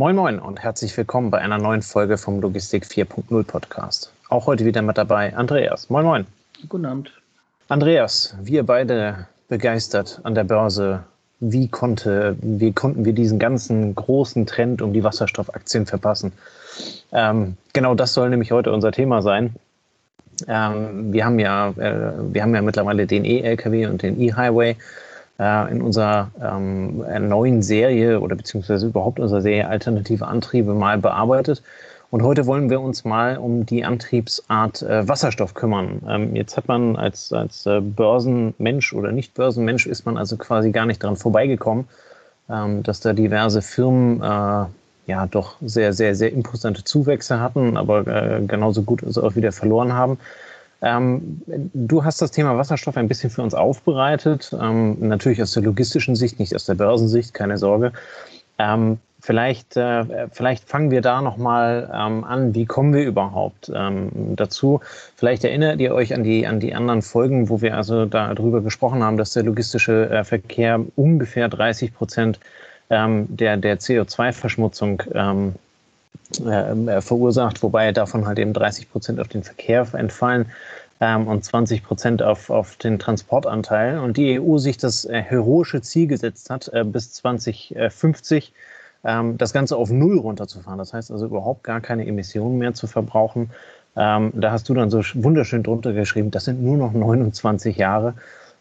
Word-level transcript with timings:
Moin 0.00 0.16
Moin 0.16 0.38
und 0.38 0.62
herzlich 0.62 0.96
willkommen 0.96 1.30
bei 1.30 1.42
einer 1.42 1.58
neuen 1.58 1.82
Folge 1.82 2.16
vom 2.16 2.40
Logistik 2.40 2.86
4.0 2.86 3.44
Podcast. 3.44 4.10
Auch 4.30 4.46
heute 4.46 4.64
wieder 4.64 4.80
mit 4.80 4.96
dabei 4.96 5.36
Andreas. 5.36 5.90
Moin 5.90 6.06
Moin. 6.06 6.26
Guten 6.70 6.86
Abend. 6.86 7.12
Andreas, 7.68 8.34
wir 8.40 8.62
beide 8.62 9.26
begeistert 9.50 10.18
an 10.22 10.34
der 10.34 10.44
Börse. 10.44 11.04
Wie, 11.40 11.68
konnte, 11.68 12.34
wie 12.40 12.72
konnten 12.72 13.04
wir 13.04 13.12
diesen 13.12 13.38
ganzen 13.38 13.94
großen 13.94 14.46
Trend 14.46 14.80
um 14.80 14.94
die 14.94 15.04
Wasserstoffaktien 15.04 15.84
verpassen? 15.84 16.32
Ähm, 17.12 17.58
genau 17.74 17.94
das 17.94 18.14
soll 18.14 18.30
nämlich 18.30 18.52
heute 18.52 18.72
unser 18.72 18.92
Thema 18.92 19.20
sein. 19.20 19.54
Ähm, 20.48 21.12
wir, 21.12 21.26
haben 21.26 21.38
ja, 21.38 21.74
äh, 21.76 22.12
wir 22.32 22.42
haben 22.42 22.54
ja 22.54 22.62
mittlerweile 22.62 23.06
den 23.06 23.26
E-Lkw 23.26 23.84
und 23.84 24.00
den 24.00 24.18
E-Highway 24.18 24.78
äh, 25.40 25.70
in 25.72 25.80
unserer 25.80 26.30
ähm, 26.40 27.02
neuen 27.28 27.62
Serie 27.62 28.20
oder 28.20 28.36
beziehungsweise 28.36 28.86
überhaupt 28.86 29.18
unserer 29.18 29.40
Serie 29.40 29.66
Alternative 29.66 30.26
Antriebe 30.26 30.74
mal 30.74 30.98
bearbeitet. 30.98 31.62
Und 32.10 32.22
heute 32.22 32.46
wollen 32.46 32.68
wir 32.70 32.80
uns 32.80 33.04
mal 33.04 33.38
um 33.38 33.64
die 33.64 33.84
Antriebsart 33.84 34.82
äh, 34.82 35.08
Wasserstoff 35.08 35.54
kümmern. 35.54 36.02
Ähm, 36.08 36.36
jetzt 36.36 36.56
hat 36.56 36.68
man 36.68 36.96
als, 36.96 37.32
als 37.32 37.66
äh, 37.66 37.80
Börsenmensch 37.80 38.92
oder 38.92 39.12
Nicht-Börsenmensch 39.12 39.86
ist 39.86 40.04
man 40.04 40.18
also 40.18 40.36
quasi 40.36 40.72
gar 40.72 40.86
nicht 40.86 41.02
dran 41.02 41.16
vorbeigekommen, 41.16 41.86
ähm, 42.50 42.82
dass 42.82 43.00
da 43.00 43.12
diverse 43.12 43.62
Firmen 43.62 44.20
äh, 44.20 44.66
ja 45.06 45.26
doch 45.30 45.56
sehr, 45.62 45.92
sehr, 45.92 46.14
sehr 46.16 46.32
imposante 46.32 46.84
Zuwächse 46.84 47.40
hatten, 47.40 47.76
aber 47.76 48.06
äh, 48.06 48.40
genauso 48.44 48.82
gut 48.82 49.04
also 49.04 49.22
auch 49.22 49.36
wieder 49.36 49.52
verloren 49.52 49.92
haben. 49.92 50.18
Ähm, 50.82 51.42
du 51.74 52.04
hast 52.04 52.22
das 52.22 52.30
Thema 52.30 52.56
Wasserstoff 52.56 52.96
ein 52.96 53.08
bisschen 53.08 53.30
für 53.30 53.42
uns 53.42 53.54
aufbereitet, 53.54 54.54
ähm, 54.58 54.96
natürlich 55.00 55.42
aus 55.42 55.52
der 55.52 55.62
logistischen 55.62 56.16
Sicht, 56.16 56.38
nicht 56.38 56.54
aus 56.54 56.64
der 56.64 56.74
Börsensicht, 56.74 57.34
keine 57.34 57.58
Sorge. 57.58 57.92
Ähm, 58.58 58.98
vielleicht, 59.20 59.76
äh, 59.76 60.28
vielleicht 60.32 60.68
fangen 60.68 60.90
wir 60.90 61.02
da 61.02 61.20
nochmal 61.20 61.90
ähm, 61.94 62.24
an. 62.24 62.54
Wie 62.54 62.66
kommen 62.66 62.94
wir 62.94 63.04
überhaupt 63.04 63.70
ähm, 63.74 64.10
dazu? 64.36 64.80
Vielleicht 65.16 65.44
erinnert 65.44 65.80
ihr 65.80 65.94
euch 65.94 66.14
an 66.14 66.24
die, 66.24 66.46
an 66.46 66.60
die 66.60 66.74
anderen 66.74 67.02
Folgen, 67.02 67.48
wo 67.48 67.60
wir 67.60 67.76
also 67.76 68.06
darüber 68.06 68.60
gesprochen 68.62 69.02
haben, 69.02 69.16
dass 69.16 69.32
der 69.32 69.42
logistische 69.42 70.08
äh, 70.10 70.24
Verkehr 70.24 70.80
ungefähr 70.96 71.48
30 71.48 71.94
Prozent 71.94 72.40
ähm, 72.88 73.26
der, 73.28 73.56
der 73.56 73.78
CO2-Verschmutzung 73.78 75.02
ähm, 75.14 75.54
äh, 76.44 77.00
verursacht, 77.00 77.62
wobei 77.62 77.92
davon 77.92 78.26
halt 78.26 78.38
eben 78.38 78.52
30 78.52 78.90
Prozent 78.90 79.20
auf 79.20 79.28
den 79.28 79.42
Verkehr 79.42 79.86
entfallen 79.94 80.46
ähm, 81.00 81.26
und 81.26 81.44
20 81.44 81.82
Prozent 81.82 82.22
auf, 82.22 82.50
auf 82.50 82.76
den 82.76 82.98
Transportanteil. 82.98 83.98
Und 83.98 84.16
die 84.16 84.40
EU 84.40 84.58
sich 84.58 84.76
das 84.76 85.04
äh, 85.04 85.20
heroische 85.20 85.82
Ziel 85.82 86.06
gesetzt 86.06 86.50
hat, 86.50 86.68
äh, 86.72 86.84
bis 86.84 87.12
2050 87.14 88.52
ähm, 89.04 89.38
das 89.38 89.52
Ganze 89.52 89.76
auf 89.76 89.90
Null 89.90 90.18
runterzufahren. 90.18 90.78
Das 90.78 90.92
heißt 90.92 91.10
also 91.10 91.26
überhaupt 91.26 91.64
gar 91.64 91.80
keine 91.80 92.06
Emissionen 92.06 92.58
mehr 92.58 92.74
zu 92.74 92.86
verbrauchen. 92.86 93.50
Ähm, 93.96 94.32
da 94.34 94.52
hast 94.52 94.68
du 94.68 94.74
dann 94.74 94.90
so 94.90 95.02
wunderschön 95.14 95.62
drunter 95.62 95.92
geschrieben, 95.92 96.30
das 96.30 96.44
sind 96.44 96.62
nur 96.62 96.76
noch 96.76 96.92
29 96.92 97.76
Jahre. 97.76 98.14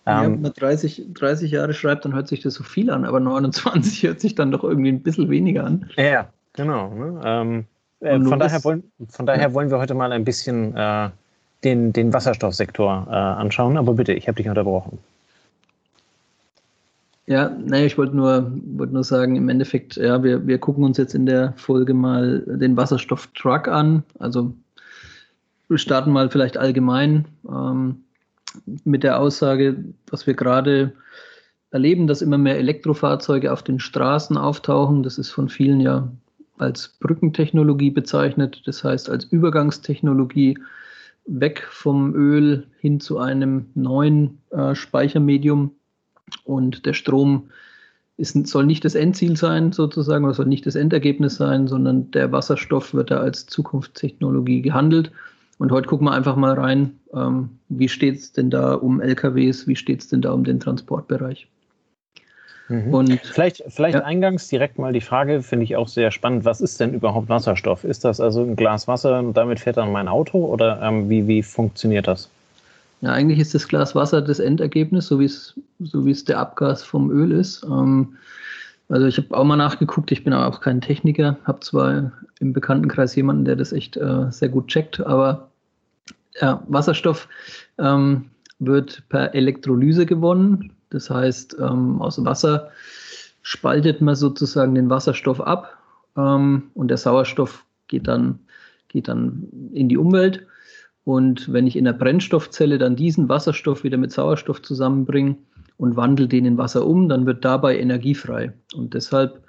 Ja, 0.08 0.24
wenn 0.24 0.42
man 0.42 0.54
30, 0.54 1.14
30 1.14 1.52
Jahre 1.52 1.74
schreibt, 1.74 2.04
dann 2.04 2.16
hört 2.16 2.28
sich 2.28 2.42
das 2.42 2.56
so 2.56 2.64
viel 2.64 2.90
an, 2.90 3.06
aber 3.06 3.20
29 3.20 4.04
hört 4.04 4.20
sich 4.20 4.34
dann 4.34 4.50
doch 4.50 4.64
irgendwie 4.64 4.92
ein 4.92 5.04
bisschen 5.04 5.30
weniger 5.30 5.66
an. 5.66 5.88
Ja, 5.98 6.30
Genau. 6.60 6.90
Ne? 6.90 7.22
Ähm, 7.24 7.66
äh, 8.02 8.20
von, 8.20 8.38
daher 8.38 8.62
wollen, 8.66 8.84
von 9.08 9.26
daher 9.26 9.54
wollen 9.54 9.72
wir 9.72 9.78
heute 9.78 9.94
mal 9.94 10.12
ein 10.12 10.26
bisschen 10.26 10.76
äh, 10.76 11.10
den, 11.64 11.94
den 11.94 12.12
Wasserstoffsektor 12.12 13.08
äh, 13.10 13.14
anschauen. 13.14 13.78
Aber 13.78 13.94
bitte, 13.94 14.12
ich 14.12 14.28
habe 14.28 14.36
dich 14.36 14.50
unterbrochen. 14.50 14.98
Ja, 17.28 17.50
naja, 17.50 17.86
ich 17.86 17.98
wollte 17.98 18.14
nur, 18.14 18.52
wollt 18.76 18.92
nur 18.92 19.06
sagen, 19.06 19.38
im 19.38 19.48
Endeffekt, 19.48 19.96
ja, 19.96 20.22
wir, 20.22 20.46
wir 20.48 20.58
gucken 20.58 20.84
uns 20.84 20.98
jetzt 20.98 21.16
in 21.16 21.26
der 21.26 21.54
Folge 21.56 21.94
mal 21.94 22.44
den 22.46 22.76
Wasserstofftruck 22.76 23.70
an. 23.70 24.04
Also 24.20 24.52
wir 25.70 25.78
starten 25.78 26.12
mal 26.12 26.30
vielleicht 26.30 26.58
allgemein 26.58 27.24
ähm, 27.48 28.04
mit 28.84 29.04
der 29.04 29.18
Aussage, 29.18 29.78
dass 30.08 30.28
wir 30.28 30.34
gerade 30.34 30.92
erleben, 31.72 32.08
dass 32.08 32.22
immer 32.22 32.38
mehr 32.38 32.58
Elektrofahrzeuge 32.58 33.54
auf 33.54 33.64
den 33.64 33.80
Straßen 33.80 34.36
auftauchen. 34.36 35.04
Das 35.04 35.18
ist 35.18 35.30
von 35.30 35.48
vielen 35.48 35.80
ja 35.80 36.10
als 36.60 36.90
Brückentechnologie 37.00 37.92
bezeichnet, 37.92 38.62
das 38.66 38.84
heißt 38.84 39.10
als 39.10 39.26
Übergangstechnologie 39.26 40.58
weg 41.26 41.66
vom 41.70 42.14
Öl 42.16 42.68
hin 42.80 43.00
zu 43.00 43.20
einem 43.20 43.68
neuen 43.76 44.40
äh, 44.52 44.76
Speichermedium. 44.76 45.72
Und 46.44 46.86
der 46.86 46.94
Strom 46.94 47.50
ist, 48.18 48.48
soll 48.48 48.66
nicht 48.66 48.84
das 48.86 48.96
Endziel 48.96 49.38
sein, 49.38 49.72
sozusagen, 49.72 50.26
oder 50.26 50.34
soll 50.34 50.48
nicht 50.48 50.66
das 50.66 50.76
Endergebnis 50.76 51.36
sein, 51.36 51.68
sondern 51.68 52.12
der 52.12 52.32
Wasserstoff 52.32 52.94
wird 52.94 53.12
da 53.12 53.20
als 53.20 53.46
Zukunftstechnologie 53.46 54.62
gehandelt. 54.62 55.12
Und 55.58 55.72
heute 55.72 55.88
gucken 55.88 56.08
wir 56.08 56.14
einfach 56.14 56.36
mal 56.36 56.54
rein, 56.54 57.00
ähm, 57.14 57.50
wie 57.70 57.90
steht 57.90 58.16
es 58.16 58.32
denn 58.32 58.50
da 58.50 58.74
um 58.74 59.02
LKWs, 59.02 59.68
wie 59.68 59.76
steht 59.76 60.02
es 60.02 60.08
denn 60.08 60.22
da 60.22 60.32
um 60.32 60.44
den 60.44 60.60
Transportbereich. 60.60 61.48
Mhm. 62.70 62.94
Und 62.94 63.20
vielleicht, 63.22 63.64
vielleicht 63.68 63.96
ja. 63.96 64.04
eingangs 64.04 64.48
direkt 64.48 64.78
mal 64.78 64.94
die 64.94 65.02
Frage, 65.02 65.42
finde 65.42 65.66
ich 65.66 65.76
auch 65.76 65.88
sehr 65.88 66.12
spannend. 66.12 66.46
Was 66.46 66.62
ist 66.62 66.80
denn 66.80 66.94
überhaupt 66.94 67.28
Wasserstoff? 67.28 67.84
Ist 67.84 68.06
das 68.06 68.20
also 68.20 68.44
ein 68.44 68.56
Glas 68.56 68.88
Wasser 68.88 69.20
und 69.20 69.36
damit 69.36 69.60
fährt 69.60 69.78
dann 69.78 69.92
mein 69.92 70.08
Auto 70.08 70.46
oder 70.46 70.80
ähm, 70.82 71.10
wie, 71.10 71.28
wie 71.28 71.44
funktioniert 71.44 72.08
das? 72.08 72.30
Ja, 73.02 73.12
eigentlich 73.12 73.40
ist 73.40 73.56
das 73.56 73.68
Glas 73.68 73.96
Wasser 73.96 74.22
das 74.22 74.40
Endergebnis, 74.40 75.08
so 75.08 75.20
wie 75.20 75.26
es, 75.26 75.56
so 75.80 76.06
wie 76.06 76.12
es 76.12 76.26
der 76.26 76.38
Abgas 76.38 76.84
vom 76.84 77.10
Öl 77.10 77.32
ist. 77.32 77.64
Ähm, 77.64 78.16
also 78.90 79.08
ich 79.08 79.18
habe 79.18 79.36
auch 79.36 79.44
mal 79.44 79.56
nachgeguckt, 79.56 80.12
ich 80.12 80.24
bin 80.24 80.34
aber 80.34 80.48
auch 80.48 80.62
kein 80.62 80.82
Techniker, 80.82 81.38
habe 81.46 81.60
zwar 81.62 82.12
im 82.40 82.54
Bekanntenkreis 82.54 83.16
jemanden, 83.16 83.46
der 83.46 83.56
das 83.56 83.72
echt 83.72 83.98
äh, 83.98 84.32
sehr 84.32 84.50
gut 84.50 84.68
checkt, 84.68 85.00
aber 85.06 85.50
ja, 86.42 86.64
Wasserstoff 86.68 87.28
ähm, 87.78 88.26
wird 88.60 89.04
per 89.10 89.34
Elektrolyse 89.34 90.06
gewonnen. 90.06 90.72
Das 90.90 91.10
heißt, 91.10 91.58
ähm, 91.60 92.02
aus 92.02 92.24
Wasser 92.24 92.72
spaltet 93.42 94.02
man 94.02 94.16
sozusagen 94.16 94.76
den 94.76 94.90
Wasserstoff 94.90 95.42
ab 95.42 95.78
ähm, 96.18 96.72
und 96.74 96.90
der 96.90 96.98
Sauerstoff 96.98 97.66
geht 97.88 98.08
dann, 98.08 98.40
geht 98.88 99.08
dann 99.08 99.48
in 99.74 99.90
die 99.90 99.98
Umwelt. 99.98 100.46
Und 101.04 101.52
wenn 101.52 101.66
ich 101.66 101.76
in 101.76 101.86
der 101.86 101.94
Brennstoffzelle 101.94 102.78
dann 102.78 102.96
diesen 102.96 103.30
Wasserstoff 103.30 103.84
wieder 103.84 103.98
mit 103.98 104.12
Sauerstoff 104.12 104.62
zusammenbringe 104.62 105.38
und 105.78 105.96
wandle 105.96 106.28
den 106.28 106.46
in 106.46 106.58
Wasser 106.58 106.86
um, 106.86 107.10
dann 107.10 107.26
wird 107.26 107.46
dabei 107.46 107.80
Energie 107.80 108.14
frei. 108.14 108.54
Und 108.76 108.94
deshalb, 108.94 109.44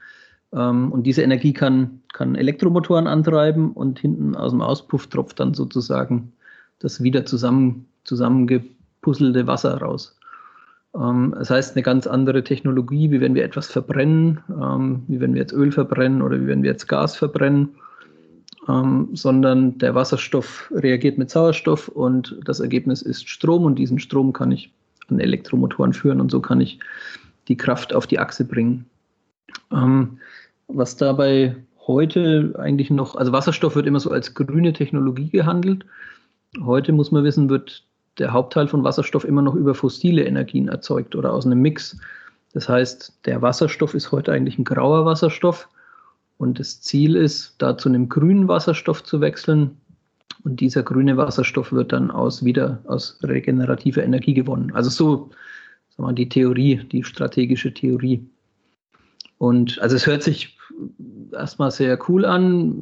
ähm, 0.53 0.93
und 0.93 1.03
diese 1.03 1.23
Energie 1.23 1.53
kann, 1.53 2.01
kann 2.13 2.35
Elektromotoren 2.35 3.07
antreiben 3.07 3.73
und 3.73 3.99
hinten 3.99 4.37
aus 4.37 4.53
dem 4.53 4.63
Auspuff 4.63 5.09
tropft 5.09 5.41
dann 5.41 5.55
sozusagen 5.55 6.33
das 6.79 7.03
wieder 7.03 7.27
zusammen, 7.27 7.87
zusammengepuzzelte 8.05 9.47
Wasser 9.47 9.77
raus. 9.79 10.17
Ähm, 10.95 11.35
das 11.39 11.51
heißt, 11.51 11.77
eine 11.77 11.83
ganz 11.83 12.07
andere 12.07 12.45
Technologie, 12.45 13.11
wie 13.11 13.21
wenn 13.21 13.35
wir 13.35 13.45
etwas 13.45 13.69
verbrennen, 13.69 14.41
ähm, 14.51 15.03
wie 15.09 15.21
wenn 15.21 15.35
wir 15.35 15.41
jetzt 15.41 15.53
Öl 15.53 15.73
verbrennen 15.73 16.23
oder 16.23 16.41
wie 16.41 16.47
wenn 16.47 16.63
wir 16.63 16.71
jetzt 16.71 16.89
Gas 16.89 17.17
verbrennen, 17.17 17.71
ähm, 18.69 19.09
sondern 19.13 19.79
der 19.79 19.95
Wasserstoff 19.95 20.71
reagiert 20.75 21.19
mit 21.19 21.31
Sauerstoff 21.31 21.89
und 21.89 22.39
das 22.45 22.61
Ergebnis 22.61 23.03
ist 23.03 23.29
Strom 23.29 23.65
und 23.65 23.77
diesen 23.77 23.99
Strom 23.99 24.33
kann 24.33 24.53
ich 24.53 24.73
an 25.09 25.21
Elektromotoren 25.21 25.93
führen 25.93 26.21
und 26.21 26.31
so 26.31 26.41
kann 26.41 26.61
ich 26.61 26.79
die 27.49 27.57
Kraft 27.57 27.95
auf 27.95 28.07
die 28.07 28.19
Achse 28.19 28.45
bringen. 28.45 28.87
was 30.69 30.97
dabei 30.97 31.57
heute 31.87 32.55
eigentlich 32.59 32.91
noch, 32.91 33.17
also 33.17 33.33
Wasserstoff 33.33 33.75
wird 33.75 33.87
immer 33.87 34.01
so 34.01 34.11
als 34.11 34.35
grüne 34.35 34.73
Technologie 34.73 35.31
gehandelt. 35.31 35.85
Heute 36.63 36.93
muss 36.93 37.11
man 37.11 37.25
wissen, 37.25 37.51
wird 37.51 37.85
der 38.21 38.33
Hauptteil 38.33 38.69
von 38.69 38.85
Wasserstoff 38.85 39.25
immer 39.25 39.43
noch 39.43 39.55
über 39.55 39.75
fossile 39.75 40.25
Energien 40.25 40.69
erzeugt 40.69 41.17
oder 41.17 41.33
aus 41.33 41.47
einem 41.47 41.61
Mix. 41.61 41.99
Das 42.53 42.69
heißt, 42.69 43.21
der 43.25 43.43
Wasserstoff 43.43 43.95
ist 43.95 44.13
heute 44.13 44.33
eigentlich 44.33 44.59
ein 44.59 44.65
grauer 44.65 45.05
Wasserstoff 45.07 45.69
und 46.37 46.59
das 46.59 46.81
Ziel 46.81 47.17
ist, 47.17 47.57
da 47.59 47.77
zu 47.77 47.89
einem 47.89 48.09
grünen 48.09 48.47
Wasserstoff 48.47 49.03
zu 49.03 49.21
wechseln. 49.21 49.77
Und 50.45 50.61
dieser 50.61 50.83
grüne 50.83 51.17
Wasserstoff 51.17 51.73
wird 51.73 51.93
dann 51.93 52.11
aus 52.11 52.45
wieder 52.45 52.81
aus 52.87 53.19
regenerativer 53.23 54.03
Energie 54.03 54.33
gewonnen. 54.33 54.73
Also 54.73 54.89
so 54.89 55.31
sagen 55.97 56.09
wir, 56.09 56.15
die 56.15 56.29
Theorie, 56.29 56.81
die 56.91 57.05
strategische 57.05 57.75
Theorie. 57.75 58.27
Und 59.37 59.79
also 59.81 59.97
es 59.97 60.07
hört 60.07 60.23
sich 60.23 60.57
erstmal 61.33 61.71
sehr 61.71 61.99
cool 62.09 62.25
an. 62.25 62.75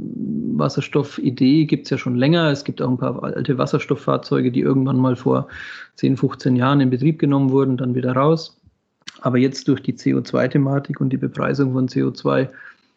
Wasserstoffidee 0.58 1.64
gibt 1.64 1.84
es 1.84 1.90
ja 1.90 1.98
schon 1.98 2.16
länger. 2.16 2.50
Es 2.50 2.64
gibt 2.64 2.82
auch 2.82 2.88
ein 2.88 2.98
paar 2.98 3.22
alte 3.22 3.58
Wasserstofffahrzeuge, 3.58 4.50
die 4.50 4.60
irgendwann 4.60 4.98
mal 4.98 5.16
vor 5.16 5.48
10, 5.96 6.16
15 6.16 6.56
Jahren 6.56 6.80
in 6.80 6.90
Betrieb 6.90 7.18
genommen 7.18 7.50
wurden, 7.50 7.76
dann 7.76 7.94
wieder 7.94 8.12
raus. 8.12 8.56
Aber 9.20 9.38
jetzt 9.38 9.68
durch 9.68 9.82
die 9.82 9.94
CO2-Thematik 9.94 11.00
und 11.00 11.10
die 11.10 11.16
Bepreisung 11.16 11.72
von 11.72 11.88
CO2 11.88 12.48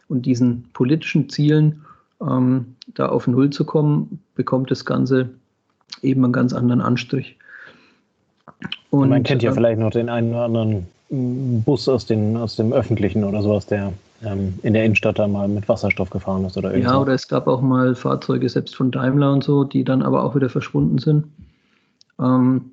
und 0.09 0.25
diesen 0.25 0.65
politischen 0.73 1.29
Zielen, 1.29 1.83
ähm, 2.21 2.75
da 2.93 3.07
auf 3.07 3.27
Null 3.27 3.49
zu 3.49 3.65
kommen, 3.65 4.19
bekommt 4.35 4.69
das 4.69 4.85
Ganze 4.85 5.29
eben 6.01 6.23
einen 6.23 6.33
ganz 6.33 6.53
anderen 6.53 6.81
Anstrich. 6.81 7.37
Und, 8.89 9.09
Man 9.09 9.23
kennt 9.23 9.41
ja 9.41 9.51
äh, 9.51 9.53
vielleicht 9.53 9.79
noch 9.79 9.91
den 9.91 10.09
einen 10.09 10.31
oder 10.31 10.43
anderen 10.43 10.87
Bus 11.09 11.87
aus, 11.89 12.05
den, 12.05 12.37
aus 12.37 12.55
dem 12.55 12.73
Öffentlichen 12.73 13.23
oder 13.23 13.41
sowas, 13.41 13.65
der 13.65 13.93
ähm, 14.23 14.59
in 14.63 14.73
der 14.73 14.85
Innenstadt 14.85 15.19
da 15.19 15.27
mal 15.27 15.47
mit 15.47 15.67
Wasserstoff 15.67 16.09
gefahren 16.09 16.45
ist 16.45 16.57
oder 16.57 16.71
irgendwas. 16.71 16.93
Ja, 16.93 16.99
oder 16.99 17.13
es 17.13 17.27
gab 17.27 17.47
auch 17.47 17.61
mal 17.61 17.95
Fahrzeuge 17.95 18.47
selbst 18.49 18.75
von 18.75 18.91
Daimler 18.91 19.33
und 19.33 19.43
so, 19.43 19.63
die 19.63 19.83
dann 19.83 20.01
aber 20.01 20.23
auch 20.23 20.35
wieder 20.35 20.49
verschwunden 20.49 20.97
sind. 20.97 21.25
Ähm, 22.19 22.71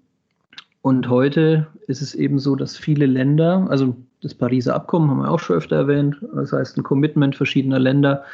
und 0.82 1.08
heute 1.08 1.66
ist 1.86 2.02
es 2.02 2.14
eben 2.14 2.38
so, 2.38 2.54
dass 2.54 2.76
viele 2.76 3.06
Länder, 3.06 3.66
also 3.70 3.96
das 4.20 4.34
Pariser 4.34 4.74
Abkommen 4.74 5.10
haben 5.10 5.20
wir 5.20 5.30
auch 5.30 5.40
schon 5.40 5.56
öfter 5.56 5.76
erwähnt, 5.76 6.16
das 6.34 6.52
heißt 6.52 6.76
ein 6.76 6.82
Commitment 6.82 7.36
verschiedener 7.36 7.78
Länder, 7.78 8.24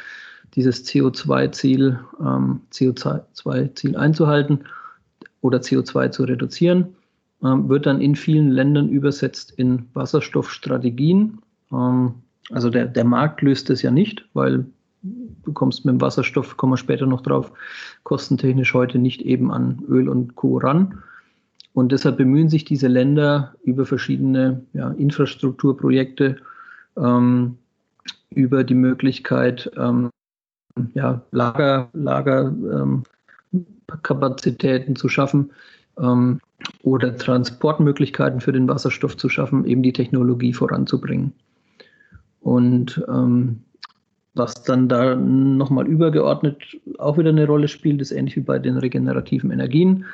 dieses 0.55 0.85
CO2-Ziel 0.85 1.99
ähm, 2.19 2.61
CO2-Ziel 2.71 3.95
einzuhalten 3.97 4.65
oder 5.41 5.59
CO2 5.59 6.11
zu 6.11 6.23
reduzieren, 6.23 6.95
ähm, 7.43 7.67
wird 7.69 7.85
dann 7.85 8.01
in 8.01 8.15
vielen 8.15 8.51
Ländern 8.51 8.89
übersetzt 8.89 9.51
in 9.51 9.87
Wasserstoffstrategien. 9.93 11.39
Ähm, 11.71 12.15
also 12.51 12.69
der, 12.69 12.85
der 12.85 13.03
Markt 13.03 13.41
löst 13.41 13.69
es 13.69 13.81
ja 13.81 13.91
nicht, 13.91 14.25
weil 14.33 14.65
du 15.01 15.53
kommst 15.53 15.85
mit 15.85 15.93
dem 15.93 16.01
Wasserstoff, 16.01 16.57
kommen 16.57 16.73
wir 16.73 16.77
später 16.77 17.05
noch 17.05 17.21
drauf, 17.21 17.51
kostentechnisch 18.03 18.73
heute 18.73 18.99
nicht 18.99 19.21
eben 19.21 19.51
an 19.51 19.81
Öl 19.87 20.09
und 20.09 20.35
Co. 20.35 20.57
ran. 20.57 20.99
Und 21.73 21.91
deshalb 21.91 22.17
bemühen 22.17 22.49
sich 22.49 22.65
diese 22.65 22.87
Länder 22.87 23.53
über 23.63 23.85
verschiedene 23.85 24.63
ja, 24.73 24.89
Infrastrukturprojekte, 24.91 26.37
ähm, 26.97 27.57
über 28.29 28.63
die 28.63 28.75
Möglichkeit, 28.75 29.69
ähm, 29.77 30.09
ja, 30.93 31.21
Lager, 31.31 31.89
Lagerkapazitäten 31.93 34.91
ähm, 34.91 34.95
zu 34.95 35.09
schaffen 35.09 35.51
ähm, 35.99 36.39
oder 36.83 37.17
Transportmöglichkeiten 37.17 38.41
für 38.41 38.53
den 38.53 38.67
Wasserstoff 38.67 39.17
zu 39.17 39.29
schaffen, 39.29 39.65
eben 39.65 39.83
die 39.83 39.93
Technologie 39.93 40.53
voranzubringen. 40.53 41.33
Und 42.45 43.03
ähm, 43.07 43.63
was 44.35 44.53
dann 44.61 44.87
da 44.87 45.15
nochmal 45.15 45.87
übergeordnet 45.87 46.61
auch 46.99 47.17
wieder 47.17 47.31
eine 47.31 47.47
Rolle 47.47 47.67
spielt, 47.67 47.99
ist 48.01 48.11
ähnlich 48.11 48.35
wie 48.35 48.41
bei 48.41 48.59
den 48.59 48.77
regenerativen 48.77 49.49
Energien. 49.49 50.05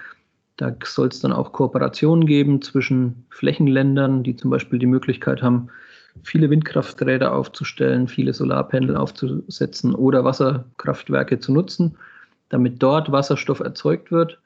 Da 0.55 0.73
soll 0.81 1.09
es 1.09 1.19
dann 1.19 1.33
auch 1.33 1.51
Kooperationen 1.51 2.25
geben 2.25 2.61
zwischen 2.61 3.25
Flächenländern, 3.31 4.23
die 4.23 4.37
zum 4.37 4.49
Beispiel 4.49 4.79
die 4.79 4.85
Möglichkeit 4.85 5.41
haben, 5.41 5.67
viele 6.23 6.49
Windkrafträder 6.49 7.35
aufzustellen, 7.35 8.07
viele 8.07 8.33
Solarpanel 8.33 8.95
aufzusetzen 8.95 9.93
oder 9.93 10.23
Wasserkraftwerke 10.23 11.37
zu 11.39 11.51
nutzen, 11.51 11.97
damit 12.47 12.81
dort 12.81 13.11
Wasserstoff 13.11 13.59
erzeugt 13.59 14.09
wird, 14.09 14.39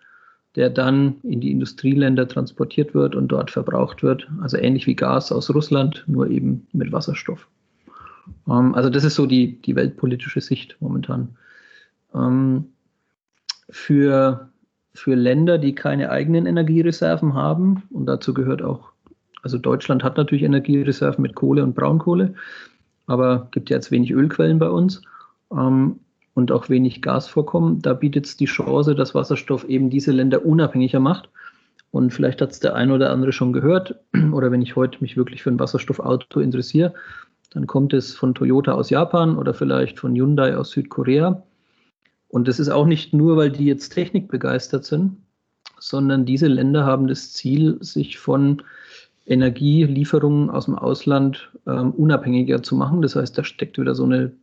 der 0.56 0.72
dann 0.72 1.18
in 1.22 1.40
die 1.40 1.52
Industrieländer 1.52 2.28
transportiert 2.28 2.96
wird 2.96 3.16
und 3.16 3.28
dort 3.28 3.52
verbraucht 3.52 4.02
wird. 4.02 4.28
Also 4.42 4.58
ähnlich 4.58 4.88
wie 4.88 4.96
Gas 4.96 5.32
aus 5.32 5.54
Russland, 5.54 6.04
nur 6.08 6.32
eben 6.32 6.66
mit 6.74 6.92
Wasserstoff. 6.92 7.48
Ähm, 8.48 8.76
also 8.76 8.90
das 8.90 9.04
ist 9.04 9.16
so 9.16 9.26
die, 9.26 9.62
die 9.62 9.76
weltpolitische 9.76 10.42
Sicht 10.42 10.78
momentan. 10.80 11.36
Ähm, 12.14 12.66
für, 13.70 14.50
für 14.94 15.16
Länder, 15.16 15.58
die 15.58 15.76
keine 15.76 16.10
eigenen 16.10 16.46
Energiereserven 16.46 17.34
haben, 17.34 17.84
und 17.92 18.06
dazu 18.06 18.34
gehört 18.34 18.62
auch, 18.62 18.92
also 19.42 19.58
Deutschland 19.58 20.04
hat 20.04 20.18
natürlich 20.18 20.44
Energiereserven 20.44 21.22
mit 21.22 21.36
Kohle 21.36 21.64
und 21.64 21.76
Braunkohle, 21.76 22.34
aber 23.08 23.48
gibt 23.52 23.70
ja 23.70 23.78
jetzt 23.78 23.92
wenig 23.92 24.12
Ölquellen 24.12 24.60
bei 24.60 24.70
uns 24.70 25.02
ähm, 25.52 26.00
und 26.34 26.52
auch 26.52 26.70
wenig 26.70 27.02
Gasvorkommen. 27.02 27.82
Da 27.82 27.94
bietet 27.94 28.26
es 28.26 28.38
die 28.38 28.46
Chance, 28.46 28.96
dass 28.96 29.14
Wasserstoff 29.14 29.64
eben 29.66 29.90
diese 29.90 30.12
Länder 30.12 30.46
unabhängiger 30.46 31.00
macht. 31.00 31.30
Und 31.92 32.12
vielleicht 32.14 32.42
hat 32.42 32.52
es 32.52 32.60
der 32.60 32.76
ein 32.76 32.92
oder 32.92 33.12
andere 33.12 33.32
schon 33.32 33.54
gehört, 33.54 33.96
oder 34.34 34.52
wenn 34.52 34.62
ich 34.62 34.76
heute 34.76 34.98
mich 35.02 35.16
wirklich 35.16 35.44
für 35.44 35.52
ein 35.52 35.60
Wasserstoffauto 35.60 36.40
interessiere, 36.40 36.94
dann 37.56 37.68
kommt 37.68 37.94
es 37.94 38.14
von 38.14 38.36
Toyota 38.36 38.74
aus 38.74 38.90
Japan 38.90 39.38
oder 39.38 39.54
vielleicht 39.54 39.98
von 40.00 40.14
Hyundai 40.14 40.58
aus 40.58 40.72
Südkorea. 40.72 41.42
Und 42.28 42.50
das 42.50 42.60
ist 42.60 42.68
auch 42.68 42.86
nicht 42.86 43.14
nur, 43.14 43.38
weil 43.38 43.50
die 43.50 43.64
jetzt 43.64 43.92
technikbegeistert 43.94 44.84
sind, 44.84 45.16
sondern 45.80 46.26
diese 46.26 46.48
Länder 46.48 46.86
haben 46.86 47.08
das 47.08 47.32
Ziel, 47.32 47.78
sich 47.80 48.20
von 48.20 48.62
Energielieferungen 49.26 50.50
aus 50.50 50.66
dem 50.66 50.76
Ausland 50.76 51.50
ähm, 51.66 51.92
unabhängiger 51.92 52.62
zu 52.62 52.76
machen. 52.76 53.02
Das 53.02 53.16
heißt, 53.16 53.38
da 53.38 53.46
steckt 53.46 53.80
wieder 53.80 53.96
so 53.96 54.04
eine 54.04 54.34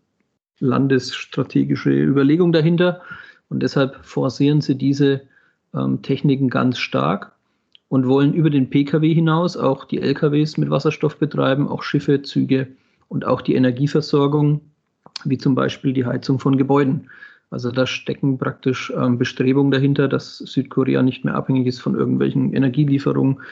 landesstrategische 0.58 1.90
Überlegung 1.90 2.50
dahinter. 2.50 3.02
Und 3.50 3.62
deshalb 3.62 4.02
forcieren 4.06 4.62
sie 4.62 4.78
diese 4.78 5.20
ähm, 5.74 6.00
Techniken 6.00 6.48
ganz 6.48 6.78
stark 6.78 7.32
und 7.88 8.08
wollen 8.08 8.32
über 8.32 8.48
den 8.48 8.70
Pkw 8.70 9.12
hinaus 9.12 9.58
auch 9.58 9.84
die 9.84 10.00
LKWs 10.00 10.56
mit 10.56 10.70
Wasserstoff 10.70 11.18
betreiben, 11.18 11.68
auch 11.68 11.82
Schiffe, 11.82 12.22
Züge 12.22 12.68
und 13.12 13.26
auch 13.26 13.42
die 13.42 13.54
Energieversorgung, 13.54 14.62
wie 15.24 15.36
zum 15.36 15.54
Beispiel 15.54 15.92
die 15.92 16.06
Heizung 16.06 16.38
von 16.38 16.56
Gebäuden. 16.56 17.10
Also 17.50 17.70
da 17.70 17.86
stecken 17.86 18.38
praktisch 18.38 18.90
ähm, 18.96 19.18
Bestrebungen 19.18 19.70
dahinter, 19.70 20.08
dass 20.08 20.38
Südkorea 20.38 21.02
nicht 21.02 21.22
mehr 21.22 21.34
abhängig 21.34 21.66
ist 21.66 21.80
von 21.80 21.94
irgendwelchen 21.94 22.54
Energielieferungen 22.54 23.42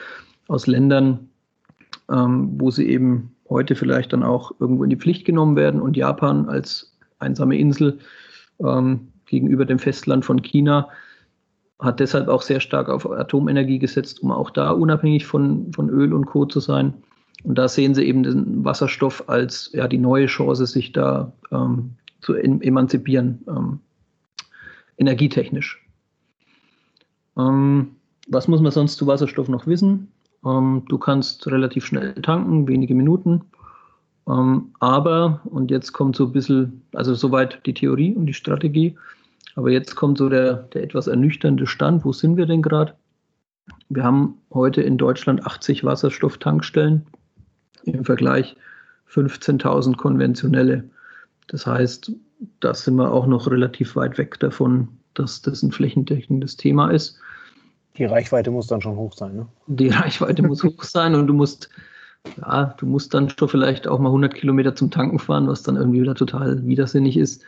aus 0.47 0.65
Ländern, 0.65 1.29
ähm, 2.09 2.55
wo 2.59 2.71
sie 2.71 2.89
eben 2.89 3.35
heute 3.49 3.75
vielleicht 3.75 4.13
dann 4.13 4.23
auch 4.23 4.51
irgendwo 4.59 4.83
in 4.83 4.89
die 4.89 4.95
Pflicht 4.95 5.25
genommen 5.25 5.55
werden 5.55 5.79
und 5.79 5.95
Japan 5.95 6.49
als 6.49 6.97
einsame 7.19 7.55
Insel 7.59 7.99
ähm, 8.65 9.09
gegenüber 9.27 9.65
dem 9.65 9.77
Festland 9.77 10.25
von 10.25 10.41
China 10.41 10.89
hat 11.77 11.99
deshalb 11.99 12.29
auch 12.29 12.41
sehr 12.41 12.61
stark 12.61 12.89
auf 12.89 13.09
Atomenergie 13.09 13.77
gesetzt, 13.77 14.23
um 14.23 14.31
auch 14.31 14.49
da 14.49 14.71
unabhängig 14.71 15.27
von, 15.27 15.71
von 15.71 15.89
Öl 15.89 16.13
und 16.13 16.25
Co. 16.25 16.47
zu 16.47 16.59
sein. 16.59 16.95
Und 17.43 17.57
da 17.57 17.67
sehen 17.67 17.95
sie 17.95 18.05
eben 18.05 18.23
den 18.23 18.63
Wasserstoff 18.63 19.27
als 19.27 19.71
ja, 19.73 19.87
die 19.87 19.97
neue 19.97 20.27
Chance, 20.27 20.65
sich 20.67 20.91
da 20.91 21.31
ähm, 21.51 21.91
zu 22.21 22.35
emanzipieren, 22.35 23.39
ähm, 23.47 23.79
energietechnisch. 24.97 25.83
Ähm, 27.37 27.95
was 28.27 28.47
muss 28.47 28.61
man 28.61 28.71
sonst 28.71 28.97
zu 28.97 29.07
Wasserstoff 29.07 29.47
noch 29.47 29.65
wissen? 29.65 30.11
Ähm, 30.45 30.83
du 30.87 30.97
kannst 30.97 31.47
relativ 31.47 31.85
schnell 31.85 32.13
tanken, 32.13 32.67
wenige 32.67 32.93
Minuten. 32.93 33.41
Ähm, 34.27 34.71
aber, 34.79 35.41
und 35.45 35.71
jetzt 35.71 35.93
kommt 35.93 36.15
so 36.15 36.25
ein 36.25 36.31
bisschen, 36.31 36.83
also 36.93 37.15
soweit 37.15 37.65
die 37.65 37.73
Theorie 37.73 38.13
und 38.13 38.27
die 38.27 38.33
Strategie, 38.33 38.95
aber 39.55 39.71
jetzt 39.71 39.95
kommt 39.95 40.17
so 40.17 40.29
der, 40.29 40.53
der 40.73 40.83
etwas 40.83 41.07
ernüchternde 41.07 41.65
Stand. 41.65 42.05
Wo 42.05 42.13
sind 42.13 42.37
wir 42.37 42.45
denn 42.45 42.61
gerade? 42.61 42.93
Wir 43.89 44.03
haben 44.03 44.37
heute 44.53 44.81
in 44.81 44.97
Deutschland 44.97 45.45
80 45.45 45.83
Wasserstofftankstellen 45.83 47.05
im 47.83 48.05
Vergleich 48.05 48.55
15.000 49.09 49.97
konventionelle. 49.97 50.83
Das 51.47 51.65
heißt, 51.65 52.11
da 52.59 52.73
sind 52.73 52.95
wir 52.95 53.11
auch 53.11 53.27
noch 53.27 53.49
relativ 53.49 53.95
weit 53.95 54.17
weg 54.17 54.39
davon, 54.39 54.87
dass 55.13 55.41
das 55.41 55.63
ein 55.63 55.71
flächendeckendes 55.71 56.57
Thema 56.57 56.89
ist. 56.89 57.19
Die 57.97 58.05
Reichweite 58.05 58.51
muss 58.51 58.67
dann 58.67 58.81
schon 58.81 58.95
hoch 58.95 59.13
sein, 59.13 59.35
ne? 59.35 59.47
Die 59.67 59.89
Reichweite 59.89 60.43
muss 60.43 60.63
hoch 60.63 60.83
sein 60.83 61.13
und 61.13 61.27
du 61.27 61.33
musst, 61.33 61.69
ja, 62.37 62.73
du 62.77 62.85
musst 62.85 63.13
dann 63.13 63.29
schon 63.29 63.49
vielleicht 63.49 63.87
auch 63.87 63.99
mal 63.99 64.09
100 64.09 64.33
Kilometer 64.33 64.75
zum 64.75 64.91
Tanken 64.91 65.19
fahren, 65.19 65.47
was 65.47 65.63
dann 65.63 65.75
irgendwie 65.75 66.01
wieder 66.01 66.15
total 66.15 66.65
widersinnig 66.65 67.17
ist. 67.17 67.43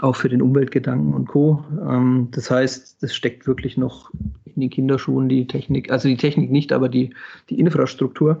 Auch 0.00 0.16
für 0.16 0.28
den 0.28 0.40
Umweltgedanken 0.40 1.14
und 1.14 1.26
Co. 1.26 1.64
Ähm, 1.86 2.28
das 2.30 2.50
heißt, 2.50 3.02
das 3.02 3.14
steckt 3.14 3.46
wirklich 3.46 3.76
noch 3.76 4.10
in 4.44 4.60
den 4.60 4.70
Kinderschuhen, 4.70 5.28
die 5.28 5.46
Technik, 5.46 5.90
also 5.90 6.08
die 6.08 6.16
Technik 6.16 6.50
nicht, 6.50 6.72
aber 6.72 6.88
die, 6.88 7.12
die 7.50 7.58
Infrastruktur. 7.58 8.38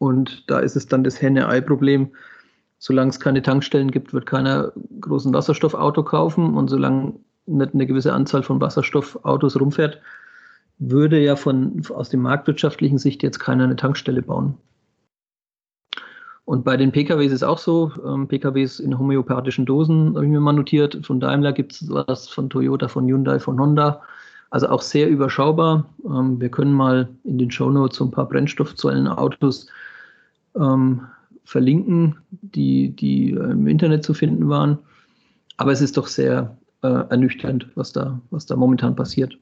Und 0.00 0.50
da 0.50 0.60
ist 0.60 0.76
es 0.76 0.86
dann 0.86 1.04
das 1.04 1.20
Henne-Ei-Problem. 1.20 2.08
Solange 2.78 3.10
es 3.10 3.20
keine 3.20 3.42
Tankstellen 3.42 3.90
gibt, 3.90 4.14
wird 4.14 4.24
keiner 4.24 4.72
großen 4.98 5.34
Wasserstoffauto 5.34 6.02
kaufen. 6.02 6.54
Und 6.54 6.68
solange 6.68 7.16
nicht 7.44 7.74
eine 7.74 7.86
gewisse 7.86 8.14
Anzahl 8.14 8.42
von 8.42 8.62
Wasserstoffautos 8.62 9.60
rumfährt, 9.60 10.00
würde 10.78 11.20
ja 11.20 11.36
von, 11.36 11.82
aus 11.90 12.08
der 12.08 12.18
marktwirtschaftlichen 12.18 12.96
Sicht 12.96 13.22
jetzt 13.22 13.40
keiner 13.40 13.64
eine 13.64 13.76
Tankstelle 13.76 14.22
bauen. 14.22 14.54
Und 16.46 16.64
bei 16.64 16.78
den 16.78 16.92
PKWs 16.92 17.26
ist 17.26 17.32
es 17.32 17.42
auch 17.42 17.58
so, 17.58 17.92
ähm, 18.02 18.26
PKWs 18.26 18.80
in 18.80 18.98
homöopathischen 18.98 19.66
Dosen, 19.66 20.14
habe 20.14 20.24
ich 20.24 20.30
mir 20.30 20.40
mal 20.40 20.54
notiert. 20.54 20.98
Von 21.04 21.20
Daimler 21.20 21.52
gibt 21.52 21.72
es 21.72 21.90
was, 21.90 22.30
von 22.30 22.48
Toyota, 22.48 22.88
von 22.88 23.06
Hyundai, 23.06 23.38
von 23.38 23.60
Honda. 23.60 24.00
Also 24.48 24.70
auch 24.70 24.80
sehr 24.80 25.10
überschaubar. 25.10 25.84
Ähm, 26.06 26.40
wir 26.40 26.48
können 26.48 26.72
mal 26.72 27.10
in 27.24 27.36
den 27.36 27.50
Shownotes 27.50 27.98
so 27.98 28.06
ein 28.06 28.10
paar 28.10 28.26
Brennstoffzellen-Autos 28.26 29.66
ähm, 30.56 31.02
verlinken, 31.44 32.16
die, 32.30 32.90
die 32.90 33.32
äh, 33.32 33.50
im 33.50 33.66
Internet 33.66 34.04
zu 34.04 34.14
finden 34.14 34.48
waren. 34.48 34.78
Aber 35.56 35.72
es 35.72 35.80
ist 35.80 35.96
doch 35.96 36.06
sehr 36.06 36.56
äh, 36.82 36.88
ernüchternd, 36.88 37.68
was 37.74 37.92
da, 37.92 38.20
was 38.30 38.46
da 38.46 38.56
momentan 38.56 38.96
passiert. 38.96 39.36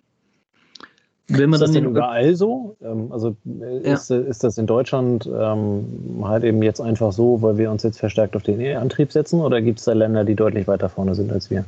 Wenn 1.29 1.51
man 1.51 1.61
ist 1.61 1.69
das 1.69 1.73
denn 1.73 1.85
überall 1.85 2.35
so? 2.35 2.77
Ähm, 2.81 3.13
also 3.13 3.37
ist, 3.83 4.09
ja. 4.09 4.19
ist 4.19 4.43
das 4.43 4.57
in 4.57 4.67
Deutschland 4.67 5.29
ähm, 5.33 5.85
halt 6.23 6.43
eben 6.45 6.63
jetzt 6.63 6.81
einfach 6.81 7.13
so, 7.13 7.43
weil 7.43 7.59
wir 7.59 7.71
uns 7.71 7.83
jetzt 7.83 7.99
verstärkt 7.99 8.35
auf 8.35 8.43
den 8.43 8.61
E-Antrieb 8.61 9.13
setzen 9.13 9.41
oder 9.41 9.61
gibt 9.61 9.79
es 9.79 9.85
da 9.85 9.93
Länder, 9.93 10.25
die 10.25 10.35
deutlich 10.35 10.67
weiter 10.67 10.89
vorne 10.89 11.15
sind 11.15 11.31
als 11.31 11.51
wir? 11.51 11.67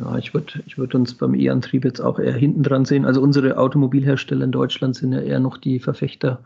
Ja, 0.00 0.16
ich 0.18 0.34
würde 0.34 0.62
ich 0.66 0.78
würd 0.78 0.94
uns 0.94 1.14
beim 1.14 1.34
E-Antrieb 1.34 1.84
jetzt 1.84 2.00
auch 2.00 2.18
eher 2.20 2.34
hinten 2.34 2.62
dran 2.62 2.84
sehen. 2.84 3.04
Also 3.04 3.20
unsere 3.20 3.58
Automobilhersteller 3.58 4.44
in 4.44 4.52
Deutschland 4.52 4.94
sind 4.94 5.12
ja 5.12 5.20
eher 5.20 5.40
noch 5.40 5.56
die 5.56 5.80
Verfechter 5.80 6.40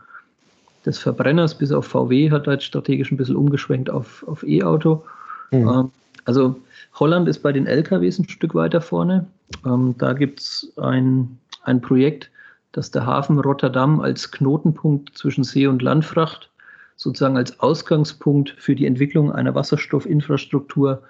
des 0.85 0.99
Verbrenners, 0.99 1.57
bis 1.57 1.71
auf 1.71 1.87
VW 1.87 2.31
hat 2.31 2.47
halt 2.47 2.63
strategisch 2.63 3.11
ein 3.11 3.17
bisschen 3.17 3.35
umgeschwenkt 3.35 3.89
auf, 3.89 4.23
auf 4.27 4.43
E-Auto. 4.43 5.03
Mhm. 5.51 5.67
Ähm, 5.67 5.91
also 6.25 6.55
Holland 6.99 7.27
ist 7.27 7.39
bei 7.39 7.51
den 7.51 7.67
LKWs 7.67 8.19
ein 8.19 8.29
Stück 8.29 8.55
weiter 8.55 8.81
vorne. 8.81 9.27
Ähm, 9.65 9.95
da 9.97 10.13
gibt 10.13 10.39
es 10.39 10.71
ein, 10.77 11.37
ein 11.63 11.81
Projekt, 11.81 12.29
das 12.71 12.91
der 12.91 13.05
Hafen 13.05 13.39
Rotterdam 13.39 14.01
als 14.01 14.31
Knotenpunkt 14.31 15.17
zwischen 15.17 15.43
See- 15.43 15.67
und 15.67 15.81
Landfracht 15.81 16.49
sozusagen 16.97 17.37
als 17.37 17.59
Ausgangspunkt 17.59 18.55
für 18.57 18.75
die 18.75 18.85
Entwicklung 18.85 19.31
einer 19.31 19.53
Wasserstoffinfrastruktur 19.53 21.03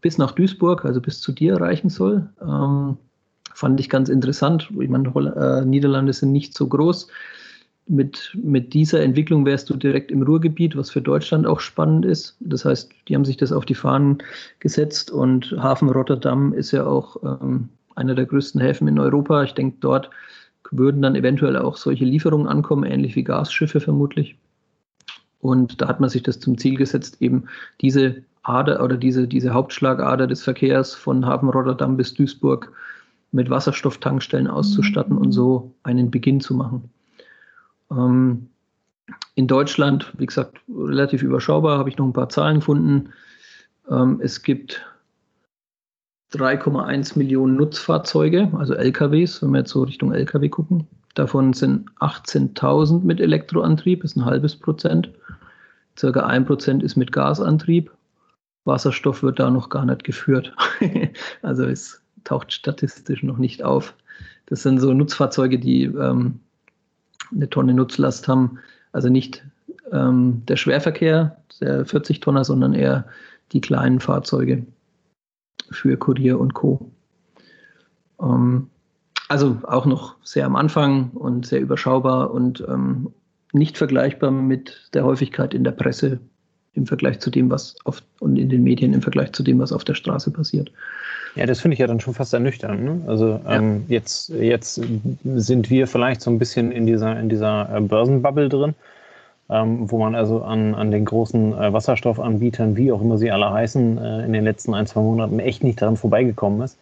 bis 0.00 0.18
nach 0.18 0.32
Duisburg, 0.32 0.84
also 0.84 1.00
bis 1.00 1.20
zu 1.20 1.32
dir 1.32 1.54
erreichen 1.54 1.88
soll. 1.88 2.28
Ähm, 2.40 2.96
fand 3.52 3.80
ich 3.80 3.88
ganz 3.88 4.08
interessant. 4.08 4.70
Ich 4.78 4.88
meine, 4.88 5.08
äh, 5.08 5.64
Niederlande 5.64 6.12
sind 6.12 6.32
nicht 6.32 6.54
so 6.54 6.66
groß. 6.66 7.08
Mit, 7.86 8.34
mit 8.42 8.72
dieser 8.72 9.02
Entwicklung 9.02 9.44
wärst 9.44 9.68
du 9.68 9.76
direkt 9.76 10.10
im 10.10 10.22
Ruhrgebiet, 10.22 10.74
was 10.74 10.90
für 10.90 11.02
Deutschland 11.02 11.46
auch 11.46 11.60
spannend 11.60 12.06
ist. 12.06 12.36
Das 12.40 12.64
heißt, 12.64 12.90
die 13.08 13.14
haben 13.14 13.26
sich 13.26 13.36
das 13.36 13.52
auf 13.52 13.66
die 13.66 13.74
Fahnen 13.74 14.18
gesetzt 14.58 15.10
und 15.10 15.54
Hafen 15.58 15.90
Rotterdam 15.90 16.54
ist 16.54 16.70
ja 16.70 16.86
auch 16.86 17.16
ähm, 17.22 17.68
einer 17.94 18.14
der 18.14 18.24
größten 18.24 18.60
Häfen 18.60 18.88
in 18.88 18.98
Europa. 18.98 19.42
Ich 19.42 19.52
denke, 19.52 19.76
dort 19.80 20.10
würden 20.70 21.02
dann 21.02 21.14
eventuell 21.14 21.58
auch 21.58 21.76
solche 21.76 22.06
Lieferungen 22.06 22.48
ankommen, 22.48 22.84
ähnlich 22.84 23.16
wie 23.16 23.24
Gasschiffe 23.24 23.80
vermutlich. 23.80 24.36
Und 25.40 25.82
da 25.82 25.88
hat 25.88 26.00
man 26.00 26.08
sich 26.08 26.22
das 26.22 26.40
zum 26.40 26.56
Ziel 26.56 26.76
gesetzt, 26.76 27.18
eben 27.20 27.44
diese 27.82 28.22
Ader 28.44 28.82
oder 28.82 28.96
diese, 28.96 29.28
diese 29.28 29.52
Hauptschlagader 29.52 30.26
des 30.26 30.42
Verkehrs 30.42 30.94
von 30.94 31.26
Hafen 31.26 31.50
Rotterdam 31.50 31.98
bis 31.98 32.14
Duisburg 32.14 32.72
mit 33.32 33.50
Wasserstofftankstellen 33.50 34.46
auszustatten 34.46 35.18
und 35.18 35.32
so 35.32 35.74
einen 35.82 36.10
Beginn 36.10 36.40
zu 36.40 36.54
machen. 36.54 36.88
Ähm, 37.96 38.48
in 39.34 39.46
Deutschland, 39.46 40.12
wie 40.18 40.26
gesagt, 40.26 40.58
relativ 40.68 41.22
überschaubar, 41.22 41.78
habe 41.78 41.88
ich 41.88 41.98
noch 41.98 42.06
ein 42.06 42.12
paar 42.12 42.28
Zahlen 42.28 42.56
gefunden. 42.56 43.10
Ähm, 43.90 44.20
es 44.22 44.42
gibt 44.42 44.84
3,1 46.32 47.18
Millionen 47.18 47.56
Nutzfahrzeuge, 47.56 48.50
also 48.58 48.74
LKWs, 48.74 49.42
wenn 49.42 49.50
wir 49.50 49.58
jetzt 49.58 49.70
so 49.70 49.82
Richtung 49.82 50.12
LKW 50.12 50.48
gucken. 50.48 50.86
Davon 51.14 51.52
sind 51.52 51.88
18.000 52.00 53.04
mit 53.04 53.20
Elektroantrieb, 53.20 54.02
ist 54.02 54.16
ein 54.16 54.24
halbes 54.24 54.56
Prozent. 54.56 55.10
Circa 55.96 56.26
ein 56.26 56.44
Prozent 56.44 56.82
ist 56.82 56.96
mit 56.96 57.12
Gasantrieb. 57.12 57.90
Wasserstoff 58.64 59.22
wird 59.22 59.38
da 59.38 59.50
noch 59.50 59.68
gar 59.68 59.84
nicht 59.84 60.02
geführt. 60.02 60.52
also 61.42 61.64
es 61.64 62.02
taucht 62.24 62.52
statistisch 62.52 63.22
noch 63.22 63.38
nicht 63.38 63.62
auf. 63.62 63.94
Das 64.46 64.62
sind 64.62 64.80
so 64.80 64.92
Nutzfahrzeuge, 64.92 65.58
die 65.58 65.84
ähm, 65.84 66.40
eine 67.32 67.48
Tonne 67.48 67.74
Nutzlast 67.74 68.28
haben. 68.28 68.58
Also 68.92 69.08
nicht 69.08 69.44
ähm, 69.92 70.42
der 70.46 70.56
Schwerverkehr, 70.56 71.36
der 71.60 71.84
40 71.84 72.20
Tonner, 72.20 72.44
sondern 72.44 72.74
eher 72.74 73.06
die 73.52 73.60
kleinen 73.60 74.00
Fahrzeuge 74.00 74.66
für 75.70 75.96
Kurier 75.96 76.38
und 76.38 76.54
Co. 76.54 76.90
Ähm, 78.20 78.70
also 79.28 79.58
auch 79.64 79.86
noch 79.86 80.16
sehr 80.22 80.46
am 80.46 80.56
Anfang 80.56 81.10
und 81.10 81.46
sehr 81.46 81.60
überschaubar 81.60 82.30
und 82.30 82.64
ähm, 82.68 83.12
nicht 83.52 83.78
vergleichbar 83.78 84.30
mit 84.30 84.90
der 84.94 85.04
Häufigkeit 85.04 85.54
in 85.54 85.64
der 85.64 85.72
Presse 85.72 86.20
im 86.74 86.86
Vergleich 86.86 87.20
zu 87.20 87.30
dem, 87.30 87.50
was 87.50 87.76
auf 87.84 88.02
und 88.20 88.36
in 88.36 88.48
den 88.48 88.62
Medien 88.62 88.92
im 88.92 89.02
Vergleich 89.02 89.32
zu 89.32 89.42
dem, 89.42 89.58
was 89.58 89.72
auf 89.72 89.84
der 89.84 89.94
Straße 89.94 90.30
passiert. 90.30 90.70
Ja, 91.36 91.46
das 91.46 91.60
finde 91.60 91.74
ich 91.74 91.80
ja 91.80 91.86
dann 91.86 92.00
schon 92.00 92.14
fast 92.14 92.32
ernüchternd. 92.32 92.84
Ne? 92.84 93.00
Also 93.06 93.40
ja. 93.44 93.56
ähm, 93.56 93.84
jetzt, 93.88 94.28
jetzt 94.28 94.80
sind 95.24 95.70
wir 95.70 95.86
vielleicht 95.86 96.20
so 96.20 96.30
ein 96.30 96.38
bisschen 96.38 96.70
in 96.70 96.86
dieser, 96.86 97.18
in 97.18 97.28
dieser 97.28 97.68
äh, 97.74 97.80
Börsenbubble 97.80 98.48
drin, 98.48 98.74
ähm, 99.50 99.90
wo 99.90 99.98
man 99.98 100.14
also 100.14 100.42
an, 100.42 100.74
an 100.74 100.90
den 100.90 101.04
großen 101.04 101.52
äh, 101.52 101.72
Wasserstoffanbietern, 101.72 102.76
wie 102.76 102.92
auch 102.92 103.00
immer 103.00 103.18
sie 103.18 103.32
alle 103.32 103.50
heißen, 103.50 103.98
äh, 103.98 104.24
in 104.24 104.32
den 104.32 104.44
letzten 104.44 104.74
ein, 104.74 104.86
zwei 104.86 105.00
Monaten 105.00 105.40
echt 105.40 105.64
nicht 105.64 105.82
daran 105.82 105.96
vorbeigekommen 105.96 106.62
ist 106.62 106.78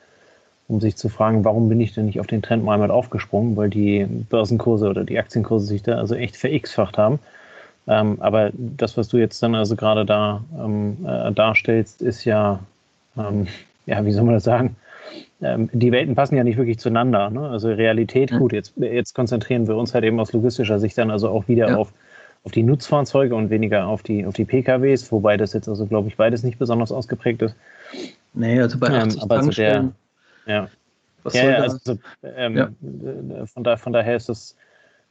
um 0.72 0.80
sich 0.80 0.96
zu 0.96 1.08
fragen, 1.08 1.44
warum 1.44 1.68
bin 1.68 1.80
ich 1.80 1.94
denn 1.94 2.06
nicht 2.06 2.18
auf 2.18 2.26
den 2.26 2.42
Trend 2.42 2.64
mal 2.64 2.78
mit 2.78 2.90
aufgesprungen, 2.90 3.56
weil 3.56 3.68
die 3.68 4.06
Börsenkurse 4.06 4.88
oder 4.88 5.04
die 5.04 5.18
Aktienkurse 5.18 5.66
sich 5.66 5.82
da 5.82 5.96
also 5.96 6.14
echt 6.14 6.37
verX-facht 6.37 6.99
haben. 6.99 7.18
Ähm, 7.88 8.18
aber 8.20 8.50
das, 8.54 8.96
was 8.96 9.08
du 9.08 9.16
jetzt 9.16 9.42
dann 9.42 9.54
also 9.54 9.74
gerade 9.74 10.06
da 10.06 10.44
ähm, 10.56 10.98
äh, 11.04 11.32
darstellst, 11.32 12.00
ist 12.02 12.24
ja, 12.24 12.60
ähm, 13.16 13.46
ja, 13.86 14.04
wie 14.04 14.12
soll 14.12 14.24
man 14.24 14.34
das 14.34 14.44
sagen? 14.44 14.76
Ähm, 15.42 15.68
die 15.72 15.90
Welten 15.90 16.14
passen 16.14 16.36
ja 16.36 16.44
nicht 16.44 16.56
wirklich 16.56 16.78
zueinander. 16.78 17.28
Ne? 17.30 17.48
Also 17.48 17.68
Realität, 17.72 18.30
ja. 18.30 18.38
gut, 18.38 18.52
jetzt, 18.52 18.74
jetzt 18.76 19.14
konzentrieren 19.14 19.66
wir 19.66 19.76
uns 19.76 19.92
halt 19.94 20.04
eben 20.04 20.20
aus 20.20 20.32
logistischer 20.32 20.78
Sicht 20.78 20.96
dann 20.96 21.10
also 21.10 21.28
auch 21.28 21.48
wieder 21.48 21.70
ja. 21.70 21.76
auf, 21.76 21.92
auf 22.44 22.52
die 22.52 22.62
Nutzfahrzeuge 22.62 23.34
und 23.34 23.50
weniger 23.50 23.86
auf 23.86 24.02
die, 24.02 24.24
auf 24.24 24.34
die 24.34 24.44
PKWs, 24.44 25.10
wobei 25.10 25.36
das 25.36 25.52
jetzt 25.52 25.68
also, 25.68 25.86
glaube 25.86 26.08
ich, 26.08 26.16
beides 26.16 26.44
nicht 26.44 26.58
besonders 26.58 26.92
ausgeprägt 26.92 27.42
ist. 27.42 27.56
Nee, 28.34 28.60
also 28.60 28.78
bei 28.78 28.88
80 28.88 29.16
ähm, 29.16 29.22
aber 29.22 29.42
so 29.42 29.50
der, 29.50 29.92
ja. 30.46 30.68
Was 31.24 31.34
ja, 31.34 31.50
ja 31.50 31.56
also, 31.58 31.98
ähm, 32.22 32.56
ja. 32.56 33.46
Von, 33.46 33.64
da, 33.64 33.76
von 33.76 33.92
daher 33.92 34.16
ist 34.16 34.28
es 34.28 34.56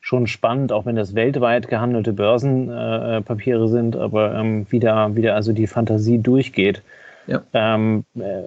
schon 0.02 0.28
spannend, 0.28 0.72
auch 0.72 0.86
wenn 0.86 0.96
das 0.96 1.16
weltweit 1.16 1.68
gehandelte 1.68 2.12
Börsenpapiere 2.12 3.66
äh, 3.66 3.68
sind, 3.68 3.96
aber 3.96 4.34
ähm, 4.36 4.66
wie, 4.70 4.80
da, 4.80 5.16
wie 5.16 5.22
da 5.22 5.36
also 5.36 5.54
die 5.54 5.68
Fantasie 5.68 6.18
durchgeht. 6.18 6.82
Ja. 7.28 7.44
Ähm, 7.54 8.04
äh, 8.16 8.42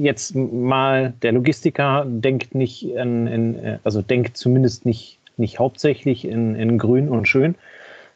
jetzt 0.00 0.34
mal 0.34 1.12
der 1.22 1.32
Logistiker 1.32 2.06
denkt 2.08 2.54
nicht 2.54 2.88
in, 2.88 3.26
in, 3.26 3.78
also 3.84 4.00
denkt 4.00 4.38
zumindest 4.38 4.86
nicht, 4.86 5.18
nicht 5.36 5.58
hauptsächlich 5.58 6.26
in, 6.26 6.54
in 6.56 6.78
grün 6.78 7.10
und 7.10 7.28
schön, 7.28 7.54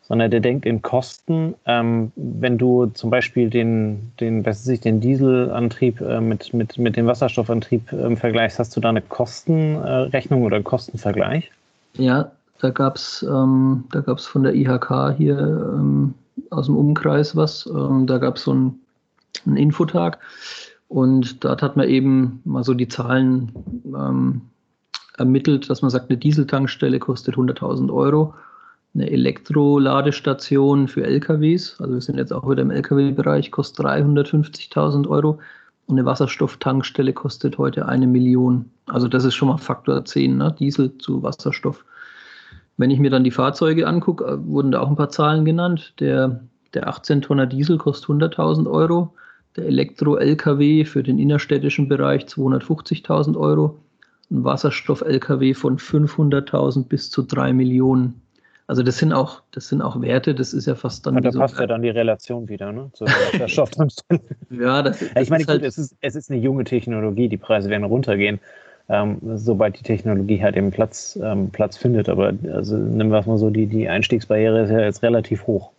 sondern 0.00 0.30
der 0.30 0.40
denkt 0.40 0.64
in 0.64 0.80
Kosten. 0.80 1.54
Ähm, 1.66 2.10
wenn 2.16 2.56
du 2.56 2.86
zum 2.86 3.10
Beispiel 3.10 3.50
den, 3.50 4.12
den, 4.18 4.46
was 4.46 4.66
ich, 4.66 4.80
den 4.80 5.00
Dieselantrieb 5.00 6.00
äh, 6.00 6.22
mit, 6.22 6.54
mit, 6.54 6.78
mit 6.78 6.96
dem 6.96 7.06
Wasserstoffantrieb 7.06 7.92
äh, 7.92 8.16
vergleichst, 8.16 8.58
hast 8.58 8.74
du 8.74 8.80
da 8.80 8.88
eine 8.88 9.02
Kostenrechnung 9.02 10.42
oder 10.42 10.56
einen 10.56 10.64
Kostenvergleich? 10.64 11.50
Ja, 11.94 12.32
da 12.60 12.70
gab 12.70 12.96
es 12.96 13.22
ähm, 13.22 13.84
von 14.16 14.42
der 14.42 14.54
IHK 14.54 15.14
hier 15.16 15.38
ähm, 15.38 16.14
aus 16.50 16.66
dem 16.66 16.76
Umkreis 16.76 17.34
was. 17.36 17.66
Ähm, 17.66 18.06
da 18.06 18.18
gab 18.18 18.36
es 18.36 18.44
so 18.44 18.52
einen, 18.52 18.80
einen 19.46 19.56
Infotag. 19.56 20.18
Und 20.88 21.44
dort 21.44 21.62
hat 21.62 21.76
man 21.76 21.88
eben 21.88 22.40
mal 22.44 22.64
so 22.64 22.74
die 22.74 22.88
Zahlen 22.88 23.52
ähm, 23.86 24.42
ermittelt, 25.16 25.70
dass 25.70 25.82
man 25.82 25.90
sagt, 25.90 26.10
eine 26.10 26.18
Dieseltankstelle 26.18 26.98
kostet 26.98 27.36
100.000 27.36 27.92
Euro. 27.92 28.34
Eine 28.92 29.08
Elektroladestation 29.08 30.88
für 30.88 31.04
LKWs, 31.04 31.80
also 31.80 31.94
wir 31.94 32.00
sind 32.00 32.18
jetzt 32.18 32.32
auch 32.32 32.50
wieder 32.50 32.62
im 32.62 32.72
LKW-Bereich, 32.72 33.52
kostet 33.52 33.86
350.000 33.86 35.08
Euro 35.08 35.38
und 35.90 35.98
eine 35.98 36.06
Wasserstofftankstelle 36.06 37.12
kostet 37.12 37.58
heute 37.58 37.86
eine 37.86 38.06
Million. 38.06 38.70
Also 38.86 39.08
das 39.08 39.24
ist 39.24 39.34
schon 39.34 39.48
mal 39.48 39.58
Faktor 39.58 40.04
10, 40.04 40.36
ne? 40.36 40.54
Diesel 40.58 40.96
zu 40.98 41.22
Wasserstoff. 41.22 41.84
Wenn 42.76 42.90
ich 42.90 42.98
mir 42.98 43.10
dann 43.10 43.24
die 43.24 43.30
Fahrzeuge 43.30 43.86
angucke, 43.86 44.24
äh, 44.24 44.46
wurden 44.46 44.72
da 44.72 44.80
auch 44.80 44.88
ein 44.88 44.96
paar 44.96 45.10
Zahlen 45.10 45.44
genannt. 45.44 45.94
Der, 46.00 46.40
der 46.72 46.88
18-Tonner 46.88 47.46
Diesel 47.46 47.76
kostet 47.76 48.08
100.000 48.08 48.70
Euro, 48.70 49.14
der 49.56 49.66
Elektro-LKW 49.66 50.84
für 50.84 51.02
den 51.02 51.18
innerstädtischen 51.18 51.88
Bereich 51.88 52.24
250.000 52.24 53.36
Euro, 53.36 53.80
ein 54.30 54.44
Wasserstoff-LKW 54.44 55.54
von 55.54 55.78
500.000 55.78 56.86
bis 56.86 57.10
zu 57.10 57.22
3 57.22 57.52
Millionen. 57.52 58.22
Also 58.70 58.84
das 58.84 58.98
sind 58.98 59.12
auch, 59.12 59.42
das 59.50 59.66
sind 59.66 59.82
auch 59.82 60.00
Werte, 60.00 60.32
das 60.32 60.54
ist 60.54 60.66
ja 60.66 60.76
fast 60.76 61.04
dann. 61.04 61.16
Ja, 61.16 61.22
da 61.22 61.32
so 61.32 61.40
passt 61.40 61.58
ja 61.58 61.66
dann 61.66 61.82
die 61.82 61.88
Relation 61.88 62.48
wieder, 62.48 62.70
ne? 62.70 62.88
Zu 62.92 63.04
der 63.04 63.48
ja, 64.48 64.82
das, 64.82 65.00
das 65.00 65.10
Ich 65.24 65.28
meine, 65.28 65.42
gut, 65.42 65.48
halt 65.48 65.64
es, 65.64 65.76
ist, 65.76 65.96
es 66.00 66.14
ist 66.14 66.30
eine 66.30 66.38
junge 66.38 66.62
Technologie, 66.62 67.28
die 67.28 67.36
Preise 67.36 67.68
werden 67.68 67.82
runtergehen, 67.82 68.38
ähm, 68.88 69.18
sobald 69.34 69.76
die 69.76 69.82
Technologie 69.82 70.40
halt 70.40 70.56
eben 70.56 70.70
Platz, 70.70 71.18
ähm, 71.20 71.50
Platz 71.50 71.78
findet. 71.78 72.08
Aber 72.08 72.32
also 72.52 72.76
nehmen 72.76 73.10
wir 73.10 73.18
es 73.18 73.26
mal 73.26 73.38
so, 73.38 73.50
die, 73.50 73.66
die 73.66 73.88
Einstiegsbarriere 73.88 74.62
ist 74.62 74.70
ja 74.70 74.78
jetzt 74.78 75.02
relativ 75.02 75.48
hoch. 75.48 75.72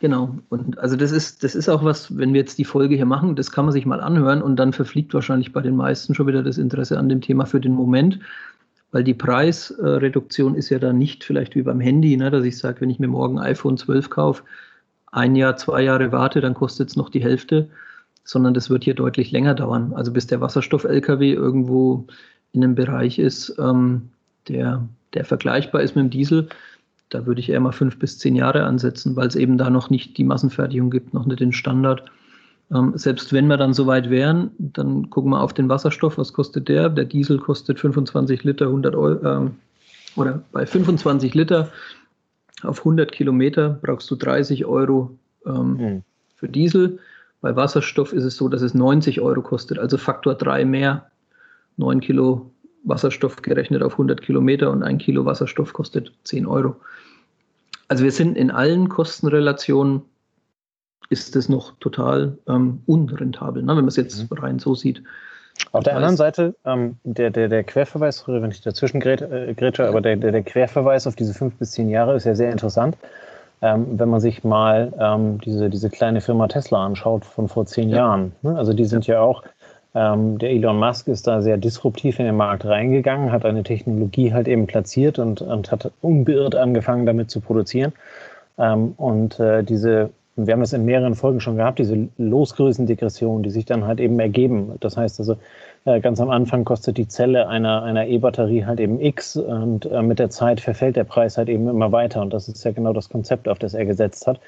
Genau. 0.00 0.34
Und 0.48 0.76
also 0.76 0.96
das 0.96 1.12
ist, 1.12 1.44
das 1.44 1.54
ist 1.54 1.68
auch 1.68 1.84
was, 1.84 2.18
wenn 2.18 2.32
wir 2.32 2.40
jetzt 2.40 2.58
die 2.58 2.64
Folge 2.64 2.96
hier 2.96 3.06
machen, 3.06 3.36
das 3.36 3.52
kann 3.52 3.64
man 3.64 3.70
sich 3.70 3.86
mal 3.86 4.00
anhören 4.00 4.42
und 4.42 4.56
dann 4.56 4.72
verfliegt 4.72 5.14
wahrscheinlich 5.14 5.52
bei 5.52 5.60
den 5.60 5.76
meisten 5.76 6.16
schon 6.16 6.26
wieder 6.26 6.42
das 6.42 6.58
Interesse 6.58 6.98
an 6.98 7.08
dem 7.08 7.20
Thema 7.20 7.46
für 7.46 7.60
den 7.60 7.74
Moment 7.74 8.18
weil 8.90 9.04
die 9.04 9.14
Preisreduktion 9.14 10.54
ist 10.54 10.70
ja 10.70 10.78
dann 10.78 10.98
nicht 10.98 11.24
vielleicht 11.24 11.54
wie 11.54 11.62
beim 11.62 11.80
Handy, 11.80 12.16
ne, 12.16 12.30
dass 12.30 12.44
ich 12.44 12.58
sage, 12.58 12.80
wenn 12.80 12.90
ich 12.90 12.98
mir 12.98 13.08
morgen 13.08 13.38
iPhone 13.38 13.76
12 13.76 14.10
kaufe, 14.10 14.42
ein 15.10 15.36
Jahr, 15.36 15.56
zwei 15.56 15.82
Jahre 15.82 16.12
warte, 16.12 16.40
dann 16.40 16.54
kostet 16.54 16.90
es 16.90 16.96
noch 16.96 17.10
die 17.10 17.22
Hälfte, 17.22 17.68
sondern 18.24 18.54
das 18.54 18.70
wird 18.70 18.84
hier 18.84 18.94
deutlich 18.94 19.30
länger 19.30 19.54
dauern. 19.54 19.92
Also 19.94 20.12
bis 20.12 20.26
der 20.26 20.40
Wasserstoff-LKW 20.40 21.32
irgendwo 21.32 22.06
in 22.52 22.62
einem 22.62 22.74
Bereich 22.74 23.18
ist, 23.18 23.56
ähm, 23.58 24.10
der, 24.48 24.86
der 25.14 25.24
vergleichbar 25.24 25.82
ist 25.82 25.96
mit 25.96 26.04
dem 26.04 26.10
Diesel, 26.10 26.48
da 27.08 27.24
würde 27.24 27.40
ich 27.40 27.48
eher 27.48 27.60
mal 27.60 27.72
fünf 27.72 27.98
bis 27.98 28.18
zehn 28.18 28.36
Jahre 28.36 28.64
ansetzen, 28.64 29.16
weil 29.16 29.28
es 29.28 29.36
eben 29.36 29.56
da 29.56 29.70
noch 29.70 29.88
nicht 29.88 30.18
die 30.18 30.24
Massenfertigung 30.24 30.90
gibt, 30.90 31.14
noch 31.14 31.24
nicht 31.24 31.40
den 31.40 31.52
Standard. 31.52 32.10
Ähm, 32.74 32.92
selbst 32.96 33.32
wenn 33.32 33.46
wir 33.46 33.56
dann 33.56 33.72
so 33.72 33.86
weit 33.86 34.10
wären, 34.10 34.50
dann 34.58 35.08
gucken 35.10 35.30
wir 35.30 35.40
auf 35.40 35.54
den 35.54 35.68
Wasserstoff, 35.68 36.18
was 36.18 36.32
kostet 36.32 36.68
der? 36.68 36.88
Der 36.90 37.04
Diesel 37.04 37.38
kostet 37.38 37.80
25 37.80 38.44
Liter 38.44 38.66
100 38.66 38.94
Euro, 38.94 39.24
ähm, 39.24 39.56
oder 40.16 40.42
bei 40.52 40.66
25 40.66 41.34
Liter 41.34 41.70
auf 42.62 42.80
100 42.80 43.12
Kilometer 43.12 43.78
brauchst 43.82 44.10
du 44.10 44.16
30 44.16 44.66
Euro 44.66 45.16
ähm, 45.46 45.76
mhm. 45.76 46.02
für 46.34 46.48
Diesel. 46.48 46.98
Bei 47.40 47.54
Wasserstoff 47.54 48.12
ist 48.12 48.24
es 48.24 48.36
so, 48.36 48.48
dass 48.48 48.62
es 48.62 48.74
90 48.74 49.20
Euro 49.20 49.42
kostet, 49.42 49.78
also 49.78 49.96
Faktor 49.96 50.34
3 50.34 50.64
mehr. 50.64 51.10
9 51.76 52.00
Kilo 52.00 52.50
Wasserstoff 52.82 53.42
gerechnet 53.42 53.82
auf 53.82 53.92
100 53.92 54.20
Kilometer 54.20 54.70
und 54.70 54.82
ein 54.82 54.98
Kilo 54.98 55.24
Wasserstoff 55.24 55.72
kostet 55.72 56.12
10 56.24 56.46
Euro. 56.46 56.76
Also 57.86 58.04
wir 58.04 58.12
sind 58.12 58.36
in 58.36 58.50
allen 58.50 58.88
Kostenrelationen 58.88 60.02
ist 61.10 61.36
das 61.36 61.48
noch 61.48 61.72
total 61.80 62.38
ähm, 62.48 62.82
unrentabel, 62.86 63.62
ne, 63.62 63.68
wenn 63.68 63.76
man 63.76 63.88
es 63.88 63.96
jetzt 63.96 64.30
mhm. 64.30 64.38
rein 64.38 64.58
so 64.58 64.74
sieht. 64.74 65.02
Auf 65.72 65.84
der 65.84 65.96
anderen 65.96 66.16
Seite, 66.16 66.54
ähm, 66.64 66.96
der, 67.04 67.30
der, 67.30 67.48
der 67.48 67.64
Querverweis, 67.64 68.26
wenn 68.26 68.50
ich 68.50 68.60
dazwischen 68.60 69.00
grätsche, 69.00 69.82
äh, 69.82 69.86
aber 69.86 70.00
der, 70.00 70.16
der, 70.16 70.32
der 70.32 70.42
Querverweis 70.42 71.06
auf 71.06 71.16
diese 71.16 71.34
fünf 71.34 71.54
bis 71.56 71.72
zehn 71.72 71.88
Jahre 71.88 72.14
ist 72.14 72.24
ja 72.24 72.34
sehr 72.34 72.52
interessant. 72.52 72.96
Ähm, 73.60 73.98
wenn 73.98 74.08
man 74.08 74.20
sich 74.20 74.44
mal 74.44 74.92
ähm, 75.00 75.40
diese, 75.40 75.68
diese 75.68 75.90
kleine 75.90 76.20
Firma 76.20 76.46
Tesla 76.46 76.86
anschaut 76.86 77.24
von 77.24 77.48
vor 77.48 77.66
zehn 77.66 77.88
ja. 77.88 77.96
Jahren. 77.96 78.32
Ne? 78.42 78.56
Also 78.56 78.72
die 78.72 78.84
sind 78.84 79.08
ja 79.08 79.20
auch, 79.20 79.42
ähm, 79.96 80.38
der 80.38 80.50
Elon 80.50 80.78
Musk 80.78 81.08
ist 81.08 81.26
da 81.26 81.42
sehr 81.42 81.56
disruptiv 81.56 82.20
in 82.20 82.26
den 82.26 82.36
Markt 82.36 82.64
reingegangen, 82.64 83.32
hat 83.32 83.44
eine 83.44 83.64
Technologie 83.64 84.32
halt 84.32 84.46
eben 84.46 84.68
platziert 84.68 85.18
und, 85.18 85.40
und 85.42 85.72
hat 85.72 85.90
unbeirrt 86.02 86.54
angefangen 86.54 87.04
damit 87.04 87.32
zu 87.32 87.40
produzieren. 87.40 87.92
Ähm, 88.58 88.94
und 88.96 89.40
äh, 89.40 89.64
diese 89.64 90.10
wir 90.46 90.52
haben 90.52 90.60
das 90.60 90.72
in 90.72 90.84
mehreren 90.84 91.14
Folgen 91.14 91.40
schon 91.40 91.56
gehabt, 91.56 91.78
diese 91.78 92.08
Losgrößendegression, 92.18 93.42
die 93.42 93.50
sich 93.50 93.64
dann 93.64 93.84
halt 93.84 94.00
eben 94.00 94.18
ergeben. 94.20 94.72
Das 94.80 94.96
heißt 94.96 95.18
also, 95.18 95.36
äh, 95.84 96.00
ganz 96.00 96.20
am 96.20 96.30
Anfang 96.30 96.64
kostet 96.64 96.96
die 96.96 97.08
Zelle 97.08 97.48
einer, 97.48 97.82
einer 97.82 98.06
E-Batterie 98.06 98.64
halt 98.64 98.80
eben 98.80 99.00
X 99.00 99.36
und 99.36 99.86
äh, 99.86 100.02
mit 100.02 100.18
der 100.18 100.30
Zeit 100.30 100.60
verfällt 100.60 100.96
der 100.96 101.04
Preis 101.04 101.36
halt 101.36 101.48
eben 101.48 101.68
immer 101.68 101.92
weiter. 101.92 102.22
Und 102.22 102.32
das 102.32 102.48
ist 102.48 102.64
ja 102.64 102.70
genau 102.70 102.92
das 102.92 103.08
Konzept, 103.08 103.48
auf 103.48 103.58
das 103.58 103.74
er 103.74 103.84
gesetzt 103.84 104.26
hat, 104.26 104.40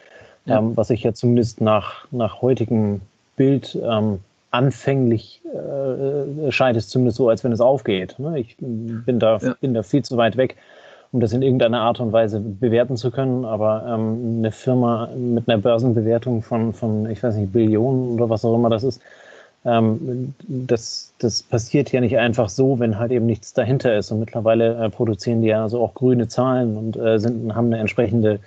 ja. 0.45 0.59
ähm, 0.59 0.77
was 0.77 0.89
sich 0.89 1.03
ja 1.03 1.13
zumindest 1.13 1.61
nach, 1.61 2.07
nach 2.11 2.41
heutigem 2.41 3.01
Bild 3.37 3.79
ähm, 3.83 4.21
anfänglich 4.51 5.41
äh, 5.47 6.51
scheint 6.51 6.77
es 6.77 6.89
zumindest 6.89 7.17
so, 7.19 7.29
als 7.29 7.45
wenn 7.45 7.53
es 7.53 7.61
aufgeht. 7.61 8.19
Ne? 8.19 8.39
Ich 8.39 8.57
bin 8.59 9.19
da, 9.19 9.39
ja. 9.39 9.55
bin 9.61 9.75
da 9.75 9.83
viel 9.83 10.03
zu 10.03 10.17
weit 10.17 10.37
weg 10.37 10.57
um 11.13 11.21
das 11.21 11.33
in 11.33 11.43
irgendeiner 11.43 11.81
Art 11.81 12.01
und 12.01 12.13
Weise 12.13 12.41
bewerten 12.41 12.97
zu 12.97 13.11
können. 13.11 13.45
Aber 13.45 13.85
ähm, 13.87 14.39
eine 14.39 14.53
Firma 14.53 15.09
mit 15.17 15.49
einer 15.49 15.59
Börsenbewertung 15.59 16.43
von, 16.43 16.73
von, 16.73 17.11
ich 17.11 17.23
weiß 17.23 17.37
nicht, 17.37 17.53
Billionen 17.53 18.15
oder 18.15 18.31
was 18.31 18.45
auch 18.45 18.55
immer 18.55 18.71
das 18.71 18.85
ist, 18.85 19.03
ähm, 19.65 20.35
das, 20.49 21.13
das 21.19 21.43
passiert 21.43 21.93
ja 21.93 22.01
nicht 22.01 22.17
einfach 22.17 22.49
so, 22.49 22.79
wenn 22.79 22.99
halt 22.99 23.13
eben 23.13 23.27
nichts 23.27 23.53
dahinter 23.53 23.97
ist. 23.97 24.11
Und 24.11 24.21
mittlerweile 24.21 24.85
äh, 24.85 24.91
produzieren 24.91 25.43
die 25.43 25.49
ja 25.49 25.63
also 25.63 25.83
auch 25.83 25.95
grüne 25.95 26.29
Zahlen 26.29 26.77
und 26.77 26.97
äh, 26.97 27.19
sind, 27.19 27.55
haben 27.55 27.67
eine 27.67 27.79
entsprechende 27.79 28.41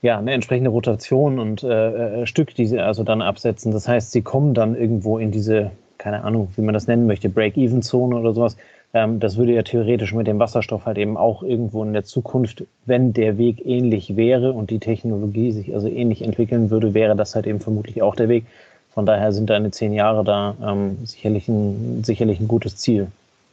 ja, 0.00 0.18
eine 0.18 0.32
entsprechende 0.32 0.70
Rotation 0.70 1.38
und 1.38 1.62
äh, 1.64 2.22
äh 2.22 2.26
Stück, 2.26 2.54
die 2.54 2.66
sie 2.66 2.78
also 2.78 3.02
dann 3.02 3.22
absetzen. 3.22 3.72
Das 3.72 3.88
heißt, 3.88 4.12
sie 4.12 4.22
kommen 4.22 4.54
dann 4.54 4.76
irgendwo 4.76 5.18
in 5.18 5.32
diese, 5.32 5.72
keine 5.98 6.22
Ahnung, 6.22 6.48
wie 6.56 6.62
man 6.62 6.74
das 6.74 6.86
nennen 6.86 7.06
möchte, 7.06 7.28
Break-Even-Zone 7.28 8.16
oder 8.16 8.32
sowas, 8.32 8.56
das 8.92 9.36
würde 9.36 9.52
ja 9.52 9.62
theoretisch 9.62 10.14
mit 10.14 10.26
dem 10.26 10.38
Wasserstoff 10.38 10.86
halt 10.86 10.96
eben 10.96 11.18
auch 11.18 11.42
irgendwo 11.42 11.84
in 11.84 11.92
der 11.92 12.04
Zukunft, 12.04 12.64
wenn 12.86 13.12
der 13.12 13.36
Weg 13.36 13.64
ähnlich 13.66 14.16
wäre 14.16 14.52
und 14.52 14.70
die 14.70 14.78
Technologie 14.78 15.52
sich 15.52 15.74
also 15.74 15.88
ähnlich 15.88 16.22
entwickeln 16.22 16.70
würde, 16.70 16.94
wäre 16.94 17.14
das 17.14 17.34
halt 17.34 17.46
eben 17.46 17.60
vermutlich 17.60 18.00
auch 18.00 18.16
der 18.16 18.30
Weg. 18.30 18.46
Von 18.94 19.04
daher 19.04 19.32
sind 19.32 19.50
deine 19.50 19.70
zehn 19.70 19.92
Jahre 19.92 20.24
da 20.24 20.56
ähm, 20.62 20.98
sicherlich, 21.04 21.48
ein, 21.48 22.02
sicherlich 22.02 22.40
ein 22.40 22.48
gutes 22.48 22.76
Ziel. 22.76 23.08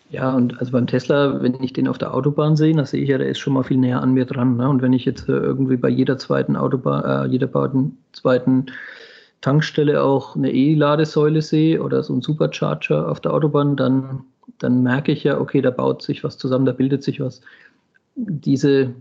Ja, 0.09 0.33
und 0.33 0.57
also 0.59 0.71
beim 0.71 0.87
Tesla, 0.87 1.41
wenn 1.41 1.61
ich 1.61 1.73
den 1.73 1.87
auf 1.87 1.97
der 1.97 2.13
Autobahn 2.13 2.55
sehe, 2.55 2.73
dann 2.73 2.85
sehe 2.85 3.03
ich 3.03 3.09
ja, 3.09 3.17
der 3.17 3.27
ist 3.27 3.39
schon 3.39 3.53
mal 3.53 3.63
viel 3.63 3.77
näher 3.77 4.01
an 4.01 4.13
mir 4.13 4.25
dran. 4.25 4.55
Ne? 4.55 4.69
Und 4.69 4.81
wenn 4.81 4.93
ich 4.93 5.03
jetzt 5.03 5.27
äh, 5.27 5.33
irgendwie 5.33 5.77
bei 5.77 5.89
jeder 5.89 6.17
zweiten 6.17 6.55
Autobahn, 6.55 7.25
äh, 7.25 7.29
jeder 7.29 7.49
zweiten 8.13 8.67
Tankstelle 9.41 10.01
auch 10.01 10.35
eine 10.35 10.51
E-Ladesäule 10.51 11.41
sehe 11.41 11.81
oder 11.83 12.03
so 12.03 12.13
ein 12.13 12.21
Supercharger 12.21 13.09
auf 13.09 13.19
der 13.19 13.33
Autobahn, 13.33 13.75
dann 13.75 14.21
dann 14.59 14.83
merke 14.83 15.11
ich 15.11 15.23
ja, 15.23 15.39
okay, 15.39 15.61
da 15.61 15.71
baut 15.71 16.01
sich 16.01 16.23
was 16.23 16.37
zusammen, 16.37 16.65
da 16.65 16.71
bildet 16.71 17.03
sich 17.03 17.19
was. 17.19 17.41
Diese, 18.15 18.93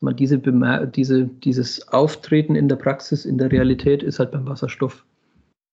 mal, 0.00 0.14
diese 0.14 0.38
diese, 0.38 1.24
dieses 1.24 1.88
Auftreten 1.88 2.54
in 2.54 2.68
der 2.68 2.76
Praxis, 2.76 3.24
in 3.24 3.38
der 3.38 3.52
Realität 3.52 4.02
ist 4.02 4.18
halt 4.18 4.32
beim 4.32 4.46
Wasserstoff 4.48 5.04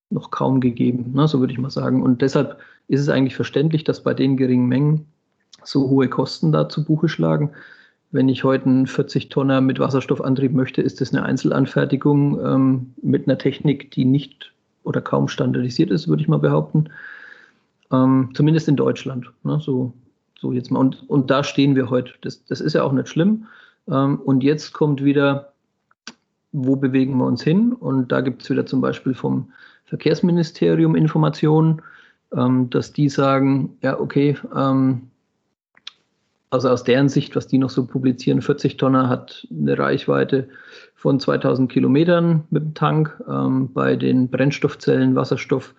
noch 0.10 0.32
kaum 0.32 0.62
gegeben, 0.62 1.12
ne, 1.14 1.28
so 1.28 1.40
würde 1.40 1.54
ich 1.54 1.60
mal 1.60 1.70
sagen. 1.70 2.04
Und 2.04 2.22
deshalb 2.22 2.60
ist 2.88 3.02
es 3.02 3.10
eigentlich 3.10 3.36
verständlich, 3.36 3.84
dass 3.84 4.04
bei 4.04 4.14
den 4.14 4.38
geringen 4.38 4.68
Mengen 4.68 5.06
so 5.64 5.90
hohe 5.90 6.08
Kosten 6.08 6.52
da 6.52 6.70
zu 6.70 6.86
Buche 6.86 7.10
schlagen. 7.10 7.52
Wenn 8.12 8.30
ich 8.30 8.44
heute 8.44 8.66
einen 8.66 8.88
40 8.88 9.30
Tonner 9.30 9.62
mit 9.62 9.80
Wasserstoffantrieb 9.80 10.54
möchte, 10.54 10.82
ist 10.82 11.02
das 11.02 11.12
eine 11.12 11.24
Einzelanfertigung 11.24 12.40
ähm, 12.46 12.94
mit 13.02 13.28
einer 13.28 13.38
Technik, 13.38 13.92
die 13.92 14.06
nicht 14.06 14.54
oder 14.84 15.02
kaum 15.02 15.28
standardisiert 15.28 15.90
ist, 15.90 16.08
würde 16.08 16.22
ich 16.22 16.28
mal 16.28 16.38
behaupten. 16.38 16.90
Ähm, 17.92 18.32
zumindest 18.34 18.68
in 18.68 18.76
Deutschland. 18.76 19.32
Ne? 19.44 19.60
So, 19.60 19.94
so 20.40 20.52
jetzt 20.52 20.72
mal. 20.72 20.80
Und, 20.80 21.08
und 21.10 21.30
da 21.30 21.44
stehen 21.44 21.76
wir 21.76 21.90
heute. 21.90 22.14
Das, 22.22 22.44
das 22.46 22.62
ist 22.62 22.74
ja 22.74 22.84
auch 22.84 22.92
nicht 22.92 23.10
schlimm. 23.10 23.46
Ähm, 23.90 24.20
und 24.20 24.44
jetzt 24.44 24.74
kommt 24.74 25.04
wieder, 25.04 25.54
wo 26.52 26.76
bewegen 26.76 27.18
wir 27.18 27.26
uns 27.26 27.44
hin? 27.44 27.74
Und 27.74 28.12
da 28.12 28.22
gibt 28.22 28.44
es 28.44 28.50
wieder 28.50 28.66
zum 28.66 28.82
Beispiel 28.82 29.14
vom 29.14 29.52
Verkehrsministerium 29.86 30.96
Informationen, 30.96 31.82
ähm, 32.36 32.70
dass 32.70 32.92
die 32.94 33.10
sagen, 33.10 33.78
ja, 33.82 34.00
okay, 34.00 34.38
ähm, 34.56 35.10
also 36.50 36.70
aus 36.70 36.84
deren 36.84 37.10
Sicht, 37.10 37.36
was 37.36 37.48
die 37.48 37.58
noch 37.58 37.70
so 37.70 37.86
publizieren, 37.86 38.42
40 38.42 38.78
Tonner 38.78 39.10
hat 39.10 39.48
eine 39.52 39.78
Reichweite 39.78 40.48
von 40.96 41.20
2000 41.20 41.72
Kilometern 41.72 42.46
mit 42.50 42.64
dem 42.64 42.74
Tank. 42.74 43.22
Ähm, 43.28 43.72
bei 43.74 43.96
den 43.96 44.30
Brennstoffzellen, 44.30 45.16
Wasserstoff, 45.16 45.76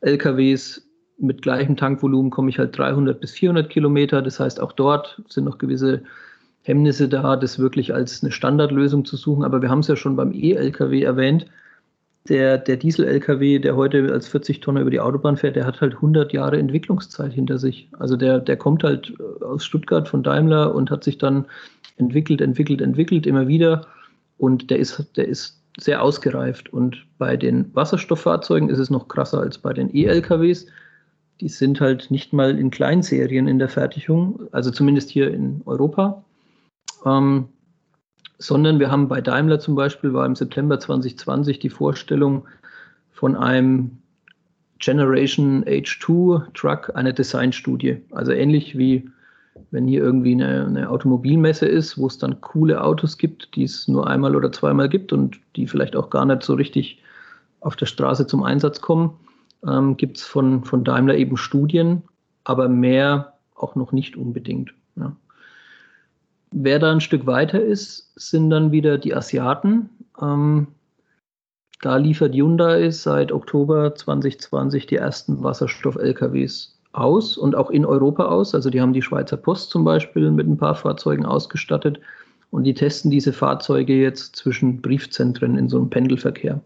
LKWs 0.00 0.87
mit 1.18 1.42
gleichem 1.42 1.76
Tankvolumen 1.76 2.30
komme 2.30 2.50
ich 2.50 2.58
halt 2.58 2.76
300 2.78 3.20
bis 3.20 3.32
400 3.32 3.68
Kilometer. 3.68 4.22
Das 4.22 4.40
heißt, 4.40 4.60
auch 4.60 4.72
dort 4.72 5.20
sind 5.28 5.44
noch 5.44 5.58
gewisse 5.58 6.02
Hemmnisse 6.62 7.08
da, 7.08 7.36
das 7.36 7.58
wirklich 7.58 7.94
als 7.94 8.22
eine 8.22 8.32
Standardlösung 8.32 9.04
zu 9.04 9.16
suchen. 9.16 9.44
Aber 9.44 9.60
wir 9.62 9.68
haben 9.68 9.80
es 9.80 9.88
ja 9.88 9.96
schon 9.96 10.16
beim 10.16 10.32
E-Lkw 10.32 11.02
erwähnt. 11.02 11.46
Der, 12.28 12.58
der 12.58 12.76
Diesel-Lkw, 12.76 13.58
der 13.58 13.74
heute 13.74 14.12
als 14.12 14.28
40 14.28 14.60
Tonner 14.60 14.82
über 14.82 14.90
die 14.90 15.00
Autobahn 15.00 15.36
fährt, 15.36 15.56
der 15.56 15.64
hat 15.64 15.80
halt 15.80 15.94
100 15.94 16.32
Jahre 16.32 16.58
Entwicklungszeit 16.58 17.32
hinter 17.32 17.58
sich. 17.58 17.88
Also 17.98 18.16
der, 18.16 18.38
der 18.38 18.56
kommt 18.56 18.84
halt 18.84 19.14
aus 19.40 19.64
Stuttgart 19.64 20.06
von 20.06 20.22
Daimler 20.22 20.74
und 20.74 20.90
hat 20.90 21.04
sich 21.04 21.16
dann 21.18 21.46
entwickelt, 21.96 22.40
entwickelt, 22.40 22.82
entwickelt 22.82 23.26
immer 23.26 23.48
wieder. 23.48 23.86
Und 24.36 24.70
der 24.70 24.78
ist, 24.78 25.04
der 25.16 25.26
ist 25.26 25.62
sehr 25.80 26.02
ausgereift. 26.02 26.70
Und 26.72 27.06
bei 27.16 27.36
den 27.36 27.74
Wasserstofffahrzeugen 27.74 28.68
ist 28.68 28.78
es 28.78 28.90
noch 28.90 29.08
krasser 29.08 29.40
als 29.40 29.56
bei 29.58 29.72
den 29.72 29.94
E-LKWs 29.94 30.66
die 31.40 31.48
sind 31.48 31.80
halt 31.80 32.10
nicht 32.10 32.32
mal 32.32 32.58
in 32.58 32.70
Kleinserien 32.70 33.46
in 33.46 33.58
der 33.58 33.68
Fertigung, 33.68 34.40
also 34.52 34.70
zumindest 34.70 35.10
hier 35.10 35.32
in 35.32 35.62
Europa. 35.66 36.24
Ähm, 37.04 37.48
sondern 38.38 38.78
wir 38.78 38.90
haben 38.90 39.08
bei 39.08 39.20
Daimler 39.20 39.58
zum 39.58 39.74
Beispiel, 39.74 40.12
war 40.12 40.26
im 40.26 40.36
September 40.36 40.78
2020 40.78 41.58
die 41.58 41.70
Vorstellung 41.70 42.46
von 43.10 43.36
einem 43.36 43.98
Generation 44.78 45.64
H2 45.64 46.52
Truck, 46.54 46.92
eine 46.94 47.12
Designstudie. 47.12 48.00
Also 48.12 48.32
ähnlich 48.32 48.78
wie 48.78 49.10
wenn 49.72 49.88
hier 49.88 50.02
irgendwie 50.02 50.34
eine, 50.34 50.66
eine, 50.66 50.88
Automobilmesse 50.88 51.66
ist, 51.66 51.98
wo 51.98 52.06
es 52.06 52.16
dann 52.16 52.40
coole 52.40 52.80
Autos 52.80 53.18
gibt, 53.18 53.56
die 53.56 53.64
es 53.64 53.88
nur 53.88 54.06
einmal 54.06 54.36
oder 54.36 54.52
zweimal 54.52 54.88
gibt 54.88 55.12
und 55.12 55.40
die 55.56 55.66
vielleicht 55.66 55.96
auch 55.96 56.10
gar 56.10 56.24
nicht 56.24 56.44
so 56.44 56.54
richtig 56.54 57.02
auf 57.60 57.74
der 57.74 57.86
Straße 57.86 58.28
zum 58.28 58.44
Einsatz 58.44 58.80
kommen 58.80 59.18
ähm, 59.66 59.96
gibt 59.96 60.18
es 60.18 60.24
von, 60.24 60.64
von 60.64 60.84
Daimler 60.84 61.16
eben 61.16 61.36
Studien, 61.36 62.02
aber 62.44 62.68
mehr 62.68 63.34
auch 63.54 63.74
noch 63.74 63.92
nicht 63.92 64.16
unbedingt. 64.16 64.72
Ja. 64.96 65.14
Wer 66.50 66.78
da 66.78 66.92
ein 66.92 67.00
Stück 67.00 67.26
weiter 67.26 67.60
ist, 67.60 68.12
sind 68.16 68.50
dann 68.50 68.72
wieder 68.72 68.98
die 68.98 69.14
Asiaten. 69.14 69.90
Ähm, 70.20 70.68
da 71.82 71.96
liefert 71.96 72.34
Hyundai 72.34 72.90
seit 72.90 73.30
Oktober 73.30 73.94
2020 73.94 74.86
die 74.86 74.96
ersten 74.96 75.42
Wasserstoff-LKWs 75.42 76.76
aus 76.92 77.36
und 77.36 77.54
auch 77.54 77.70
in 77.70 77.84
Europa 77.84 78.24
aus. 78.24 78.54
Also 78.54 78.70
die 78.70 78.80
haben 78.80 78.92
die 78.92 79.02
Schweizer 79.02 79.36
Post 79.36 79.70
zum 79.70 79.84
Beispiel 79.84 80.30
mit 80.30 80.48
ein 80.48 80.56
paar 80.56 80.74
Fahrzeugen 80.74 81.26
ausgestattet 81.26 82.00
und 82.50 82.64
die 82.64 82.74
testen 82.74 83.10
diese 83.10 83.32
Fahrzeuge 83.32 83.94
jetzt 83.94 84.36
zwischen 84.36 84.80
Briefzentren 84.80 85.56
in 85.56 85.68
so 85.68 85.76
einem 85.76 85.90
Pendelverkehr. 85.90 86.60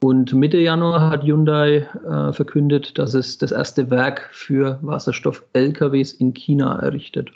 Und 0.00 0.32
Mitte 0.32 0.58
Januar 0.58 1.10
hat 1.10 1.24
Hyundai 1.24 1.88
äh, 2.06 2.32
verkündet, 2.32 2.98
dass 2.98 3.14
es 3.14 3.38
das 3.38 3.50
erste 3.50 3.90
Werk 3.90 4.28
für 4.32 4.78
Wasserstoff-LKWs 4.82 6.12
in 6.12 6.34
China 6.34 6.78
errichtet. 6.78 7.30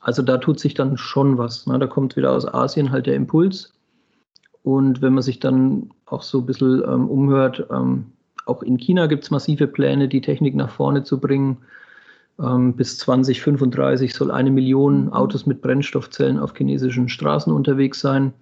Also 0.00 0.22
da 0.22 0.38
tut 0.38 0.58
sich 0.58 0.74
dann 0.74 0.96
schon 0.96 1.38
was. 1.38 1.66
Ne? 1.66 1.78
Da 1.78 1.86
kommt 1.86 2.16
wieder 2.16 2.32
aus 2.32 2.46
Asien 2.52 2.90
halt 2.90 3.06
der 3.06 3.14
Impuls. 3.14 3.72
Und 4.64 5.00
wenn 5.00 5.14
man 5.14 5.22
sich 5.22 5.38
dann 5.38 5.90
auch 6.06 6.22
so 6.22 6.38
ein 6.38 6.46
bisschen 6.46 6.82
ähm, 6.82 7.08
umhört, 7.08 7.64
ähm, 7.70 8.06
auch 8.46 8.62
in 8.62 8.78
China 8.78 9.06
gibt 9.06 9.24
es 9.24 9.30
massive 9.30 9.68
Pläne, 9.68 10.08
die 10.08 10.20
Technik 10.20 10.54
nach 10.56 10.70
vorne 10.70 11.04
zu 11.04 11.20
bringen. 11.20 11.58
Ähm, 12.40 12.74
bis 12.74 12.98
2035 12.98 14.12
soll 14.12 14.30
eine 14.30 14.50
Million 14.50 15.12
Autos 15.12 15.46
mit 15.46 15.62
Brennstoffzellen 15.62 16.38
auf 16.38 16.54
chinesischen 16.56 17.08
Straßen 17.08 17.52
unterwegs 17.52 18.00
sein. 18.00 18.32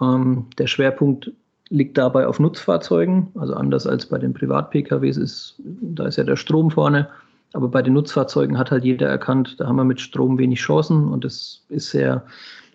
Ähm, 0.00 0.46
der 0.58 0.68
Schwerpunkt 0.68 1.32
liegt 1.72 1.96
dabei 1.96 2.26
auf 2.26 2.38
Nutzfahrzeugen, 2.38 3.28
also 3.34 3.54
anders 3.54 3.86
als 3.86 4.04
bei 4.04 4.18
den 4.18 4.34
Privat-PKWs 4.34 5.16
ist, 5.16 5.54
da 5.58 6.06
ist 6.06 6.16
ja 6.16 6.24
der 6.24 6.36
Strom 6.36 6.70
vorne. 6.70 7.08
Aber 7.54 7.68
bei 7.68 7.80
den 7.80 7.94
Nutzfahrzeugen 7.94 8.58
hat 8.58 8.70
halt 8.70 8.84
jeder 8.84 9.08
erkannt, 9.08 9.56
da 9.58 9.66
haben 9.66 9.76
wir 9.76 9.84
mit 9.84 10.00
Strom 10.00 10.38
wenig 10.38 10.60
Chancen 10.60 11.08
und 11.08 11.24
es 11.24 11.64
ist 11.70 11.90
sehr 11.90 12.24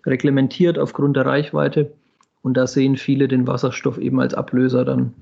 reglementiert 0.04 0.78
aufgrund 0.78 1.16
der 1.16 1.26
Reichweite. 1.26 1.92
Und 2.42 2.56
da 2.56 2.66
sehen 2.66 2.96
viele 2.96 3.28
den 3.28 3.46
Wasserstoff 3.46 3.98
eben 3.98 4.20
als 4.20 4.34
Ablöser 4.34 4.84
dann 4.84 5.14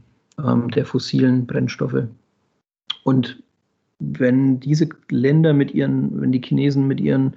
ähm, 0.42 0.70
der 0.70 0.86
fossilen 0.86 1.46
Brennstoffe. 1.46 2.04
Und 3.04 3.42
wenn 3.98 4.58
diese 4.60 4.88
Länder 5.10 5.52
mit 5.52 5.72
ihren, 5.72 6.20
wenn 6.20 6.32
die 6.32 6.42
Chinesen 6.42 6.86
mit 6.86 7.00
ihren 7.00 7.34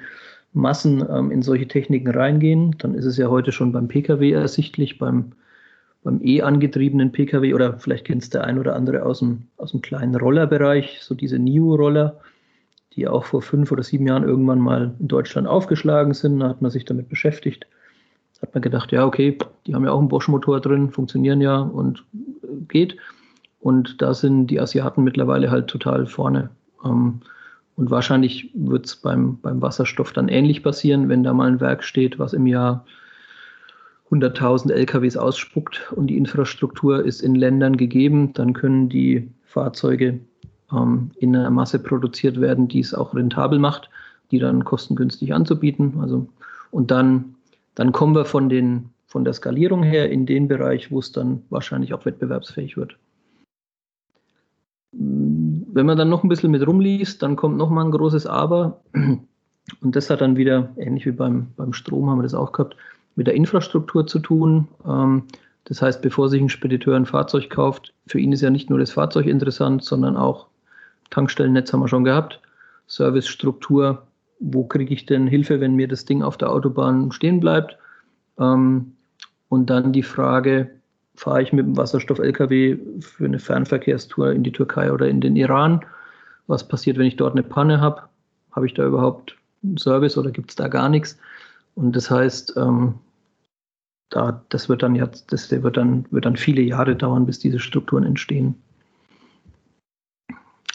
Massen 0.54 1.06
ähm, 1.10 1.32
in 1.32 1.41
solche 1.41 1.67
Techniken 1.67 2.10
reingehen, 2.10 2.75
dann 2.80 2.95
ist 2.95 3.06
es 3.06 3.17
ja 3.17 3.28
heute 3.28 3.52
schon 3.52 3.71
beim 3.71 3.88
Pkw 3.88 4.32
ersichtlich, 4.32 4.97
beim, 4.97 5.34
beim 6.04 6.22
E 6.24 6.42
angetriebenen 6.42 7.12
Pkw 7.12 7.54
oder 7.54 7.78
vielleicht 7.80 8.06
kennt 8.06 8.24
es 8.24 8.30
der 8.30 8.46
ein 8.46 8.58
oder 8.58 8.76
andere 8.76 9.04
aus 9.04 9.20
dem, 9.20 9.44
aus 9.58 9.72
dem 9.72 9.82
kleinen 9.82 10.16
Rollerbereich, 10.16 11.00
so 11.02 11.14
diese 11.14 11.40
NIO-Roller, 11.40 12.20
die 12.96 13.08
auch 13.08 13.26
vor 13.26 13.42
fünf 13.42 13.72
oder 13.72 13.84
sieben 13.84 14.08
Jahren 14.08 14.24
irgendwann 14.24 14.60
mal 14.60 14.96
in 15.00 15.08
Deutschland 15.08 15.48
aufgeschlagen 15.48 16.14
sind. 16.14 16.40
Da 16.40 16.50
hat 16.50 16.62
man 16.62 16.72
sich 16.72 16.86
damit 16.86 17.10
beschäftigt. 17.10 17.68
Hat 18.42 18.54
man 18.54 18.62
gedacht, 18.62 18.94
ja, 18.94 19.06
okay, 19.06 19.38
die 19.68 19.76
haben 19.76 19.84
ja 19.84 19.92
auch 19.92 20.00
einen 20.00 20.08
Bosch-Motor 20.08 20.62
drin, 20.62 20.92
funktionieren 20.92 21.42
ja 21.42 21.60
und 21.60 22.06
äh, 22.44 22.48
geht. 22.70 22.96
Und 23.60 24.02
da 24.02 24.14
sind 24.14 24.48
die 24.48 24.62
Asiaten 24.62 25.04
mittlerweile 25.04 25.52
halt 25.52 25.68
total 25.68 26.06
vorne. 26.06 26.50
Ähm, 26.86 27.20
und 27.76 27.92
wahrscheinlich 27.92 28.50
wird 28.54 28.86
es 28.86 28.96
beim, 28.96 29.40
beim 29.42 29.62
Wasserstoff 29.62 30.14
dann 30.14 30.30
ähnlich 30.30 30.64
passieren, 30.64 31.10
wenn 31.10 31.24
da 31.24 31.34
mal 31.34 31.50
ein 31.50 31.60
Werk 31.60 31.84
steht, 31.84 32.18
was 32.18 32.34
im 32.34 32.48
Jahr 32.48 32.86
100.000 34.12 34.72
LKWs 34.72 35.17
ausspuckt 35.17 35.91
und 35.95 36.08
die 36.08 36.17
Infrastruktur 36.17 37.06
ist 37.06 37.22
in 37.22 37.36
Ländern 37.36 37.78
gegeben, 37.78 38.34
dann 38.34 38.54
können 38.54 38.89
die 38.89 39.30
Fahrzeuge 39.45 40.19
ähm, 40.72 41.12
in 41.17 41.36
einer 41.36 41.52
Masse 41.52 41.80
produziert 41.80 42.41
werden, 42.41 42.67
die 42.67 42.80
es 42.80 42.93
auch 42.93 43.13
rentabel 43.13 43.60
macht, 43.60 43.89
die 44.32 44.39
dann 44.39 44.63
kostengünstig 44.63 45.34
anzubieten. 45.34 46.00
Also, 46.02 46.28
und 46.72 46.91
dann, 46.91 47.36
dann 47.76 47.91
kommen 47.91 48.15
wir 48.15 48.26
von, 48.26 48.50
den, 48.50 48.89
von 49.08 49.24
der 49.24 49.34
Skalierung 49.34 49.84
her 49.84 50.12
in 50.12 50.26
den 50.26 50.48
Bereich, 50.48 50.91
wo 50.91 51.00
es 51.00 51.12
dann 51.12 51.43
wahrscheinlich 51.50 51.93
auch 51.93 52.06
wettbewerbsfähig 52.06 52.78
wird. 52.78 52.98
Wenn 54.91 55.86
man 55.86 55.98
dann 55.98 56.10
noch 56.10 56.24
ein 56.24 56.30
bisschen 56.30 56.50
mit 56.50 56.65
rumliest, 56.65 57.22
dann 57.22 57.36
kommt 57.36 57.58
noch 57.58 57.69
mal 57.69 57.86
ein 57.86 57.91
großes 57.91 58.26
Aber. 58.26 58.82
Und 59.82 59.95
das 59.95 60.10
hat 60.10 60.22
dann 60.22 60.36
wieder, 60.36 60.74
ähnlich 60.78 61.06
wie 61.06 61.12
beim, 61.12 61.48
beim 61.56 61.74
Strom 61.74 62.10
haben 62.10 62.17
wir 62.17 62.24
das 62.24 62.34
auch 62.34 62.52
gehabt, 62.52 62.76
mit 63.15 63.28
der 63.28 63.34
Infrastruktur 63.34 64.08
zu 64.08 64.19
tun. 64.19 64.67
Ähm, 64.86 65.24
das 65.65 65.82
heißt, 65.82 66.02
bevor 66.02 66.30
sich 66.30 66.41
ein 66.41 66.50
Spediteur 66.50 66.95
ein 66.95 67.06
Fahrzeug 67.06 67.50
kauft, 67.50 67.93
für 68.08 68.19
ihn 68.19 68.32
ist 68.32 68.41
ja 68.41 68.50
nicht 68.50 68.69
nur 68.69 68.80
das 68.80 68.91
Fahrzeug 68.91 69.28
interessant, 69.28 69.84
sondern 69.84 70.17
auch 70.17 70.48
Tankstellennetz 71.10 71.72
haben 71.72 71.82
wir 71.82 71.88
schon 71.88 72.04
gehabt, 72.04 72.39
Servicestruktur, 72.88 74.04
wo 74.39 74.63
kriege 74.63 74.93
ich 74.93 75.06
denn 75.06 75.28
Hilfe, 75.28 75.60
wenn 75.60 75.76
mir 75.76 75.88
das 75.88 76.06
Ding 76.06 76.24
auf 76.24 76.38
der 76.38 76.52
Autobahn 76.52 77.12
stehen 77.12 77.39
bleibt? 77.39 77.78
Ähm, 78.39 78.93
und 79.50 79.69
dann 79.69 79.91
die 79.91 80.04
Frage, 80.04 80.69
fahre 81.15 81.41
ich 81.41 81.52
mit 81.52 81.65
dem 81.65 81.76
Wasserstoff-LKW 81.76 82.78
für 83.02 83.26
eine 83.26 83.39
Fernverkehrstour 83.39 84.32
in 84.32 84.43
die 84.43 84.52
Türkei 84.52 84.91
oder 84.91 85.08
in 85.08 85.19
den 85.19 85.36
Iran. 85.36 85.82
Was 86.48 86.67
passiert, 86.67 86.98
wenn 86.98 87.06
ich 87.06 87.17
dort 87.17 87.34
eine 87.34 87.43
Panne 87.43 87.82
habe? 87.82 88.04
Habe 88.52 88.65
ich 88.65 88.74
da 88.74 88.86
überhaupt 88.86 89.36
einen 89.63 89.78
Service 89.78 90.17
oder 90.17 90.32
gibt 90.32 90.52
es 90.52 90.56
da 90.56 90.67
gar 90.67 90.88
nichts? 90.88 91.19
Und 91.75 91.95
das 91.95 92.10
heißt, 92.10 92.55
ähm, 92.58 92.95
da, 94.10 94.43
das 94.49 94.69
wird 94.69 94.84
dann 94.84 94.95
jetzt, 94.95 95.32
das 95.32 95.51
wird 95.51 95.77
dann, 95.77 96.05
wird 96.12 96.25
dann 96.25 96.36
viele 96.36 96.62
Jahre 96.62 96.95
dauern, 96.95 97.25
bis 97.25 97.39
diese 97.39 97.60
Strukturen 97.60 98.03
entstehen. 98.03 98.55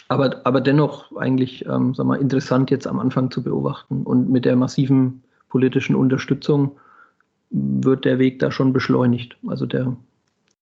Aber, 0.07 0.41
aber 0.45 0.61
dennoch 0.61 1.15
eigentlich 1.17 1.65
ähm, 1.65 1.93
sag 1.93 2.05
mal, 2.05 2.21
interessant 2.21 2.69
jetzt 2.71 2.87
am 2.87 2.99
Anfang 2.99 3.31
zu 3.31 3.43
beobachten. 3.43 4.03
Und 4.03 4.29
mit 4.29 4.45
der 4.45 4.55
massiven 4.55 5.23
politischen 5.49 5.95
Unterstützung 5.95 6.77
wird 7.49 8.05
der 8.05 8.19
Weg 8.19 8.39
da 8.39 8.51
schon 8.51 8.71
beschleunigt. 8.71 9.37
Also 9.47 9.65
der, 9.65 9.95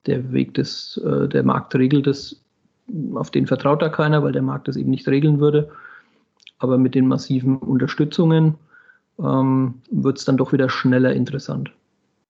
der 0.05 0.31
Weg 0.31 0.53
des, 0.53 0.97
äh, 1.05 1.27
der 1.27 1.43
Markt 1.43 1.75
regelt 1.75 2.07
es, 2.07 2.41
auf 3.15 3.31
den 3.31 3.47
vertraut 3.47 3.81
da 3.81 3.89
keiner, 3.89 4.23
weil 4.23 4.31
der 4.31 4.41
Markt 4.41 4.67
das 4.67 4.77
eben 4.77 4.91
nicht 4.91 5.07
regeln 5.07 5.39
würde. 5.39 5.69
Aber 6.59 6.77
mit 6.77 6.95
den 6.95 7.07
massiven 7.07 7.57
Unterstützungen 7.57 8.55
ähm, 9.19 9.75
wird 9.91 10.17
es 10.17 10.25
dann 10.25 10.37
doch 10.37 10.53
wieder 10.53 10.69
schneller 10.69 11.13
interessant. 11.13 11.71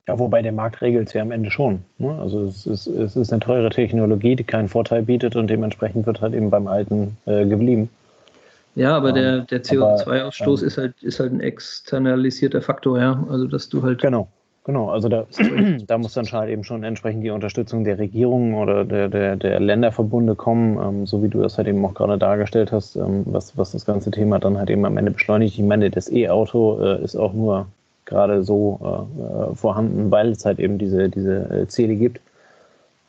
Ja, 0.08 0.20
wobei 0.20 0.42
der 0.42 0.52
Markt 0.52 0.82
regelt 0.82 1.08
es 1.08 1.14
ja 1.14 1.22
am 1.22 1.32
Ende 1.32 1.50
schon. 1.50 1.80
Ne? 1.98 2.14
Also 2.20 2.44
es 2.44 2.66
ist, 2.66 2.88
es 2.88 3.16
ist 3.16 3.32
eine 3.32 3.40
teure 3.40 3.70
Technologie, 3.70 4.36
die 4.36 4.44
keinen 4.44 4.68
Vorteil 4.68 5.04
bietet 5.04 5.38
und 5.38 5.48
dementsprechend 5.50 6.06
wird 6.06 6.20
halt 6.20 6.34
eben 6.34 6.50
beim 6.50 6.68
Alten 6.68 7.18
äh, 7.26 7.46
geblieben. 7.46 7.90
Ja, 8.76 8.98
aber 8.98 9.14
der, 9.14 9.38
ähm, 9.38 9.48
der 9.48 9.64
CO2-Ausstoß 9.64 10.62
ähm, 10.62 10.68
ist, 10.68 10.78
halt, 10.78 11.04
ist 11.04 11.20
halt 11.20 11.32
ein 11.32 11.40
externalisierter 11.40 12.62
Faktor, 12.62 13.00
ja. 13.00 13.26
Also 13.30 13.48
dass 13.48 13.70
du 13.70 13.82
halt 13.82 14.02
genau. 14.02 14.28
Genau, 14.66 14.90
also 14.90 15.10
da, 15.10 15.26
da 15.88 15.98
muss 15.98 16.14
dann 16.14 16.26
halt 16.32 16.50
eben 16.50 16.64
schon 16.64 16.84
entsprechend 16.84 17.24
die 17.24 17.32
Unterstützung 17.32 17.84
der 17.84 18.00
Regierung 18.00 18.54
oder 18.54 18.86
der, 18.86 19.10
der, 19.10 19.36
der 19.36 19.60
Länderverbunde 19.60 20.36
kommen, 20.36 20.78
ähm, 20.78 21.06
so 21.06 21.22
wie 21.22 21.28
du 21.28 21.42
das 21.42 21.58
halt 21.58 21.68
eben 21.68 21.84
auch 21.86 21.94
gerade 21.94 22.18
dargestellt 22.18 22.72
hast, 22.72 22.96
ähm, 22.96 23.24
was, 23.26 23.58
was 23.58 23.72
das 23.72 23.86
ganze 23.86 24.10
Thema 24.12 24.40
dann 24.40 24.58
halt 24.58 24.70
eben 24.70 24.86
am 24.86 24.98
Ende 24.98 25.12
beschleunigt. 25.12 25.58
Ich 25.58 25.66
meine, 25.66 25.90
das 25.90 26.10
E-Auto 26.10 26.82
äh, 26.82 27.04
ist 27.04 27.18
auch 27.18 27.34
nur 27.34 27.68
gerade 28.06 28.44
so 28.44 28.80
äh, 28.82 29.52
äh 29.52 29.56
vorhanden, 29.56 30.12
weil 30.12 30.32
es 30.32 30.46
halt 30.46 30.60
eben 30.60 30.78
diese, 30.78 31.10
diese 31.10 31.64
äh, 31.64 31.68
Ziele 31.68 31.96
gibt 31.96 32.22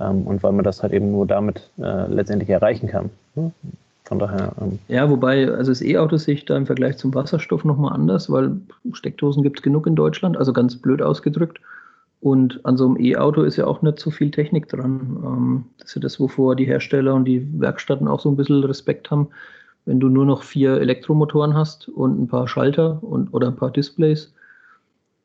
ähm, 0.01 0.27
und 0.27 0.43
weil 0.43 0.53
man 0.53 0.64
das 0.64 0.83
halt 0.83 0.93
eben 0.93 1.12
nur 1.12 1.27
damit 1.27 1.71
äh, 1.79 2.07
letztendlich 2.09 2.51
erreichen 2.51 2.88
kann. 2.88 3.11
Ne? 3.37 3.53
Von 4.05 4.19
daher. 4.19 4.53
Ähm 4.61 4.79
ja, 4.88 5.09
wobei, 5.09 5.51
also 5.51 5.71
das 5.71 5.81
E-Auto 5.81 6.17
sehe 6.17 6.35
ich 6.35 6.45
da 6.45 6.57
im 6.57 6.67
Vergleich 6.67 6.99
zum 6.99 7.14
Wasserstoff 7.14 7.64
nochmal 7.64 7.95
anders, 7.95 8.31
weil 8.31 8.61
Steckdosen 8.93 9.43
gibt 9.43 9.61
es 9.61 9.62
genug 9.62 9.87
in 9.87 9.97
Deutschland, 9.97 10.37
also 10.37 10.53
ganz 10.53 10.77
blöd 10.77 11.01
ausgedrückt. 11.01 11.61
Und 12.21 12.64
an 12.64 12.77
so 12.77 12.87
einem 12.87 12.99
E-Auto 12.99 13.43
ist 13.43 13.57
ja 13.57 13.67
auch 13.67 13.83
nicht 13.83 13.99
so 13.99 14.11
viel 14.11 14.31
Technik 14.31 14.69
dran. 14.69 15.23
Ähm, 15.25 15.64
das 15.79 15.90
ist 15.90 15.95
ja 15.97 16.01
das, 16.01 16.21
wovor 16.21 16.57
die 16.57 16.64
Hersteller 16.64 17.14
und 17.14 17.27
die 17.27 17.47
Werkstätten 17.61 18.09
auch 18.09 18.21
so 18.21 18.31
ein 18.31 18.37
bisschen 18.37 18.64
Respekt 18.64 19.11
haben. 19.11 19.29
Wenn 19.85 20.01
du 20.01 20.09
nur 20.09 20.25
noch 20.25 20.43
vier 20.43 20.81
Elektromotoren 20.81 21.55
hast 21.55 21.88
und 21.88 22.19
ein 22.19 22.29
paar 22.29 22.49
Schalter 22.49 23.03
und, 23.03 23.33
oder 23.35 23.49
ein 23.49 23.57
paar 23.57 23.71
Displays, 23.71 24.33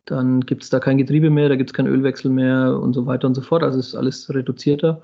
dann 0.06 0.42
gibt 0.42 0.64
es 0.64 0.70
da 0.70 0.80
kein 0.80 0.98
Getriebe 0.98 1.30
mehr, 1.30 1.48
da 1.48 1.56
gibt 1.56 1.70
es 1.70 1.74
keinen 1.74 1.88
Ölwechsel 1.88 2.32
mehr 2.32 2.78
und 2.78 2.94
so 2.94 3.06
weiter 3.06 3.28
und 3.28 3.36
so 3.36 3.42
fort. 3.42 3.64
Also 3.64 3.80
ist 3.80 3.96
alles 3.96 4.30
reduzierter. 4.34 5.02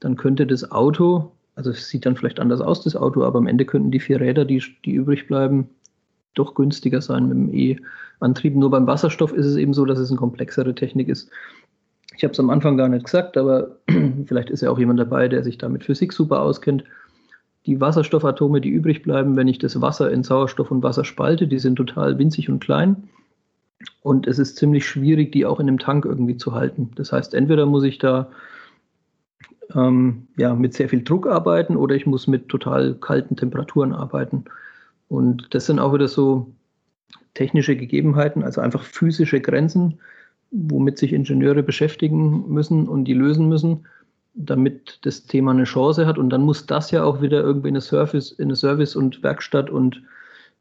Dann 0.00 0.16
könnte 0.16 0.46
das 0.46 0.70
Auto 0.70 1.32
also 1.56 1.70
es 1.70 1.88
sieht 1.88 2.06
dann 2.06 2.16
vielleicht 2.16 2.38
anders 2.38 2.60
aus, 2.60 2.84
das 2.84 2.94
Auto, 2.94 3.24
aber 3.24 3.38
am 3.38 3.46
Ende 3.46 3.64
könnten 3.64 3.90
die 3.90 3.98
vier 3.98 4.20
Räder, 4.20 4.44
die, 4.44 4.62
die 4.84 4.92
übrig 4.92 5.26
bleiben, 5.26 5.68
doch 6.34 6.54
günstiger 6.54 7.00
sein 7.00 7.28
mit 7.28 7.36
dem 7.36 7.54
E-Antrieb. 7.54 8.54
Nur 8.54 8.70
beim 8.70 8.86
Wasserstoff 8.86 9.32
ist 9.32 9.46
es 9.46 9.56
eben 9.56 9.72
so, 9.72 9.86
dass 9.86 9.98
es 9.98 10.10
eine 10.10 10.18
komplexere 10.18 10.74
Technik 10.74 11.08
ist. 11.08 11.30
Ich 12.14 12.22
habe 12.24 12.32
es 12.32 12.40
am 12.40 12.50
Anfang 12.50 12.76
gar 12.76 12.88
nicht 12.88 13.06
gesagt, 13.06 13.38
aber 13.38 13.78
vielleicht 14.26 14.50
ist 14.50 14.60
ja 14.60 14.70
auch 14.70 14.78
jemand 14.78 15.00
dabei, 15.00 15.28
der 15.28 15.42
sich 15.42 15.56
da 15.56 15.68
mit 15.68 15.82
Physik 15.82 16.12
super 16.12 16.42
auskennt. 16.42 16.84
Die 17.64 17.80
Wasserstoffatome, 17.80 18.60
die 18.60 18.68
übrig 18.68 19.02
bleiben, 19.02 19.34
wenn 19.34 19.48
ich 19.48 19.58
das 19.58 19.80
Wasser 19.80 20.10
in 20.12 20.22
Sauerstoff 20.22 20.70
und 20.70 20.82
Wasser 20.82 21.04
spalte, 21.04 21.48
die 21.48 21.58
sind 21.58 21.76
total 21.76 22.18
winzig 22.18 22.50
und 22.50 22.60
klein. 22.60 23.08
Und 24.02 24.26
es 24.26 24.38
ist 24.38 24.56
ziemlich 24.56 24.86
schwierig, 24.86 25.32
die 25.32 25.46
auch 25.46 25.58
in 25.58 25.68
einem 25.68 25.78
Tank 25.78 26.04
irgendwie 26.04 26.36
zu 26.36 26.52
halten. 26.52 26.90
Das 26.96 27.12
heißt, 27.12 27.34
entweder 27.34 27.66
muss 27.66 27.82
ich 27.82 27.98
da 27.98 28.28
ähm, 29.74 30.26
ja, 30.36 30.54
mit 30.54 30.74
sehr 30.74 30.88
viel 30.88 31.02
Druck 31.02 31.26
arbeiten 31.26 31.76
oder 31.76 31.94
ich 31.94 32.06
muss 32.06 32.26
mit 32.26 32.48
total 32.48 32.94
kalten 32.94 33.36
Temperaturen 33.36 33.92
arbeiten. 33.92 34.44
Und 35.08 35.54
das 35.54 35.66
sind 35.66 35.78
auch 35.78 35.94
wieder 35.94 36.08
so 36.08 36.52
technische 37.34 37.76
Gegebenheiten, 37.76 38.42
also 38.42 38.60
einfach 38.60 38.82
physische 38.82 39.40
Grenzen, 39.40 39.98
womit 40.50 40.98
sich 40.98 41.12
Ingenieure 41.12 41.62
beschäftigen 41.62 42.48
müssen 42.48 42.88
und 42.88 43.04
die 43.04 43.14
lösen 43.14 43.48
müssen, 43.48 43.86
damit 44.34 44.98
das 45.02 45.26
Thema 45.26 45.50
eine 45.50 45.64
Chance 45.64 46.06
hat. 46.06 46.18
Und 46.18 46.30
dann 46.30 46.42
muss 46.42 46.66
das 46.66 46.90
ja 46.90 47.04
auch 47.04 47.20
wieder 47.20 47.42
irgendwie 47.42 47.68
in 47.68 47.74
eine 47.74 47.80
Service, 47.80 48.32
in 48.32 48.46
eine 48.46 48.56
Service 48.56 48.96
und 48.96 49.22
Werkstatt 49.22 49.70
und 49.70 50.02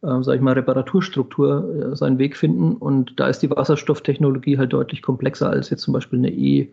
äh, 0.01 0.21
sag 0.21 0.35
ich 0.35 0.41
mal, 0.41 0.53
Reparaturstruktur 0.53 1.91
äh, 1.93 1.95
seinen 1.95 2.17
Weg 2.17 2.35
finden. 2.35 2.75
Und 2.75 3.19
da 3.19 3.27
ist 3.27 3.39
die 3.39 3.49
Wasserstofftechnologie 3.49 4.57
halt 4.57 4.73
deutlich 4.73 5.01
komplexer 5.01 5.49
als 5.49 5.69
jetzt 5.69 5.83
zum 5.83 5.93
Beispiel 5.93 6.19
eine 6.19 6.31
E- 6.31 6.69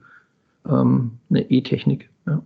ähm, 0.68 1.12
eine 1.30 1.50
E-Technik. 1.50 2.08
Ja. 2.26 2.42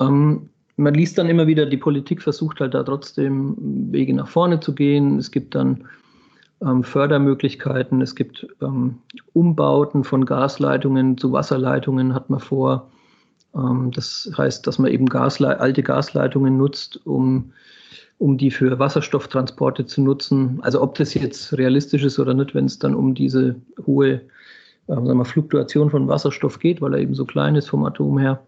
Ähm, 0.00 0.50
man 0.76 0.94
liest 0.94 1.16
dann 1.16 1.28
immer 1.28 1.46
wieder, 1.46 1.66
die 1.66 1.78
Politik 1.78 2.22
versucht 2.22 2.60
halt 2.60 2.74
da 2.74 2.82
trotzdem 2.82 3.56
Wege 3.92 4.14
nach 4.14 4.28
vorne 4.28 4.60
zu 4.60 4.74
gehen. 4.74 5.18
Es 5.18 5.30
gibt 5.30 5.54
dann 5.54 5.86
ähm, 6.60 6.82
Fördermöglichkeiten, 6.84 8.00
es 8.02 8.14
gibt 8.14 8.46
ähm, 8.60 8.98
Umbauten 9.32 10.04
von 10.04 10.24
Gasleitungen 10.24 11.18
zu 11.18 11.32
Wasserleitungen, 11.32 12.14
hat 12.14 12.30
man 12.30 12.40
vor. 12.40 12.90
Ähm, 13.54 13.90
das 13.92 14.30
heißt, 14.36 14.66
dass 14.66 14.78
man 14.78 14.90
eben 14.90 15.06
Gasle 15.06 15.60
alte 15.60 15.82
Gasleitungen 15.82 16.56
nutzt, 16.56 17.00
um, 17.06 17.52
um 18.18 18.36
die 18.38 18.50
für 18.50 18.78
Wasserstofftransporte 18.78 19.86
zu 19.86 20.02
nutzen. 20.02 20.58
Also 20.62 20.82
ob 20.82 20.94
das 20.96 21.14
jetzt 21.14 21.56
realistisch 21.56 22.04
ist 22.04 22.18
oder 22.18 22.34
nicht, 22.34 22.54
wenn 22.54 22.66
es 22.66 22.78
dann 22.78 22.94
um 22.94 23.14
diese 23.14 23.56
hohe 23.86 24.20
sagen 24.86 25.18
wir, 25.18 25.24
Fluktuation 25.24 25.90
von 25.90 26.08
Wasserstoff 26.08 26.58
geht, 26.58 26.80
weil 26.80 26.94
er 26.94 27.00
eben 27.00 27.14
so 27.14 27.24
klein 27.24 27.56
ist 27.56 27.68
vom 27.68 27.84
Atom 27.84 28.18
her. 28.18 28.40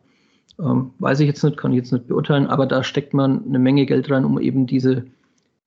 Ähm, 0.59 0.91
weiß 0.99 1.21
ich 1.21 1.27
jetzt 1.27 1.43
nicht, 1.45 1.57
kann 1.57 1.73
ich 1.73 1.79
jetzt 1.79 1.93
nicht 1.93 2.09
beurteilen, 2.09 2.47
aber 2.47 2.67
da 2.67 2.83
steckt 2.83 3.15
man 3.15 3.45
eine 3.47 3.59
Menge 3.59 3.87
Geld 3.87 4.11
rein, 4.11 4.25
um 4.25 4.41
eben 4.41 4.67
diese 4.67 5.05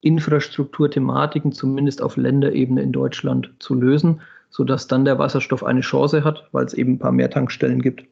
Infrastrukturthematiken 0.01 1.51
zumindest 1.51 2.01
auf 2.01 2.17
Länderebene 2.17 2.81
in 2.81 2.91
Deutschland 2.91 3.51
zu 3.60 3.75
lösen, 3.75 4.21
sodass 4.49 4.88
dann 4.88 5.05
der 5.05 5.19
Wasserstoff 5.19 5.63
eine 5.63 5.81
Chance 5.81 6.23
hat, 6.23 6.47
weil 6.51 6.65
es 6.65 6.73
eben 6.73 6.93
ein 6.93 6.99
paar 6.99 7.12
mehr 7.12 7.29
Tankstellen 7.29 7.81
gibt 7.81 8.03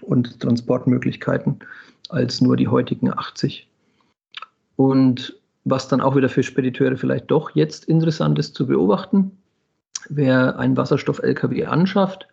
und 0.00 0.40
Transportmöglichkeiten 0.40 1.58
als 2.08 2.40
nur 2.40 2.56
die 2.56 2.68
heutigen 2.68 3.12
80. 3.12 3.68
Und 4.76 5.38
was 5.64 5.88
dann 5.88 6.00
auch 6.00 6.16
wieder 6.16 6.28
für 6.28 6.42
Spediteure 6.42 6.96
vielleicht 6.96 7.30
doch 7.30 7.50
jetzt 7.54 7.84
interessant 7.84 8.38
ist 8.38 8.54
zu 8.54 8.66
beobachten, 8.66 9.37
wer 10.08 10.58
einen 10.58 10.76
Wasserstoff-LKW 10.76 11.66
anschafft, 11.66 12.26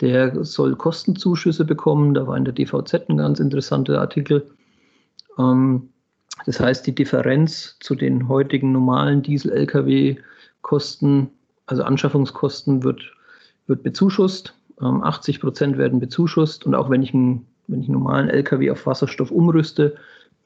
der 0.00 0.44
soll 0.44 0.76
Kostenzuschüsse 0.76 1.64
bekommen. 1.64 2.12
Da 2.14 2.26
war 2.26 2.36
in 2.36 2.44
der 2.44 2.54
DVZ 2.54 3.08
ein 3.08 3.16
ganz 3.18 3.38
interessanter 3.40 4.00
Artikel. 4.00 4.48
Ähm, 5.38 5.88
das 6.46 6.60
heißt, 6.60 6.86
die 6.86 6.94
Differenz 6.94 7.76
zu 7.80 7.96
den 7.96 8.28
heutigen 8.28 8.70
normalen 8.72 9.22
Diesel-Lkw-Kosten, 9.22 11.30
also 11.66 11.82
Anschaffungskosten, 11.82 12.84
wird, 12.84 13.02
wird 13.66 13.82
bezuschusst. 13.82 14.54
80 14.80 15.34
ähm, 15.34 15.40
Prozent 15.40 15.78
werden 15.78 15.98
bezuschusst. 15.98 16.64
Und 16.64 16.76
auch 16.76 16.90
wenn 16.90 17.02
ich, 17.02 17.12
einen, 17.12 17.44
wenn 17.66 17.80
ich 17.80 17.88
einen 17.88 17.98
normalen 17.98 18.28
Lkw 18.28 18.70
auf 18.70 18.86
Wasserstoff 18.86 19.32
umrüste, 19.32 19.96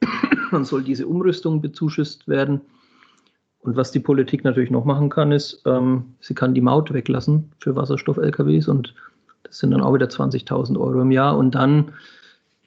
dann 0.51 0.65
soll 0.65 0.83
diese 0.83 1.05
Umrüstung 1.07 1.61
bezuschusst 1.61 2.27
werden. 2.27 2.61
Und 3.63 3.77
was 3.77 3.91
die 3.91 3.99
Politik 3.99 4.43
natürlich 4.43 4.71
noch 4.71 4.85
machen 4.85 5.09
kann, 5.09 5.31
ist, 5.31 5.61
ähm, 5.65 6.15
sie 6.19 6.33
kann 6.33 6.53
die 6.53 6.61
Maut 6.61 6.93
weglassen 6.93 7.49
für 7.59 7.75
Wasserstoff-LKWs 7.75 8.67
und 8.67 8.93
das 9.43 9.59
sind 9.59 9.71
dann 9.71 9.81
auch 9.81 9.93
wieder 9.93 10.07
20.000 10.07 10.77
Euro 10.79 11.01
im 11.01 11.11
Jahr. 11.11 11.37
Und 11.37 11.55
dann 11.55 11.93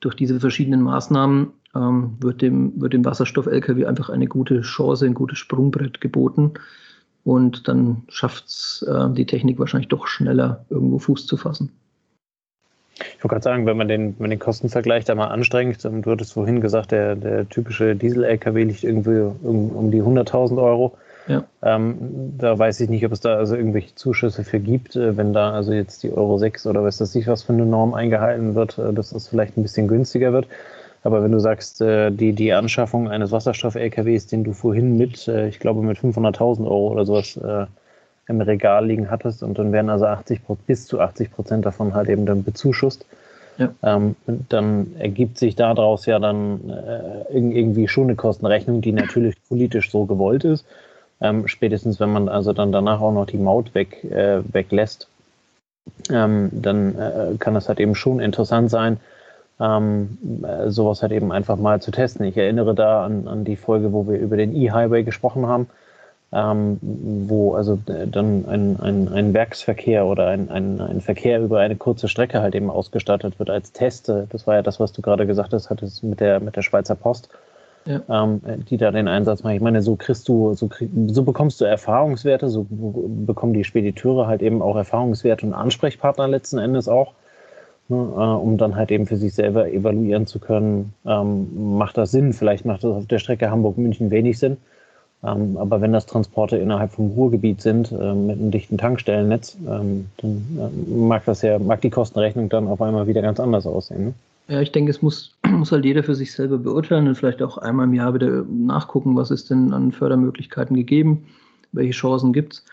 durch 0.00 0.14
diese 0.14 0.40
verschiedenen 0.40 0.82
Maßnahmen 0.82 1.48
ähm, 1.74 2.16
wird 2.20 2.40
dem, 2.40 2.80
wird 2.80 2.94
dem 2.94 3.04
Wasserstoff-LKW 3.04 3.84
einfach 3.86 4.08
eine 4.08 4.26
gute 4.26 4.62
Chance, 4.62 5.04
ein 5.04 5.14
gutes 5.14 5.38
Sprungbrett 5.38 6.00
geboten. 6.00 6.54
Und 7.24 7.68
dann 7.68 8.02
schafft 8.08 8.46
es 8.46 8.86
äh, 8.88 9.10
die 9.10 9.26
Technik 9.26 9.58
wahrscheinlich 9.58 9.88
doch 9.88 10.06
schneller, 10.06 10.64
irgendwo 10.70 10.98
Fuß 10.98 11.26
zu 11.26 11.36
fassen. 11.36 11.72
Ich 12.98 13.24
wollte 13.24 13.34
gerade 13.34 13.42
sagen, 13.42 13.66
wenn 13.66 13.76
man 13.76 13.88
den, 13.88 14.14
wenn 14.18 14.30
den 14.30 14.38
Kostenvergleich 14.38 15.04
da 15.04 15.14
mal 15.14 15.26
anstrengt, 15.26 15.84
dann 15.84 16.04
wird 16.06 16.20
es 16.22 16.32
vorhin 16.32 16.60
gesagt, 16.60 16.92
der, 16.92 17.14
der 17.14 17.48
typische 17.48 17.94
Diesel-LKW 17.94 18.64
liegt 18.64 18.84
irgendwie 18.84 19.20
um, 19.46 19.70
um 19.70 19.90
die 19.90 20.02
100.000 20.02 20.62
Euro. 20.62 20.96
Ja. 21.28 21.44
Ähm, 21.62 22.34
da 22.38 22.58
weiß 22.58 22.80
ich 22.80 22.88
nicht, 22.88 23.04
ob 23.04 23.12
es 23.12 23.20
da 23.20 23.34
also 23.34 23.56
irgendwelche 23.56 23.94
Zuschüsse 23.96 24.44
für 24.44 24.60
gibt, 24.60 24.96
äh, 24.96 25.16
wenn 25.16 25.32
da 25.32 25.52
also 25.52 25.72
jetzt 25.72 26.02
die 26.04 26.12
Euro 26.12 26.38
6 26.38 26.66
oder 26.66 26.84
was 26.84 27.00
weiß 27.00 27.14
ich 27.16 27.26
was 27.26 27.42
für 27.42 27.52
eine 27.52 27.66
Norm 27.66 27.94
eingehalten 27.94 28.54
wird, 28.54 28.78
äh, 28.78 28.92
dass 28.92 29.10
das 29.10 29.28
vielleicht 29.28 29.56
ein 29.56 29.62
bisschen 29.62 29.88
günstiger 29.88 30.32
wird. 30.32 30.46
Aber 31.02 31.22
wenn 31.22 31.32
du 31.32 31.40
sagst, 31.40 31.80
äh, 31.80 32.10
die, 32.10 32.32
die 32.32 32.52
Anschaffung 32.52 33.08
eines 33.08 33.32
Wasserstoff-LKWs, 33.32 34.28
den 34.28 34.44
du 34.44 34.52
vorhin 34.52 34.96
mit, 34.96 35.28
ich 35.28 35.58
glaube, 35.58 35.82
mit 35.82 35.98
500.000 35.98 36.64
Euro 36.64 36.88
oder 36.88 37.04
sowas 37.04 37.38
im 38.28 38.40
Regal 38.40 38.86
liegen 38.86 39.10
hattest 39.10 39.42
und 39.42 39.58
dann 39.58 39.72
werden 39.72 39.90
also 39.90 40.06
80 40.06 40.40
bis 40.66 40.86
zu 40.86 41.00
80 41.00 41.32
Prozent 41.32 41.66
davon 41.66 41.94
halt 41.94 42.08
eben 42.08 42.26
dann 42.26 42.42
bezuschusst, 42.42 43.06
ja. 43.58 43.70
ähm, 43.82 44.16
dann 44.26 44.94
ergibt 44.98 45.38
sich 45.38 45.56
daraus 45.56 46.06
ja 46.06 46.18
dann 46.18 46.68
äh, 46.68 47.32
irgendwie 47.32 47.88
schon 47.88 48.04
eine 48.04 48.16
Kostenrechnung, 48.16 48.80
die 48.80 48.92
natürlich 48.92 49.36
politisch 49.48 49.90
so 49.90 50.04
gewollt 50.04 50.44
ist. 50.44 50.66
Ähm, 51.20 51.48
spätestens 51.48 51.98
wenn 51.98 52.12
man 52.12 52.28
also 52.28 52.52
dann 52.52 52.72
danach 52.72 53.00
auch 53.00 53.12
noch 53.12 53.26
die 53.26 53.38
Maut 53.38 53.74
weg, 53.74 54.04
äh, 54.04 54.42
weglässt, 54.52 55.08
ähm, 56.10 56.50
dann 56.52 56.98
äh, 56.98 57.36
kann 57.38 57.54
das 57.54 57.68
halt 57.68 57.80
eben 57.80 57.94
schon 57.94 58.20
interessant 58.20 58.70
sein, 58.70 58.98
ähm, 59.60 60.18
äh, 60.42 60.68
sowas 60.68 61.02
halt 61.02 61.12
eben 61.12 61.32
einfach 61.32 61.56
mal 61.56 61.80
zu 61.80 61.90
testen. 61.90 62.26
Ich 62.26 62.36
erinnere 62.36 62.74
da 62.74 63.04
an, 63.04 63.28
an 63.28 63.44
die 63.44 63.56
Folge, 63.56 63.92
wo 63.92 64.06
wir 64.06 64.18
über 64.18 64.36
den 64.36 64.54
E-Highway 64.54 65.04
gesprochen 65.04 65.46
haben, 65.46 65.68
ähm, 66.36 66.78
wo 66.82 67.54
also 67.54 67.78
äh, 67.86 68.06
dann 68.06 68.44
ein, 68.46 68.78
ein, 68.78 69.08
ein 69.08 69.34
Werksverkehr 69.34 70.04
oder 70.04 70.28
ein, 70.28 70.50
ein, 70.50 70.80
ein 70.80 71.00
Verkehr 71.00 71.40
über 71.40 71.60
eine 71.60 71.76
kurze 71.76 72.08
Strecke 72.08 72.42
halt 72.42 72.54
eben 72.54 72.70
ausgestattet 72.70 73.38
wird 73.38 73.48
als 73.48 73.72
Test. 73.72 74.12
Das 74.28 74.46
war 74.46 74.56
ja 74.56 74.62
das, 74.62 74.78
was 74.78 74.92
du 74.92 75.00
gerade 75.00 75.26
gesagt 75.26 75.54
hast, 75.54 75.70
hattest 75.70 76.04
mit 76.04 76.20
der, 76.20 76.40
mit 76.40 76.54
der 76.54 76.62
Schweizer 76.62 76.94
Post. 76.94 77.30
Ja. 77.86 78.00
Ähm, 78.10 78.40
die 78.68 78.78
da 78.78 78.90
den 78.90 79.06
Einsatz 79.06 79.44
machen. 79.44 79.54
Ich 79.54 79.62
meine, 79.62 79.80
so 79.80 79.94
kriegst 79.94 80.28
du, 80.28 80.54
so, 80.54 80.66
krieg, 80.66 80.90
so 81.06 81.22
bekommst 81.22 81.60
du 81.60 81.64
Erfahrungswerte, 81.64 82.48
so 82.48 82.66
bekommen 82.68 83.52
die 83.52 83.62
Spediteure 83.62 84.26
halt 84.26 84.42
eben 84.42 84.60
auch 84.60 84.74
Erfahrungswerte 84.74 85.46
und 85.46 85.54
Ansprechpartner 85.54 86.26
letzten 86.26 86.58
Endes 86.58 86.88
auch 86.88 87.12
ne, 87.88 87.96
äh, 87.96 87.98
um 87.98 88.58
dann 88.58 88.74
halt 88.74 88.90
eben 88.90 89.06
für 89.06 89.16
sich 89.16 89.34
selber 89.34 89.70
evaluieren 89.70 90.26
zu 90.26 90.40
können, 90.40 90.94
ähm, 91.06 91.76
macht 91.78 91.96
das 91.96 92.10
Sinn? 92.10 92.32
Vielleicht 92.32 92.64
macht 92.64 92.82
das 92.82 92.92
auf 92.92 93.06
der 93.06 93.20
Strecke 93.20 93.50
Hamburg-München 93.50 94.10
wenig 94.10 94.38
Sinn. 94.38 94.56
Ähm, 95.26 95.56
aber 95.56 95.80
wenn 95.80 95.92
das 95.92 96.06
Transporte 96.06 96.56
innerhalb 96.56 96.92
vom 96.92 97.10
Ruhrgebiet 97.10 97.60
sind, 97.60 97.90
äh, 97.92 98.14
mit 98.14 98.38
einem 98.38 98.50
dichten 98.50 98.78
Tankstellennetz, 98.78 99.56
ähm, 99.68 100.06
dann 100.18 100.46
äh, 100.58 100.90
mag 100.94 101.24
das 101.24 101.42
ja, 101.42 101.58
mag 101.58 101.80
die 101.80 101.90
Kostenrechnung 101.90 102.48
dann 102.48 102.68
auf 102.68 102.80
einmal 102.80 103.06
wieder 103.06 103.22
ganz 103.22 103.40
anders 103.40 103.66
aussehen. 103.66 104.04
Ne? 104.06 104.14
Ja, 104.48 104.60
ich 104.60 104.70
denke, 104.70 104.90
es 104.90 105.02
muss, 105.02 105.34
muss 105.46 105.72
halt 105.72 105.84
jeder 105.84 106.02
für 106.02 106.14
sich 106.14 106.32
selber 106.32 106.58
beurteilen 106.58 107.08
und 107.08 107.16
vielleicht 107.16 107.42
auch 107.42 107.58
einmal 107.58 107.86
im 107.86 107.94
Jahr 107.94 108.14
wieder 108.14 108.44
nachgucken, 108.48 109.16
was 109.16 109.30
ist 109.30 109.50
denn 109.50 109.72
an 109.72 109.92
Fördermöglichkeiten 109.92 110.76
gegeben, 110.76 111.26
welche 111.72 111.92
Chancen 111.92 112.32
gibt 112.32 112.54
es. 112.54 112.64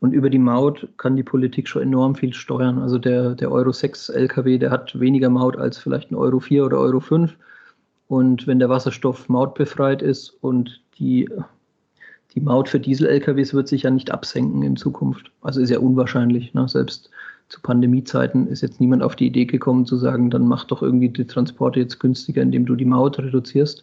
Und 0.00 0.12
über 0.12 0.30
die 0.30 0.38
Maut 0.38 0.88
kann 0.96 1.16
die 1.16 1.22
Politik 1.22 1.68
schon 1.68 1.82
enorm 1.82 2.16
viel 2.16 2.34
steuern. 2.34 2.80
Also 2.80 2.98
der, 2.98 3.36
der 3.36 3.52
Euro 3.52 3.70
6 3.70 4.08
LKW, 4.08 4.58
der 4.58 4.70
hat 4.72 4.98
weniger 4.98 5.30
Maut 5.30 5.56
als 5.56 5.78
vielleicht 5.78 6.10
ein 6.10 6.16
Euro 6.16 6.40
4 6.40 6.66
oder 6.66 6.78
Euro 6.78 6.98
5. 6.98 7.32
Und 8.08 8.48
wenn 8.48 8.58
der 8.58 8.68
Wasserstoff 8.68 9.28
mautbefreit 9.28 10.02
ist 10.02 10.30
und 10.40 10.80
die, 10.98 11.30
die 12.34 12.40
Maut 12.40 12.68
für 12.68 12.80
Diesel-LKWs 12.80 13.52
wird 13.54 13.68
sich 13.68 13.82
ja 13.82 13.90
nicht 13.90 14.10
absenken 14.10 14.62
in 14.62 14.76
Zukunft. 14.76 15.30
Also 15.42 15.60
ist 15.60 15.70
ja 15.70 15.78
unwahrscheinlich. 15.78 16.54
Ne? 16.54 16.66
Selbst 16.68 17.10
zu 17.48 17.60
Pandemiezeiten 17.60 18.46
ist 18.48 18.62
jetzt 18.62 18.80
niemand 18.80 19.02
auf 19.02 19.16
die 19.16 19.26
Idee 19.26 19.44
gekommen 19.44 19.84
zu 19.84 19.96
sagen, 19.96 20.30
dann 20.30 20.46
mach 20.46 20.64
doch 20.64 20.82
irgendwie 20.82 21.10
die 21.10 21.26
Transporte 21.26 21.80
jetzt 21.80 22.00
günstiger, 22.00 22.40
indem 22.40 22.64
du 22.64 22.74
die 22.74 22.86
Maut 22.86 23.18
reduzierst. 23.18 23.82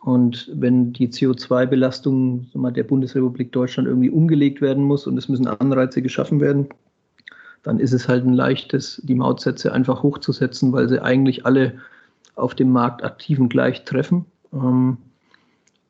Und 0.00 0.50
wenn 0.54 0.92
die 0.92 1.08
CO2-Belastung 1.08 2.46
der 2.54 2.84
Bundesrepublik 2.84 3.52
Deutschland 3.52 3.88
irgendwie 3.88 4.10
umgelegt 4.10 4.60
werden 4.60 4.84
muss 4.84 5.06
und 5.06 5.16
es 5.16 5.28
müssen 5.28 5.46
Anreize 5.46 6.02
geschaffen 6.02 6.40
werden, 6.40 6.68
dann 7.62 7.80
ist 7.80 7.92
es 7.92 8.08
halt 8.08 8.24
ein 8.24 8.34
leichtes, 8.34 9.00
die 9.04 9.14
Mautsätze 9.14 9.72
einfach 9.72 10.02
hochzusetzen, 10.02 10.72
weil 10.72 10.88
sie 10.88 11.02
eigentlich 11.02 11.46
alle 11.46 11.74
auf 12.36 12.54
dem 12.54 12.70
Markt 12.70 13.02
aktiven 13.02 13.48
gleich 13.48 13.84
treffen. 13.84 14.26
Ähm, 14.52 14.98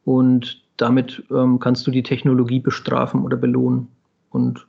und 0.05 0.63
damit 0.79 1.23
ähm, 1.31 1.59
kannst 1.61 1.87
du 1.87 1.91
die 1.91 2.03
Technologie 2.03 2.61
bestrafen 2.61 3.23
oder 3.23 3.37
belohnen. 3.37 3.89
Und 4.31 4.67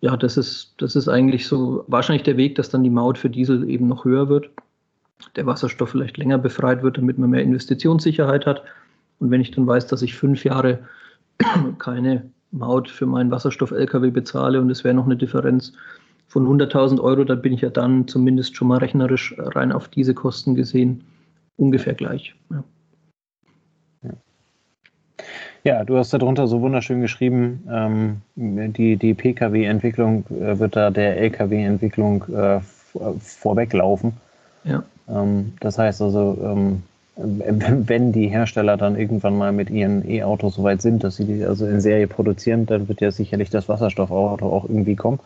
ja, 0.00 0.16
das 0.16 0.36
ist, 0.36 0.74
das 0.78 0.96
ist 0.96 1.08
eigentlich 1.08 1.46
so 1.46 1.84
wahrscheinlich 1.88 2.24
der 2.24 2.36
Weg, 2.36 2.56
dass 2.56 2.68
dann 2.68 2.84
die 2.84 2.90
Maut 2.90 3.16
für 3.16 3.30
Diesel 3.30 3.68
eben 3.68 3.88
noch 3.88 4.04
höher 4.04 4.28
wird 4.28 4.50
der 5.36 5.46
Wasserstoff 5.46 5.90
vielleicht 5.90 6.16
länger 6.16 6.38
befreit 6.38 6.82
wird, 6.82 6.98
damit 6.98 7.18
man 7.18 7.30
mehr 7.30 7.42
Investitionssicherheit 7.42 8.46
hat. 8.46 8.62
Und 9.18 9.30
wenn 9.30 9.40
ich 9.40 9.50
dann 9.50 9.66
weiß, 9.66 9.86
dass 9.86 10.02
ich 10.02 10.14
fünf 10.14 10.44
Jahre 10.44 10.80
keine 11.78 12.30
Maut 12.50 12.88
für 12.88 13.06
meinen 13.06 13.30
Wasserstoff-LKW 13.30 14.10
bezahle 14.10 14.60
und 14.60 14.70
es 14.70 14.84
wäre 14.84 14.94
noch 14.94 15.06
eine 15.06 15.16
Differenz 15.16 15.72
von 16.28 16.46
100.000 16.46 17.00
Euro, 17.00 17.24
dann 17.24 17.42
bin 17.42 17.52
ich 17.52 17.60
ja 17.60 17.70
dann 17.70 18.08
zumindest 18.08 18.56
schon 18.56 18.68
mal 18.68 18.78
rechnerisch 18.78 19.34
rein 19.38 19.72
auf 19.72 19.88
diese 19.88 20.14
Kosten 20.14 20.54
gesehen 20.54 21.04
ungefähr 21.56 21.94
gleich. 21.94 22.34
Ja. 22.50 22.64
Ja, 25.64 25.84
du 25.84 25.96
hast 25.96 26.12
darunter 26.12 26.46
so 26.46 26.60
wunderschön 26.60 27.00
geschrieben, 27.00 27.66
ähm, 27.70 28.20
die, 28.36 28.96
die 28.96 29.14
Pkw-Entwicklung 29.14 30.24
äh, 30.30 30.58
wird 30.58 30.76
da 30.76 30.90
der 30.90 31.16
Lkw-Entwicklung 31.18 32.24
äh, 32.34 32.60
vorweglaufen. 33.20 34.12
Ja. 34.64 34.82
Ähm, 35.08 35.54
das 35.60 35.78
heißt 35.78 36.02
also, 36.02 36.38
ähm, 36.42 36.82
wenn 37.16 38.12
die 38.12 38.28
Hersteller 38.28 38.76
dann 38.76 38.98
irgendwann 38.98 39.38
mal 39.38 39.52
mit 39.52 39.70
ihren 39.70 40.08
E-Autos 40.08 40.56
so 40.56 40.64
weit 40.64 40.82
sind, 40.82 41.04
dass 41.04 41.16
sie 41.16 41.24
die 41.24 41.44
also 41.44 41.66
in 41.66 41.80
Serie 41.80 42.08
produzieren, 42.08 42.66
dann 42.66 42.88
wird 42.88 43.00
ja 43.00 43.10
sicherlich 43.10 43.50
das 43.50 43.68
Wasserstoffauto 43.68 44.46
auch 44.46 44.64
irgendwie 44.64 44.96
kommen. 44.96 45.20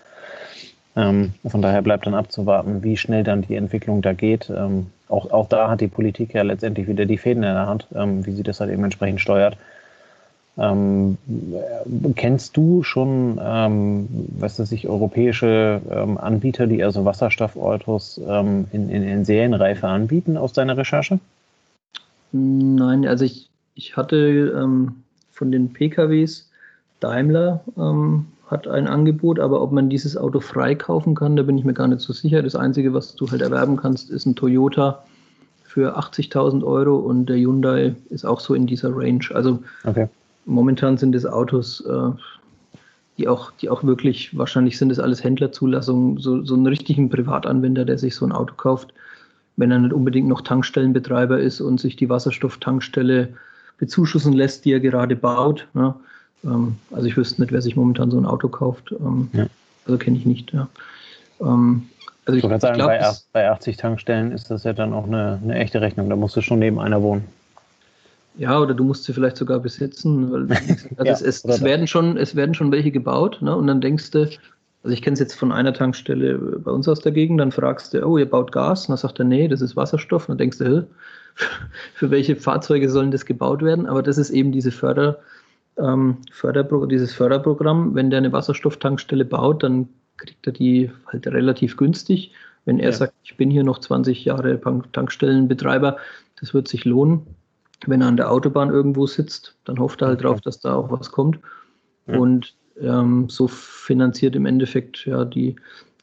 Ähm, 0.97 1.33
von 1.47 1.63
daher 1.63 1.81
bleibt 1.81 2.07
dann 2.07 2.15
abzuwarten, 2.15 2.83
wie 2.83 2.97
schnell 2.97 3.25
dann 3.25 3.43
die 3.43 3.55
Entwicklung 3.55 4.03
da 4.03 4.13
geht. 4.13 4.51
Ähm, 4.51 4.87
auch, 5.09 5.31
auch 5.31 5.49
da 5.49 5.71
hat 5.71 5.81
die 5.81 5.89
Politik 5.89 6.35
ja 6.35 6.43
letztendlich 6.43 6.89
wieder 6.89 7.07
die 7.07 7.19
Fäden 7.19 7.43
in 7.43 7.55
der 7.55 7.67
Hand, 7.67 7.87
ähm, 7.95 8.27
wie 8.27 8.33
sie 8.33 8.43
das 8.43 8.61
halt 8.61 8.71
eben 8.71 8.85
entsprechend 8.85 9.21
steuert. 9.21 9.57
Ähm, 10.59 11.17
kennst 12.17 12.57
du 12.57 12.83
schon, 12.83 13.39
ähm, 13.41 14.09
was 14.39 14.59
weiß 14.59 14.73
ich, 14.73 14.89
europäische 14.89 15.81
ähm, 15.89 16.19
Anbieter, 16.19 16.67
die 16.67 16.83
also 16.83 17.05
Wasserstoffautos 17.05 18.21
ähm, 18.27 18.67
in, 18.73 18.91
in, 18.91 19.05
in, 19.05 19.25
Serienreife 19.25 19.87
anbieten 19.87 20.37
aus 20.37 20.53
deiner 20.53 20.77
Recherche? 20.77 21.21
Nein, 22.33 23.07
also 23.07 23.25
ich, 23.25 23.49
ich 23.77 23.97
hatte 23.97 24.17
ähm, 24.17 24.97
von 25.31 25.53
den 25.53 25.73
PKWs 25.73 26.51
Daimler 26.99 27.61
ähm, 27.77 28.27
hat 28.49 28.67
ein 28.67 28.89
Angebot, 28.89 29.39
aber 29.39 29.63
ob 29.63 29.71
man 29.71 29.89
dieses 29.89 30.17
Auto 30.17 30.41
freikaufen 30.41 31.15
kann, 31.15 31.37
da 31.37 31.45
bin 31.45 31.57
ich 31.57 31.65
mir 31.65 31.75
gar 31.75 31.87
nicht 31.87 32.01
so 32.01 32.13
sicher. 32.13 32.43
Das 32.43 32.57
Einzige, 32.57 32.93
was 32.95 33.15
du 33.15 33.31
halt 33.31 33.43
erwerben 33.43 33.77
kannst, 33.77 34.11
ist 34.11 34.27
ein 34.27 34.35
Toyota 34.35 35.05
für 35.63 35.97
80.000 35.97 36.65
Euro 36.65 36.97
und 36.97 37.27
der 37.27 37.37
Hyundai 37.37 37.95
ist 38.11 38.25
auch 38.25 38.41
so 38.41 38.55
in 38.55 38.67
dieser 38.67 38.91
Range. 38.97 39.25
Also 39.33 39.63
okay 39.85 40.09
momentan 40.49 40.97
sind 40.97 41.15
es 41.15 41.27
Autos, 41.27 41.85
äh, 41.87 42.11
die 43.19 43.29
auch, 43.29 43.53
die 43.61 43.69
auch 43.69 43.85
wirklich, 43.85 44.37
wahrscheinlich 44.37 44.79
sind 44.79 44.91
es 44.91 44.99
alles 44.99 45.23
Händlerzulassungen, 45.23 46.19
so, 46.19 46.45
so 46.45 46.55
einen 46.55 46.67
richtigen 46.67 47.11
Privatanwender, 47.11 47.85
der 47.85 47.99
sich 47.99 48.15
so 48.15 48.25
ein 48.25 48.33
Auto 48.33 48.55
kauft, 48.55 48.93
wenn 49.57 49.71
er 49.71 49.81
nicht 49.81 49.93
unbedingt 49.93 50.29
noch 50.29 50.41
Tankstellenbetreiber 50.41 51.39
ist 51.39 51.61
und 51.61 51.81
sich 51.81 51.97
die 51.97 52.09
Wasserstofftankstelle 52.09 53.29
bezuschussen 53.79 54.33
lässt, 54.33 54.65
die 54.65 54.73
er 54.73 54.81
gerade 54.81 55.17
baut. 55.17 55.67
Ja. 55.75 55.97
Ähm, 56.45 56.77
also 56.91 57.07
ich 57.07 57.17
wüsste 57.17 57.41
nicht, 57.43 57.53
wer 57.53 57.63
sich 57.63 57.77
momentan 57.77 58.11
so 58.11 58.19
ein 58.19 58.27
Auto 58.27 58.49
kauft. 58.49 58.93
Ähm, 58.93 59.29
ja. 59.33 59.47
Also 59.85 59.99
kenne 59.99 60.17
ich 60.17 60.27
nicht. 60.27 60.53
Ja. 60.53 60.69
Ähm, 61.41 61.89
also 62.25 62.39
ich, 62.39 62.45
ich 62.45 62.51
würde 62.51 62.61
sagen, 62.61 62.77
glaub, 62.77 62.89
bei, 62.89 63.11
bei 63.33 63.51
80 63.51 63.77
Tankstellen 63.77 64.33
ist 64.33 64.51
das 64.51 64.65
ja 64.65 64.73
dann 64.73 64.93
auch 64.93 65.07
eine, 65.07 65.41
eine 65.43 65.57
echte 65.57 65.81
Rechnung. 65.81 66.09
Da 66.09 66.17
musst 66.17 66.37
du 66.37 66.41
schon 66.41 66.59
neben 66.59 66.79
einer 66.79 67.03
wohnen. 67.03 67.25
Ja, 68.39 68.61
oder 68.61 68.73
du 68.73 68.85
musst 68.85 69.05
sie 69.05 69.13
vielleicht 69.13 69.37
sogar 69.37 69.59
besitzen, 69.59 70.31
weil 70.31 70.49
also 70.97 71.13
es, 71.13 71.21
es, 71.23 71.45
es, 71.45 71.63
werden 71.63 71.89
schon, 71.89 72.17
es 72.17 72.37
werden 72.37 72.55
schon 72.55 72.71
welche 72.71 72.93
gebaut, 72.93 73.39
ne? 73.43 73.55
Und 73.55 73.67
dann 73.67 73.81
denkst 73.81 74.13
du, 74.13 74.21
also 74.21 74.95
ich 74.95 75.03
kenne 75.03 75.15
es 75.15 75.21
jetzt 75.21 75.35
von 75.35 75.51
einer 75.51 75.75
Tankstelle 75.75 76.39
bei 76.39 76.71
uns 76.71 76.87
aus 76.87 77.01
der 77.01 77.11
Gegend, 77.11 77.41
dann 77.41 77.51
fragst 77.51 77.93
du, 77.93 78.07
oh, 78.07 78.17
ihr 78.17 78.31
baut 78.31 78.53
Gas, 78.53 78.83
und 78.83 78.91
dann 78.91 78.97
sagt 78.97 79.19
er, 79.19 79.25
nee, 79.25 79.49
das 79.49 79.61
ist 79.61 79.75
Wasserstoff, 79.75 80.29
und 80.29 80.35
dann 80.35 80.39
denkst 80.39 80.59
du, 80.59 80.87
für 81.95 82.11
welche 82.13 82.37
Fahrzeuge 82.37 82.89
sollen 82.89 83.11
das 83.11 83.27
gebaut 83.27 83.63
werden? 83.63 83.87
Aber 83.87 84.05
das 84.05 84.19
ist 84.19 84.31
eben 84.31 84.53
diese 84.53 84.71
Förder, 84.71 85.19
ähm, 85.77 86.19
Förderpro 86.31 86.87
dieses 86.87 87.13
Förderprogramm. 87.13 87.97
Wenn 87.97 88.11
der 88.11 88.19
eine 88.19 88.33
Wasserstofftankstelle 88.33 89.25
baut, 89.25 89.65
dann 89.65 89.89
kriegt 90.17 90.47
er 90.47 90.53
die 90.53 90.93
halt 91.07 91.27
relativ 91.27 91.77
günstig. 91.77 92.33
Wenn 92.65 92.79
er 92.79 92.91
ja. 92.91 92.97
sagt, 92.97 93.15
ich 93.25 93.37
bin 93.37 93.51
hier 93.51 93.65
noch 93.65 93.81
20 93.81 94.25
Jahre 94.25 94.61
Tankstellenbetreiber, 94.93 95.97
das 96.41 96.55
wird 96.55 96.69
sich 96.69 96.85
lohnen 96.85 97.27
wenn 97.87 98.01
er 98.01 98.09
an 98.09 98.17
der 98.17 98.31
Autobahn 98.31 98.71
irgendwo 98.71 99.07
sitzt, 99.07 99.57
dann 99.65 99.79
hofft 99.79 100.03
er 100.03 100.09
halt 100.09 100.23
drauf, 100.23 100.41
dass 100.41 100.61
da 100.61 100.75
auch 100.75 100.91
was 100.91 101.13
kommt. 101.13 101.39
Ja. 102.07 102.19
Und 102.19 102.55
ähm, 102.81 103.29
so 103.29 103.49
finanziert 103.49 104.37
im 104.37 104.47
Endeffekt 104.47 105.07
ja 105.07 105.25
die, 105.25 105.57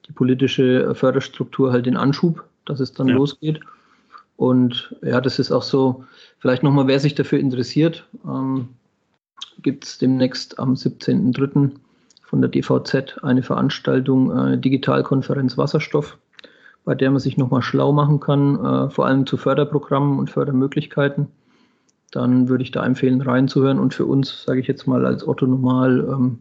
die 0.07 0.13
politische 0.13 0.93
Förderstruktur 0.95 1.71
halt 1.71 1.85
den 1.85 1.97
Anschub, 1.97 2.43
dass 2.65 2.79
es 2.79 2.93
dann 2.93 3.07
ja. 3.07 3.15
losgeht. 3.15 3.59
Und 4.37 4.95
ja, 5.01 5.21
das 5.21 5.39
ist 5.39 5.51
auch 5.51 5.63
so, 5.63 6.03
vielleicht 6.39 6.63
nochmal, 6.63 6.87
wer 6.87 6.99
sich 6.99 7.15
dafür 7.15 7.39
interessiert, 7.39 8.07
ähm, 8.25 8.69
gibt 9.61 9.85
es 9.85 9.97
demnächst 9.97 10.59
am 10.59 10.73
17.03. 10.73 11.71
von 12.23 12.41
der 12.41 12.49
DVZ 12.49 13.23
eine 13.23 13.43
Veranstaltung, 13.43 14.37
äh, 14.37 14.57
Digitalkonferenz 14.57 15.57
Wasserstoff, 15.57 16.17
bei 16.83 16.95
der 16.95 17.11
man 17.11 17.19
sich 17.19 17.37
nochmal 17.37 17.61
schlau 17.61 17.93
machen 17.93 18.19
kann, 18.19 18.63
äh, 18.63 18.89
vor 18.89 19.05
allem 19.05 19.25
zu 19.25 19.37
Förderprogrammen 19.37 20.19
und 20.19 20.29
Fördermöglichkeiten 20.29 21.27
dann 22.11 22.47
würde 22.49 22.63
ich 22.63 22.71
da 22.71 22.85
empfehlen, 22.85 23.21
reinzuhören. 23.21 23.79
Und 23.79 23.93
für 23.93 24.05
uns, 24.05 24.43
sage 24.43 24.59
ich 24.59 24.67
jetzt 24.67 24.87
mal, 24.87 25.05
als 25.05 25.27
Otto 25.27 25.45
Normal 25.45 26.07
ähm, 26.09 26.39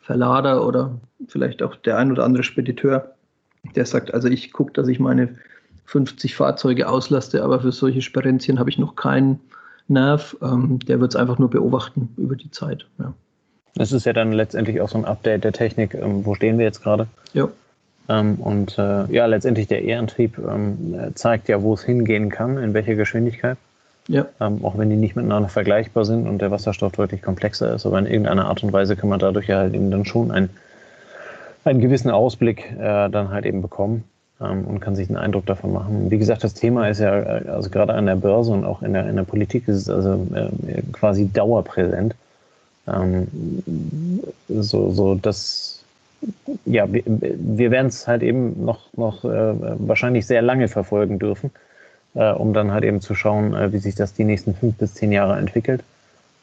Verlader 0.00 0.66
oder 0.66 0.98
vielleicht 1.28 1.62
auch 1.62 1.76
der 1.76 1.98
ein 1.98 2.10
oder 2.10 2.24
andere 2.24 2.42
Spediteur, 2.42 3.12
der 3.74 3.86
sagt, 3.86 4.14
also 4.14 4.28
ich 4.28 4.52
gucke, 4.52 4.72
dass 4.72 4.88
ich 4.88 4.98
meine 4.98 5.36
50 5.86 6.36
Fahrzeuge 6.36 6.88
auslaste, 6.88 7.42
aber 7.42 7.60
für 7.60 7.72
solche 7.72 8.02
Sperenzien 8.02 8.58
habe 8.58 8.70
ich 8.70 8.78
noch 8.78 8.96
keinen 8.96 9.40
Nerv. 9.88 10.36
Ähm, 10.40 10.78
der 10.80 11.00
wird 11.00 11.12
es 11.12 11.16
einfach 11.16 11.38
nur 11.38 11.50
beobachten 11.50 12.08
über 12.16 12.36
die 12.36 12.50
Zeit. 12.50 12.86
Ja. 12.98 13.12
Das 13.74 13.92
ist 13.92 14.06
ja 14.06 14.12
dann 14.12 14.32
letztendlich 14.32 14.80
auch 14.80 14.88
so 14.88 14.98
ein 14.98 15.04
Update 15.04 15.44
der 15.44 15.52
Technik. 15.52 15.94
Ähm, 15.94 16.24
wo 16.24 16.34
stehen 16.34 16.58
wir 16.58 16.64
jetzt 16.64 16.82
gerade? 16.82 17.06
Ja. 17.32 17.48
Ähm, 18.08 18.36
und 18.36 18.78
äh, 18.78 19.12
ja, 19.12 19.26
letztendlich 19.26 19.68
der 19.68 19.84
E-Antrieb 19.84 20.38
ähm, 20.38 21.12
zeigt 21.14 21.48
ja, 21.48 21.62
wo 21.62 21.74
es 21.74 21.82
hingehen 21.82 22.30
kann, 22.30 22.58
in 22.58 22.74
welcher 22.74 22.94
Geschwindigkeit. 22.94 23.58
Ja. 24.10 24.26
Ähm, 24.40 24.64
auch 24.64 24.76
wenn 24.76 24.90
die 24.90 24.96
nicht 24.96 25.14
miteinander 25.14 25.48
vergleichbar 25.48 26.04
sind 26.04 26.26
und 26.26 26.40
der 26.40 26.50
Wasserstoff 26.50 26.92
deutlich 26.92 27.22
komplexer 27.22 27.72
ist. 27.72 27.86
Aber 27.86 27.96
in 28.00 28.06
irgendeiner 28.06 28.46
Art 28.46 28.64
und 28.64 28.72
Weise 28.72 28.96
kann 28.96 29.08
man 29.08 29.20
dadurch 29.20 29.46
ja 29.46 29.58
halt 29.58 29.72
eben 29.72 29.88
dann 29.92 30.04
schon 30.04 30.32
einen, 30.32 30.50
einen 31.64 31.80
gewissen 31.80 32.10
Ausblick 32.10 32.72
äh, 32.72 33.08
dann 33.08 33.30
halt 33.30 33.46
eben 33.46 33.62
bekommen 33.62 34.02
ähm, 34.40 34.64
und 34.64 34.80
kann 34.80 34.96
sich 34.96 35.08
einen 35.08 35.16
Eindruck 35.16 35.46
davon 35.46 35.72
machen. 35.72 36.10
Wie 36.10 36.18
gesagt, 36.18 36.42
das 36.42 36.54
Thema 36.54 36.88
ist 36.88 36.98
ja, 36.98 37.20
äh, 37.20 37.48
also 37.50 37.70
gerade 37.70 37.94
an 37.94 38.06
der 38.06 38.16
Börse 38.16 38.50
und 38.50 38.64
auch 38.64 38.82
in 38.82 38.94
der, 38.94 39.08
in 39.08 39.14
der 39.14 39.22
Politik 39.22 39.68
ist 39.68 39.76
es 39.76 39.88
also 39.88 40.26
äh, 40.34 40.82
quasi 40.90 41.30
dauerpräsent. 41.32 42.16
Ähm, 42.88 43.28
so, 44.48 44.90
so 44.90 45.14
dass 45.14 45.84
ja, 46.64 46.92
wir, 46.92 47.04
wir 47.06 47.70
werden 47.70 47.86
es 47.86 48.08
halt 48.08 48.24
eben 48.24 48.64
noch, 48.64 48.92
noch 48.94 49.24
äh, 49.24 49.54
wahrscheinlich 49.78 50.26
sehr 50.26 50.42
lange 50.42 50.66
verfolgen 50.66 51.20
dürfen 51.20 51.52
äh, 52.14 52.32
um 52.32 52.52
dann 52.52 52.72
halt 52.72 52.84
eben 52.84 53.00
zu 53.00 53.14
schauen, 53.14 53.54
äh, 53.54 53.72
wie 53.72 53.78
sich 53.78 53.94
das 53.94 54.14
die 54.14 54.24
nächsten 54.24 54.54
fünf 54.54 54.76
bis 54.76 54.94
zehn 54.94 55.12
Jahre 55.12 55.38
entwickelt. 55.38 55.82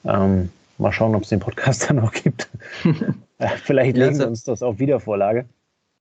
Ähm, 0.06 0.50
mal 0.78 0.92
schauen, 0.92 1.16
ob 1.16 1.24
es 1.24 1.30
den 1.30 1.40
Podcast 1.40 1.86
dann 1.90 1.98
noch 1.98 2.14
gibt. 2.14 2.50
Äh, 3.40 3.50
vielleicht 3.50 3.96
legen 3.98 4.18
wir 4.18 4.28
uns 4.28 4.44
das 4.46 4.64
auf 4.64 4.80
Wiedervorlage. 4.80 5.46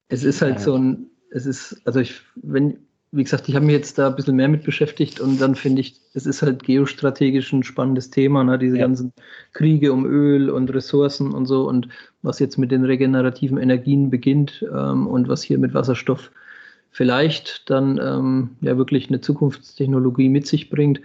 Es 0.09 0.25
ist 0.25 0.41
halt 0.41 0.59
so 0.59 0.75
ein, 0.75 1.11
es 1.31 1.45
ist, 1.45 1.83
also 1.85 2.01
ich, 2.01 2.23
wenn, 2.35 2.79
wie 3.13 3.25
gesagt, 3.25 3.47
ich 3.47 3.55
habe 3.55 3.67
mich 3.67 3.75
jetzt 3.75 3.99
da 3.99 4.09
ein 4.09 4.17
bisschen 4.17 4.37
mehr 4.37 4.49
mit 4.49 4.65
beschäftigt 4.65 5.21
und 5.21 5.39
dann 5.39 5.55
finde 5.55 5.83
ich, 5.83 6.01
es 6.15 6.25
ist 6.25 6.41
halt 6.41 6.63
geostrategisch 6.63 7.53
ein 7.53 7.63
spannendes 7.63 8.09
Thema, 8.09 8.43
ne? 8.43 8.59
diese 8.59 8.79
ja. 8.79 8.87
ganzen 8.87 9.13
Kriege 9.53 9.93
um 9.93 10.07
Öl 10.07 10.49
und 10.49 10.73
Ressourcen 10.73 11.33
und 11.33 11.45
so 11.45 11.69
und 11.69 11.91
was 12.23 12.39
jetzt 12.39 12.57
mit 12.57 12.71
den 12.71 12.85
regenerativen 12.85 13.59
Energien 13.59 14.09
beginnt 14.09 14.65
ähm, 14.73 15.07
und 15.07 15.29
was 15.29 15.43
hier 15.43 15.59
mit 15.59 15.75
Wasserstoff 15.75 16.31
vielleicht 16.97 17.69
dann 17.69 18.01
ähm, 18.03 18.57
ja 18.63 18.79
wirklich 18.79 19.11
eine 19.11 19.21
Zukunftstechnologie 19.21 20.31
mit 20.31 20.47
sich 20.47 20.71
bringt, 20.71 21.03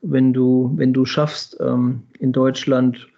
wenn 0.00 0.32
du, 0.32 0.70
wenn 0.76 0.92
du 0.92 1.04
schaffst, 1.04 1.56
ähm, 1.58 2.02
in 2.20 2.30
Deutschland 2.30 3.08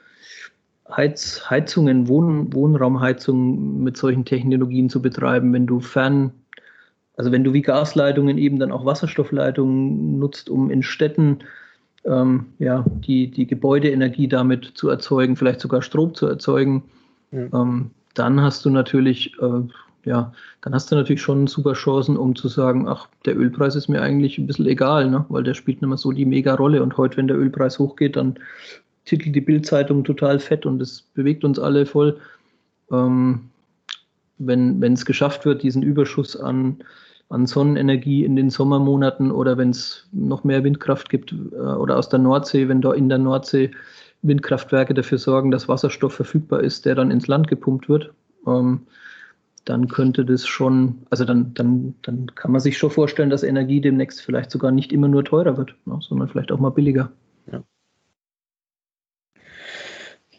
Heiz, 0.91 1.43
Heizungen, 1.51 2.09
Wohn, 2.09 2.55
Wohnraumheizungen 2.55 3.85
mit 3.85 3.99
solchen 3.99 4.25
Technologien 4.25 4.89
zu 4.89 5.03
betreiben, 5.03 5.53
wenn 5.53 5.67
du 5.67 5.81
fern, 5.81 6.33
also 7.19 7.33
wenn 7.33 7.45
du 7.45 7.53
wie 7.53 7.61
Gasleitungen 7.61 8.39
eben 8.39 8.59
dann 8.59 8.73
auch 8.73 8.87
Wasserstoffleitungen 8.87 10.19
nutzt, 10.19 10.49
um 10.49 10.71
in 10.71 10.83
Städten 10.83 11.41
ähm, 12.07 12.47
ja, 12.59 12.83
die, 12.89 13.31
die 13.31 13.47
Gebäudeenergie 13.47 14.29
damit 14.29 14.73
zu 14.75 14.89
erzeugen, 14.89 15.37
vielleicht 15.37 15.61
sogar 15.61 15.83
Strom 15.83 16.15
zu 16.15 16.27
erzeugen, 16.27 16.85
ja. 17.31 17.47
ähm, 17.53 17.91
dann 18.15 18.41
hast 18.41 18.65
du 18.65 18.71
natürlich 18.71 19.35
äh, 19.39 19.69
ja, 20.07 20.33
dann 20.63 20.73
hast 20.73 20.91
du 20.91 20.95
natürlich 20.95 21.21
schon 21.21 21.49
super 21.49 21.73
Chancen, 21.73 22.17
um 22.17 22.37
zu 22.37 22.47
sagen, 22.47 22.87
ach, 22.89 23.09
der 23.25 23.37
Ölpreis 23.37 23.75
ist 23.75 23.89
mir 23.89 24.01
eigentlich 24.01 24.39
ein 24.39 24.47
bisschen 24.47 24.67
egal, 24.67 25.11
ne? 25.11 25.27
weil 25.29 25.43
der 25.43 25.55
spielt 25.55 25.83
nicht 25.83 25.89
mehr 25.89 25.99
so 25.99 26.13
die 26.13 26.25
mega 26.25 26.55
Rolle. 26.55 26.81
Und 26.81 26.97
heute, 26.97 27.17
wenn 27.17 27.27
der 27.27 27.37
Ölpreis 27.37 27.81
hochgeht, 27.81 28.15
dann 28.15 28.39
titelt 29.05 29.35
die 29.35 29.41
Bildzeitung 29.41 30.05
total 30.05 30.39
fett 30.39 30.65
und 30.65 30.81
es 30.81 31.03
bewegt 31.03 31.43
uns 31.43 31.59
alle 31.59 31.87
voll. 31.87 32.19
Ähm, 32.93 33.51
wenn 34.39 34.81
es 34.93 35.05
geschafft 35.05 35.45
wird, 35.45 35.65
diesen 35.65 35.83
Überschuss 35.83 36.37
an, 36.37 36.77
an 37.29 37.47
Sonnenenergie 37.47 38.25
in 38.25 38.37
den 38.37 38.51
Sommermonaten 38.51 39.33
oder 39.33 39.59
wenn 39.59 39.71
es 39.71 40.07
noch 40.13 40.45
mehr 40.45 40.63
Windkraft 40.63 41.09
gibt 41.09 41.33
äh, 41.33 41.57
oder 41.57 41.97
aus 41.97 42.09
der 42.09 42.21
Nordsee, 42.21 42.69
wenn 42.69 42.81
da 42.81 42.93
in 42.93 43.09
der 43.09 43.19
Nordsee 43.19 43.73
Windkraftwerke 44.23 44.95
dafür 44.95 45.19
sorgen, 45.19 45.51
dass 45.51 45.69
Wasserstoff 45.69 46.15
verfügbar 46.15 46.61
ist, 46.61 46.85
der 46.85 46.95
dann 46.95 47.11
ins 47.11 47.27
Land 47.27 47.49
gepumpt 47.49 47.89
wird. 47.89 48.13
Ähm, 48.47 48.83
dann 49.67 49.89
könnte 49.89 50.25
das 50.25 50.47
schon, 50.47 51.07
also 51.11 51.25
dann, 51.25 51.53
dann, 51.55 51.95
dann 52.03 52.35
kann 52.35 52.53
man 52.53 52.61
sich 52.61 52.79
schon 52.79 52.91
vorstellen, 52.91 53.31
dass 53.31 53.43
Energie 53.43 53.81
demnächst 53.81 54.23
vielleicht 54.23 54.51
sogar 54.51 54.71
nicht 54.71 54.93
immer 54.93 55.09
nur 55.09 55.25
teurer 55.25 55.57
wird, 55.57 55.75
ne, 55.85 55.99
sondern 56.01 56.29
vielleicht 56.29 56.53
auch 56.53 56.61
mal 56.61 56.71
billiger. 56.71 57.11
Ja, 57.51 57.63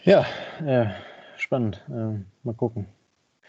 ja 0.03 0.25
äh, 0.65 0.87
spannend. 1.37 1.83
Äh, 1.89 2.19
mal 2.43 2.53
gucken. 2.55 2.85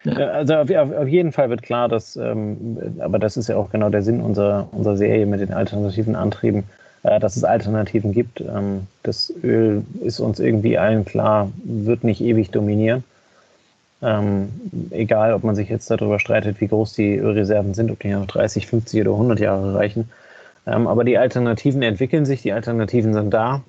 Ja. 0.03 0.15
Also 0.15 0.55
auf, 0.55 0.71
auf, 0.71 1.09
jeden 1.09 1.31
Fall 1.33 1.49
wird 1.49 1.63
klar, 1.63 1.89
dass, 1.89 2.17
ähm, 2.17 2.79
aber 2.99 3.21
das 3.21 3.37
ist 3.37 3.49
ja 3.49 3.57
auch 3.57 3.71
genau 3.71 3.89
der 3.89 4.03
Sinn 4.03 4.21
unserer, 4.21 4.69
unserer 4.73 4.97
Serie 4.97 5.27
mit 5.27 5.41
den 5.41 5.53
alternativen 5.53 6.17
Antrieben, 6.17 6.65
äh, 7.05 7.21
dass 7.21 7.37
es 7.37 7.45
Alternativen 7.45 8.13
gibt. 8.13 8.41
Ähm, 8.41 8.89
das 9.05 9.33
Öl 9.45 9.85
ist 10.01 10.19
uns 10.19 10.41
irgendwie 10.41 10.77
allen 10.77 11.05
klar, 11.05 11.53
wird 11.63 12.03
nicht 12.03 12.21
ewig 12.21 12.51
dominieren. 12.51 13.05
Ähm, 14.01 14.49
egal, 14.91 15.35
ob 15.35 15.43
man 15.43 15.57
sich 15.57 15.69
jetzt 15.69 15.91
darüber 15.91 16.21
streitet, 16.21 16.61
wie 16.61 16.69
groß 16.69 16.93
die 16.93 17.17
Ölreserven 17.17 17.75
sind, 17.75 17.91
ob 17.91 17.99
die 17.99 18.11
noch 18.11 18.27
30, 18.27 18.67
50 18.67 19.01
oder 19.01 19.11
100 19.13 19.41
Jahre 19.41 19.75
reichen. 19.75 20.09
Ähm, 20.67 20.87
aber 20.87 21.05
die 21.05 21.19
Alternativen 21.19 21.83
entwickeln 21.83 22.25
sich, 22.25 22.43
die 22.43 22.53
Alternativen 22.53 23.13
sind 23.13 23.31
da. 23.33 23.63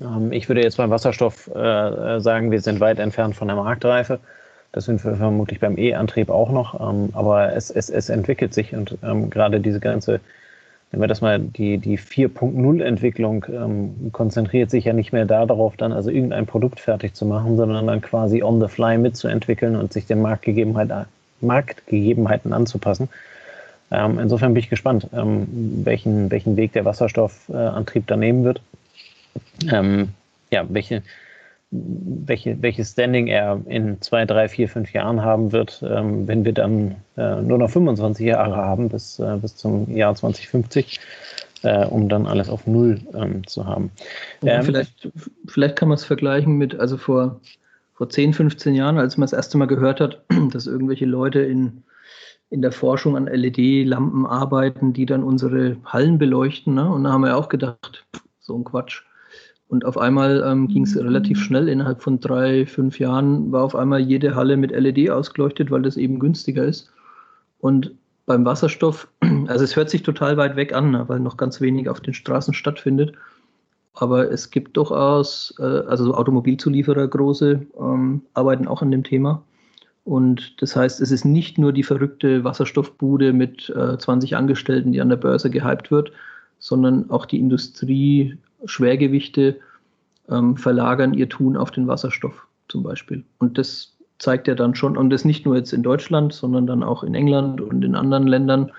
Ähm, 0.00 0.32
ich 0.32 0.48
würde 0.48 0.62
jetzt 0.62 0.76
beim 0.78 0.90
Wasserstoff 0.90 1.48
äh, 1.48 2.20
sagen, 2.20 2.50
wir 2.50 2.60
sind 2.60 2.80
weit 2.80 2.98
entfernt 2.98 3.36
von 3.36 3.48
der 3.48 3.56
Marktreife. 3.56 4.20
Das 4.72 4.84
sind 4.84 5.04
wir 5.04 5.16
vermutlich 5.16 5.58
beim 5.60 5.76
E-Antrieb 5.76 6.30
auch 6.30 6.50
noch. 6.50 6.80
Ähm, 6.80 7.10
aber 7.12 7.54
es, 7.54 7.70
es, 7.70 7.90
es 7.90 8.08
entwickelt 8.08 8.54
sich 8.54 8.74
und 8.74 8.96
ähm, 9.02 9.28
gerade 9.28 9.60
diese 9.60 9.80
ganze, 9.80 10.20
wenn 10.90 11.00
wir 11.00 11.06
das 11.06 11.20
mal, 11.20 11.38
die, 11.38 11.78
die 11.78 11.98
4.0-Entwicklung 11.98 13.46
ähm, 13.48 14.10
konzentriert 14.12 14.70
sich 14.70 14.86
ja 14.86 14.92
nicht 14.92 15.12
mehr 15.12 15.24
darauf, 15.24 15.76
dann 15.76 15.92
also 15.92 16.10
irgendein 16.10 16.46
Produkt 16.46 16.80
fertig 16.80 17.14
zu 17.14 17.26
machen, 17.26 17.56
sondern 17.56 17.86
dann 17.86 18.00
quasi 18.00 18.42
on 18.42 18.60
the 18.60 18.66
fly 18.66 18.98
mitzuentwickeln 18.98 19.76
und 19.76 19.92
sich 19.92 20.06
den 20.06 20.20
Marktgegebenheiten, 20.20 21.06
Marktgegebenheiten 21.40 22.52
anzupassen. 22.52 23.08
Ähm, 23.92 24.18
insofern 24.18 24.52
bin 24.52 24.62
ich 24.62 24.70
gespannt, 24.70 25.08
ähm, 25.12 25.46
welchen, 25.84 26.30
welchen 26.30 26.56
Weg 26.56 26.72
der 26.72 26.84
Wasserstoffantrieb 26.84 28.06
da 28.08 28.16
nehmen 28.16 28.44
wird. 28.44 28.60
Ähm, 29.70 30.08
ja, 30.50 30.64
welche, 30.68 31.02
welche, 31.70 32.60
welches 32.62 32.90
Standing 32.90 33.28
er 33.28 33.60
in 33.66 34.00
zwei, 34.00 34.24
drei, 34.24 34.48
vier, 34.48 34.68
fünf 34.68 34.92
Jahren 34.92 35.22
haben 35.22 35.52
wird, 35.52 35.82
ähm, 35.86 36.26
wenn 36.26 36.44
wir 36.44 36.52
dann 36.52 36.96
äh, 37.16 37.40
nur 37.42 37.58
noch 37.58 37.70
25 37.70 38.26
Jahre 38.26 38.56
haben 38.56 38.88
bis, 38.88 39.18
äh, 39.20 39.36
bis 39.40 39.54
zum 39.56 39.88
Jahr 39.94 40.14
2050, 40.14 40.98
äh, 41.62 41.86
um 41.86 42.08
dann 42.08 42.26
alles 42.26 42.48
auf 42.48 42.66
Null 42.66 43.00
ähm, 43.14 43.46
zu 43.46 43.66
haben. 43.66 43.92
Ähm, 44.42 44.64
vielleicht, 44.64 45.10
vielleicht 45.46 45.76
kann 45.76 45.88
man 45.88 45.96
es 45.96 46.04
vergleichen 46.04 46.58
mit, 46.58 46.78
also 46.78 46.96
vor, 46.96 47.40
vor 47.94 48.08
10, 48.08 48.34
15 48.34 48.74
Jahren, 48.74 48.98
als 48.98 49.16
man 49.16 49.26
das 49.26 49.32
erste 49.32 49.56
Mal 49.56 49.66
gehört 49.66 50.00
hat, 50.00 50.24
dass 50.52 50.66
irgendwelche 50.66 51.06
Leute 51.06 51.40
in, 51.40 51.84
in 52.50 52.62
der 52.62 52.72
Forschung 52.72 53.16
an 53.16 53.26
LED-Lampen 53.26 54.26
arbeiten, 54.26 54.92
die 54.92 55.06
dann 55.06 55.22
unsere 55.22 55.76
Hallen 55.84 56.18
beleuchten. 56.18 56.74
Ne? 56.74 56.90
Und 56.90 57.04
da 57.04 57.12
haben 57.12 57.22
wir 57.22 57.36
auch 57.36 57.48
gedacht, 57.48 58.04
so 58.40 58.56
ein 58.56 58.64
Quatsch. 58.64 59.04
Und 59.70 59.84
auf 59.84 59.96
einmal 59.96 60.42
ähm, 60.44 60.66
ging 60.66 60.82
es 60.82 60.96
relativ 60.96 61.40
schnell. 61.40 61.68
Innerhalb 61.68 62.02
von 62.02 62.18
drei, 62.18 62.66
fünf 62.66 62.98
Jahren 62.98 63.52
war 63.52 63.62
auf 63.62 63.76
einmal 63.76 64.00
jede 64.00 64.34
Halle 64.34 64.56
mit 64.56 64.72
LED 64.72 65.10
ausgeleuchtet, 65.10 65.70
weil 65.70 65.82
das 65.82 65.96
eben 65.96 66.18
günstiger 66.18 66.64
ist. 66.64 66.90
Und 67.60 67.92
beim 68.26 68.44
Wasserstoff, 68.44 69.06
also 69.46 69.62
es 69.62 69.76
hört 69.76 69.88
sich 69.88 70.02
total 70.02 70.36
weit 70.36 70.56
weg 70.56 70.74
an, 70.74 70.90
ne, 70.90 71.08
weil 71.08 71.20
noch 71.20 71.36
ganz 71.36 71.60
wenig 71.60 71.88
auf 71.88 72.00
den 72.00 72.14
Straßen 72.14 72.52
stattfindet. 72.52 73.12
Aber 73.94 74.28
es 74.32 74.50
gibt 74.50 74.76
durchaus, 74.76 75.54
äh, 75.60 75.62
also 75.62 76.14
Automobilzulieferer 76.14 77.06
große, 77.06 77.64
ähm, 77.80 78.22
arbeiten 78.34 78.66
auch 78.66 78.82
an 78.82 78.90
dem 78.90 79.04
Thema. 79.04 79.44
Und 80.02 80.60
das 80.60 80.74
heißt, 80.74 81.00
es 81.00 81.12
ist 81.12 81.24
nicht 81.24 81.58
nur 81.58 81.72
die 81.72 81.84
verrückte 81.84 82.42
Wasserstoffbude 82.42 83.32
mit 83.32 83.70
äh, 83.70 83.96
20 83.96 84.34
Angestellten, 84.34 84.90
die 84.90 85.00
an 85.00 85.10
der 85.10 85.16
Börse 85.16 85.48
gehypt 85.48 85.92
wird, 85.92 86.10
sondern 86.58 87.08
auch 87.10 87.24
die 87.24 87.38
Industrie 87.38 88.36
Schwergewichte 88.64 89.60
ähm, 90.28 90.56
verlagern 90.56 91.14
ihr 91.14 91.28
Tun 91.28 91.56
auf 91.56 91.70
den 91.70 91.86
Wasserstoff 91.86 92.46
zum 92.68 92.82
Beispiel. 92.82 93.24
Und 93.38 93.58
das 93.58 93.96
zeigt 94.18 94.48
ja 94.48 94.54
dann 94.54 94.74
schon, 94.74 94.96
und 94.96 95.10
das 95.10 95.24
nicht 95.24 95.44
nur 95.46 95.56
jetzt 95.56 95.72
in 95.72 95.82
Deutschland, 95.82 96.32
sondern 96.32 96.66
dann 96.66 96.82
auch 96.82 97.02
in 97.02 97.14
England 97.14 97.60
und 97.60 97.84
in 97.84 97.94
anderen 97.94 98.26
Ländern. 98.26 98.70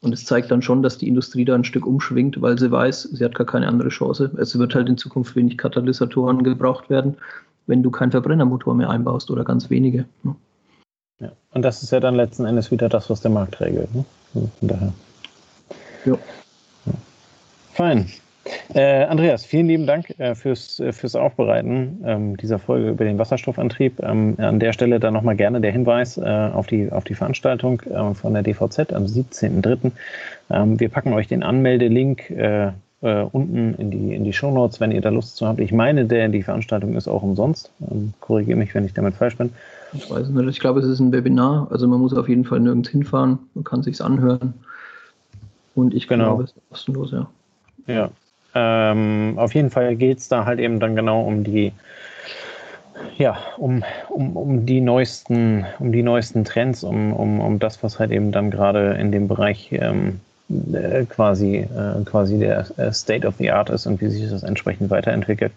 Und 0.00 0.12
es 0.12 0.24
zeigt 0.24 0.50
dann 0.50 0.62
schon, 0.62 0.82
dass 0.82 0.98
die 0.98 1.08
Industrie 1.08 1.44
da 1.44 1.54
ein 1.54 1.64
Stück 1.64 1.86
umschwingt, 1.86 2.40
weil 2.40 2.58
sie 2.58 2.70
weiß, 2.70 3.02
sie 3.02 3.24
hat 3.24 3.34
gar 3.34 3.46
keine 3.46 3.66
andere 3.66 3.88
Chance. 3.88 4.30
Es 4.36 4.56
wird 4.58 4.74
halt 4.74 4.88
in 4.88 4.96
Zukunft 4.96 5.34
wenig 5.34 5.58
Katalysatoren 5.58 6.44
gebraucht 6.44 6.90
werden, 6.90 7.16
wenn 7.66 7.82
du 7.82 7.90
keinen 7.90 8.10
Verbrennermotor 8.10 8.74
mehr 8.74 8.90
einbaust 8.90 9.30
oder 9.30 9.44
ganz 9.44 9.70
wenige. 9.70 10.04
Ne? 10.22 10.36
Ja, 11.20 11.32
und 11.52 11.62
das 11.62 11.82
ist 11.82 11.90
ja 11.90 11.98
dann 11.98 12.14
letzten 12.14 12.44
Endes 12.44 12.70
wieder 12.70 12.88
das, 12.88 13.10
was 13.10 13.20
der 13.20 13.32
Markt 13.32 13.60
regelt. 13.60 13.92
Ne? 13.94 14.04
Von 14.32 14.50
daher. 14.60 14.92
Ja. 16.04 16.18
ja. 16.86 16.92
Fein. 17.72 18.08
Äh, 18.74 19.04
Andreas, 19.04 19.44
vielen 19.44 19.66
lieben 19.66 19.86
Dank 19.86 20.18
äh, 20.18 20.34
fürs, 20.34 20.80
äh, 20.80 20.92
fürs 20.92 21.14
Aufbereiten 21.14 22.02
ähm, 22.04 22.36
dieser 22.36 22.58
Folge 22.58 22.90
über 22.90 23.04
den 23.04 23.18
Wasserstoffantrieb. 23.18 24.00
Ähm, 24.02 24.34
an 24.38 24.60
der 24.60 24.72
Stelle 24.72 25.00
dann 25.00 25.14
nochmal 25.14 25.36
gerne 25.36 25.60
der 25.60 25.72
Hinweis 25.72 26.18
äh, 26.18 26.22
auf, 26.22 26.66
die, 26.66 26.90
auf 26.90 27.04
die 27.04 27.14
Veranstaltung 27.14 27.80
äh, 27.82 28.14
von 28.14 28.34
der 28.34 28.42
DVZ 28.42 28.92
am 28.92 29.04
17.03. 29.04 29.92
Ähm, 30.50 30.80
wir 30.80 30.88
packen 30.88 31.12
euch 31.12 31.28
den 31.28 31.42
Anmeldelink 31.42 32.30
äh, 32.30 32.72
unten 33.00 33.74
in 33.74 33.90
die, 33.90 34.14
in 34.14 34.24
die 34.24 34.32
Shownotes, 34.32 34.80
wenn 34.80 34.90
ihr 34.90 35.00
da 35.00 35.10
Lust 35.10 35.36
zu 35.36 35.46
habt. 35.46 35.60
Ich 35.60 35.72
meine, 35.72 36.04
der, 36.04 36.28
die 36.28 36.42
Veranstaltung 36.42 36.96
ist 36.96 37.06
auch 37.08 37.22
umsonst. 37.22 37.70
Ähm, 37.90 38.12
Korrigiere 38.20 38.58
mich, 38.58 38.74
wenn 38.74 38.84
ich 38.84 38.92
damit 38.92 39.14
falsch 39.14 39.36
bin. 39.36 39.50
Ich 39.92 40.10
weiß 40.10 40.28
nicht, 40.28 40.48
ich 40.48 40.60
glaube, 40.60 40.80
es 40.80 40.86
ist 40.86 41.00
ein 41.00 41.12
Webinar, 41.12 41.68
also 41.70 41.88
man 41.88 42.00
muss 42.00 42.12
auf 42.12 42.28
jeden 42.28 42.44
Fall 42.44 42.60
nirgends 42.60 42.90
hinfahren, 42.90 43.38
man 43.54 43.64
kann 43.64 43.82
sich 43.82 44.02
anhören. 44.02 44.54
Und 45.74 45.94
ich 45.94 46.08
genau. 46.08 46.24
glaube, 46.24 46.42
es 46.44 46.50
ist 46.50 46.68
kostenlos, 46.68 47.12
ja. 47.12 47.28
Ja, 47.86 48.10
ähm, 48.58 49.34
auf 49.36 49.54
jeden 49.54 49.70
Fall 49.70 49.94
geht 49.94 50.18
es 50.18 50.28
da 50.28 50.44
halt 50.44 50.58
eben 50.58 50.80
dann 50.80 50.96
genau 50.96 51.22
um 51.22 51.44
die, 51.44 51.72
ja, 53.16 53.38
um, 53.56 53.84
um, 54.08 54.36
um 54.36 54.66
die 54.66 54.80
neuesten, 54.80 55.64
um 55.78 55.92
die 55.92 56.02
neuesten 56.02 56.44
Trends, 56.44 56.82
um, 56.82 57.12
um, 57.12 57.40
um 57.40 57.58
das, 57.58 57.82
was 57.82 57.98
halt 57.98 58.10
eben 58.10 58.32
dann 58.32 58.50
gerade 58.50 58.94
in 58.94 59.12
dem 59.12 59.28
Bereich 59.28 59.68
ähm, 59.72 60.20
äh, 60.72 61.04
quasi, 61.04 61.58
äh, 61.58 62.04
quasi 62.04 62.38
der 62.38 62.66
äh, 62.78 62.92
State 62.92 63.26
of 63.26 63.36
the 63.38 63.50
Art 63.50 63.70
ist 63.70 63.86
und 63.86 64.00
wie 64.00 64.08
sich 64.08 64.28
das 64.28 64.42
entsprechend 64.42 64.90
weiterentwickelt. 64.90 65.52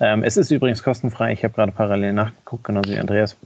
Ähm, 0.00 0.22
es 0.22 0.36
ist 0.36 0.50
übrigens 0.50 0.82
kostenfrei. 0.82 1.32
Ich 1.32 1.44
habe 1.44 1.54
gerade 1.54 1.72
parallel 1.72 2.12
nachgeguckt, 2.12 2.64
genauso 2.64 2.90
wie 2.90 2.98
Andreas 2.98 3.36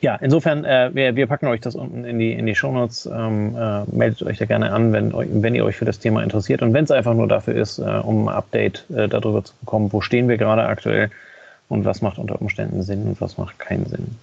ja, 0.00 0.16
insofern, 0.16 0.64
äh, 0.64 0.90
wir, 0.92 1.16
wir 1.16 1.26
packen 1.26 1.46
euch 1.46 1.60
das 1.60 1.74
unten 1.74 2.04
in 2.04 2.18
die, 2.18 2.32
in 2.32 2.46
die 2.46 2.54
Shownotes. 2.54 3.06
Ähm, 3.06 3.56
äh, 3.56 3.84
meldet 3.90 4.22
euch 4.22 4.38
da 4.38 4.44
gerne 4.44 4.72
an, 4.72 4.92
wenn, 4.92 5.12
wenn 5.42 5.54
ihr 5.54 5.64
euch 5.64 5.76
für 5.76 5.84
das 5.84 5.98
Thema 5.98 6.22
interessiert. 6.22 6.62
Und 6.62 6.72
wenn 6.72 6.84
es 6.84 6.90
einfach 6.90 7.14
nur 7.14 7.28
dafür 7.28 7.54
ist, 7.54 7.78
äh, 7.78 7.82
um 7.82 8.28
ein 8.28 8.34
Update 8.34 8.84
äh, 8.90 9.08
darüber 9.08 9.44
zu 9.44 9.54
bekommen, 9.60 9.92
wo 9.92 10.00
stehen 10.00 10.28
wir 10.28 10.36
gerade 10.36 10.64
aktuell 10.64 11.10
und 11.68 11.84
was 11.84 12.02
macht 12.02 12.18
unter 12.18 12.40
Umständen 12.40 12.82
Sinn 12.82 13.02
und 13.02 13.20
was 13.20 13.38
macht 13.38 13.58
keinen 13.58 13.86
Sinn. 13.86 14.16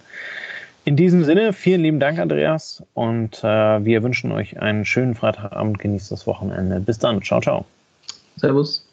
In 0.84 0.94
diesem 0.94 1.24
Sinne, 1.24 1.52
vielen 1.52 1.82
lieben 1.82 1.98
Dank, 1.98 2.18
Andreas. 2.18 2.82
Und 2.94 3.42
äh, 3.42 3.84
wir 3.84 4.02
wünschen 4.02 4.30
euch 4.30 4.60
einen 4.60 4.84
schönen 4.84 5.16
Freitagabend. 5.16 5.78
Genießt 5.80 6.12
das 6.12 6.26
Wochenende. 6.26 6.80
Bis 6.80 6.98
dann. 6.98 7.22
Ciao, 7.22 7.40
ciao. 7.40 7.64
Servus. 8.36 8.86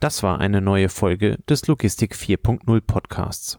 Das 0.00 0.22
war 0.22 0.40
eine 0.40 0.60
neue 0.60 0.88
Folge 0.88 1.38
des 1.48 1.66
Logistik 1.66 2.14
4.0 2.14 2.80
Podcasts. 2.80 3.58